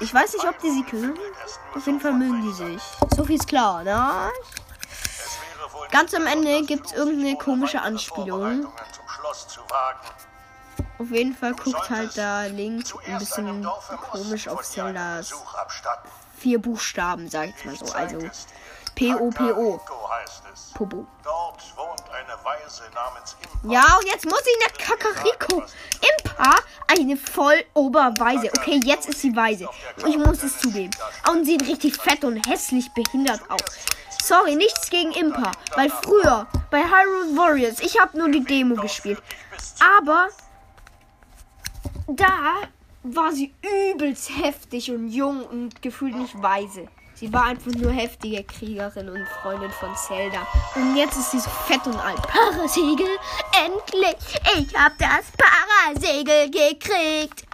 Ich 0.00 0.12
weiß 0.12 0.32
nicht, 0.34 0.46
ob 0.46 0.58
die 0.60 0.70
sie 0.70 0.82
küssen. 0.82 1.18
Auf 1.74 1.86
jeden 1.86 2.00
Fall 2.00 2.12
mögen 2.12 2.42
die 2.42 2.52
sich. 2.52 2.82
So 3.16 3.24
viel 3.24 3.36
ist 3.36 3.46
klar, 3.46 3.84
ne? 3.84 4.30
Es 4.90 5.38
Ganz 5.92 6.12
am 6.14 6.26
Ende 6.26 6.62
gibt's 6.62 6.92
klug, 6.92 7.06
irgendeine 7.06 7.36
komische 7.36 7.80
Anspielung. 7.82 8.66
Auf 10.98 11.10
jeden 11.10 11.36
Fall 11.36 11.54
guckt 11.54 11.88
halt 11.88 12.16
da 12.18 12.46
Link 12.46 12.84
ein 13.06 13.18
bisschen 13.18 13.66
komisch 14.10 14.48
auf 14.48 14.62
Zeldas 14.62 15.32
vier 16.40 16.60
Buchstaben, 16.60 17.28
sag 17.28 17.50
ich 17.50 17.64
mal 17.64 17.76
so. 17.76 17.92
Also 17.92 18.18
P-O-P-O. 18.94 19.80
Pobo. 20.74 21.06
Dort 21.22 21.76
wohnt 21.76 22.10
eine 22.10 22.44
Weise 22.44 22.82
namens 22.94 23.36
Impa. 23.42 23.72
Ja, 23.72 23.98
und 23.98 24.06
jetzt 24.06 24.24
muss 24.24 24.40
ich 24.40 24.66
nach 24.66 24.78
Kakariko. 24.78 25.62
Impa, 26.00 26.54
eine 26.88 27.16
voll 27.16 27.62
Oberweise. 27.74 28.50
Okay, 28.56 28.80
jetzt 28.84 29.08
ist 29.08 29.20
sie 29.20 29.34
weise. 29.36 29.68
Ich 30.06 30.16
muss 30.16 30.42
es 30.42 30.58
zugeben. 30.58 30.90
Und 31.30 31.44
sieht 31.44 31.66
richtig 31.66 31.96
fett 31.96 32.24
und 32.24 32.46
hässlich 32.48 32.90
behindert 32.92 33.42
aus. 33.50 33.60
Sorry, 34.22 34.54
nichts 34.54 34.88
gegen 34.88 35.12
Impa. 35.12 35.52
Weil 35.74 35.90
früher 35.90 36.46
bei 36.70 36.82
Hyrule 36.82 37.36
Warriors, 37.36 37.80
ich 37.80 38.00
habe 38.00 38.16
nur 38.16 38.30
die 38.30 38.44
Demo 38.44 38.76
gespielt. 38.76 39.22
Aber 39.98 40.28
da 42.06 42.62
war 43.02 43.32
sie 43.32 43.54
übelst 43.92 44.30
heftig 44.38 44.90
und 44.90 45.08
jung 45.10 45.44
und 45.44 45.82
gefühlt 45.82 46.16
nicht 46.16 46.40
weise. 46.42 46.88
Sie 47.20 47.30
war 47.34 47.44
einfach 47.44 47.72
nur 47.72 47.92
heftige 47.92 48.42
Kriegerin 48.44 49.10
und 49.10 49.28
Freundin 49.42 49.70
von 49.72 49.94
Zelda. 49.94 50.46
Und 50.74 50.96
jetzt 50.96 51.18
ist 51.18 51.32
sie 51.32 51.38
so 51.38 51.50
fett 51.50 51.86
und 51.86 51.98
alt. 51.98 52.22
Parasegel, 52.22 53.18
endlich! 53.62 54.40
Ich 54.56 54.74
hab 54.74 54.96
das 54.96 55.26
Parasegel 55.36 56.50
gekriegt! 56.50 57.44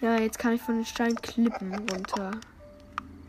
Ja, 0.00 0.16
jetzt 0.16 0.38
kann 0.38 0.52
ich 0.52 0.62
von 0.62 0.76
den 0.76 0.86
Steinklippen 0.86 1.74
runter. 1.90 2.30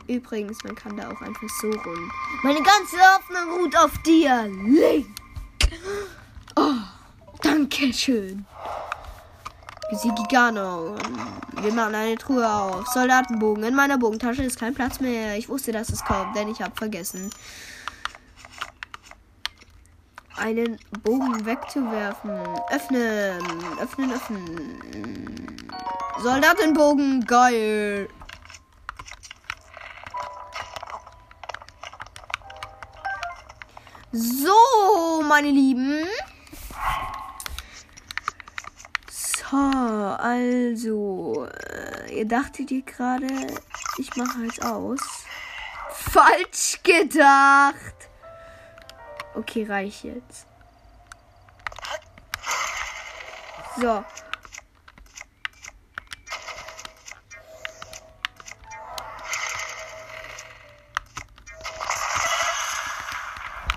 Übrigens, 0.06 0.64
man 0.64 0.76
kann 0.76 0.96
da 0.96 1.10
auch 1.10 1.22
einfach 1.22 1.50
so 1.60 1.72
rum. 1.72 2.12
Meine 2.44 2.62
ganze 2.62 2.98
Hoffnung 3.00 3.60
ruht 3.60 3.76
auf 3.76 3.98
dir, 4.04 4.44
Link! 4.44 5.08
Oh, 6.56 6.76
danke 7.42 7.92
schön. 7.92 8.46
Besiege 9.90 10.24
Gano. 10.30 10.96
Wir 11.62 11.72
machen 11.72 11.94
eine 11.94 12.18
Truhe 12.18 12.50
auf. 12.50 12.88
Soldatenbogen. 12.88 13.64
In 13.64 13.76
meiner 13.76 13.98
Bogentasche 13.98 14.44
ist 14.44 14.60
kein 14.60 14.74
Platz 14.74 15.00
mehr. 15.00 15.38
Ich 15.38 15.48
wusste, 15.48 15.72
dass 15.72 15.90
es 15.90 16.04
kommt, 16.04 16.36
denn 16.36 16.50
ich 16.50 16.62
habe 16.62 16.76
vergessen, 16.76 17.30
einen 20.38 20.80
Bogen 21.04 21.46
wegzuwerfen. 21.46 22.32
Öffnen. 22.72 23.40
Öffnen, 23.80 24.12
öffnen. 24.12 25.70
Soldatenbogen. 26.22 27.24
Geil. 27.26 28.10
So, 34.12 35.22
meine 35.28 35.50
Lieben. 35.50 36.06
Ha, 39.56 40.18
also, 40.18 41.48
äh, 41.48 42.14
ihr 42.14 42.28
dachtet 42.28 42.72
ihr 42.72 42.82
gerade, 42.82 43.28
ich 43.98 44.14
mache 44.18 44.44
jetzt 44.44 44.62
aus. 44.66 45.00
Falsch 45.92 46.80
gedacht. 46.84 47.96
Okay, 49.34 49.64
reich 49.64 50.04
jetzt. 50.04 50.46
So. 53.80 54.04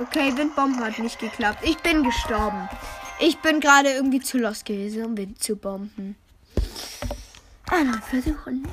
Okay, 0.01 0.37
Windbomben 0.37 0.85
hat 0.85 0.99
nicht 0.99 1.20
geklappt. 1.20 1.59
Ich 1.62 1.79
bin 1.79 2.03
gestorben. 2.03 2.68
Ich 3.21 3.39
bin 3.39 3.61
gerade 3.61 3.91
irgendwie 3.91 4.21
zu 4.21 4.39
los 4.39 4.64
gewesen, 4.64 5.05
um 5.05 5.16
Wind 5.16 5.43
zu 5.43 5.57
bomben. 5.57 6.16
Anderen 7.69 8.03
versuchen. 8.03 8.69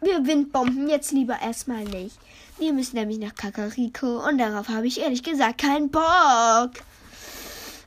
Wir 0.00 0.26
Windbomben 0.26 0.88
jetzt 0.88 1.12
lieber 1.12 1.38
erstmal 1.40 1.84
nicht. 1.84 2.18
Wir 2.58 2.72
müssen 2.72 2.96
nämlich 2.96 3.18
nach 3.18 3.34
Kakariko 3.34 4.26
und 4.26 4.38
darauf 4.38 4.68
habe 4.68 4.86
ich 4.86 5.00
ehrlich 5.00 5.22
gesagt 5.22 5.58
keinen 5.58 5.90
Bock. 5.90 6.70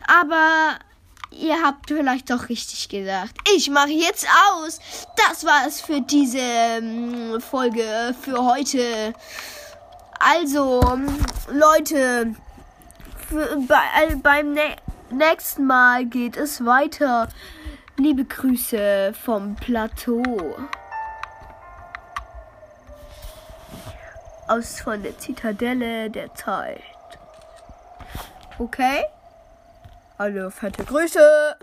Aber 0.08 0.80
ihr 1.32 1.62
habt 1.64 1.88
vielleicht 1.88 2.30
doch 2.30 2.50
richtig 2.50 2.90
gesagt. 2.90 3.36
Ich 3.56 3.70
mache 3.70 3.92
jetzt 3.92 4.28
aus. 4.52 4.80
Das 5.16 5.46
war 5.46 5.68
es 5.68 5.80
für 5.80 6.02
diese 6.02 6.40
ähm, 6.40 7.40
Folge 7.40 8.16
für 8.20 8.44
heute. 8.44 9.14
Also, 10.20 10.82
Leute, 11.52 12.36
für, 13.30 13.58
bei, 13.68 14.16
beim 14.22 14.54
ne 14.54 14.76
nächsten 15.12 15.66
Mal 15.66 16.06
geht 16.06 16.38
es 16.38 16.66
weiter. 16.66 17.30
Liebe 17.98 18.26
Grüße 18.26 19.14
vom 19.14 19.56
Plateau. 19.56 20.58
Aus 24.48 24.80
von 24.82 25.04
der 25.04 25.18
Zitadelle 25.18 26.10
der 26.10 26.34
Zeit. 26.34 26.82
Okay? 28.58 29.04
Alle 30.18 30.52
fette 30.52 30.84
Grüße. 30.84 31.56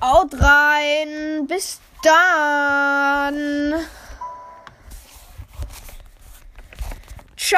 Haut 0.00 0.34
rein. 0.34 1.46
Bis 1.46 1.80
dann. 2.02 3.74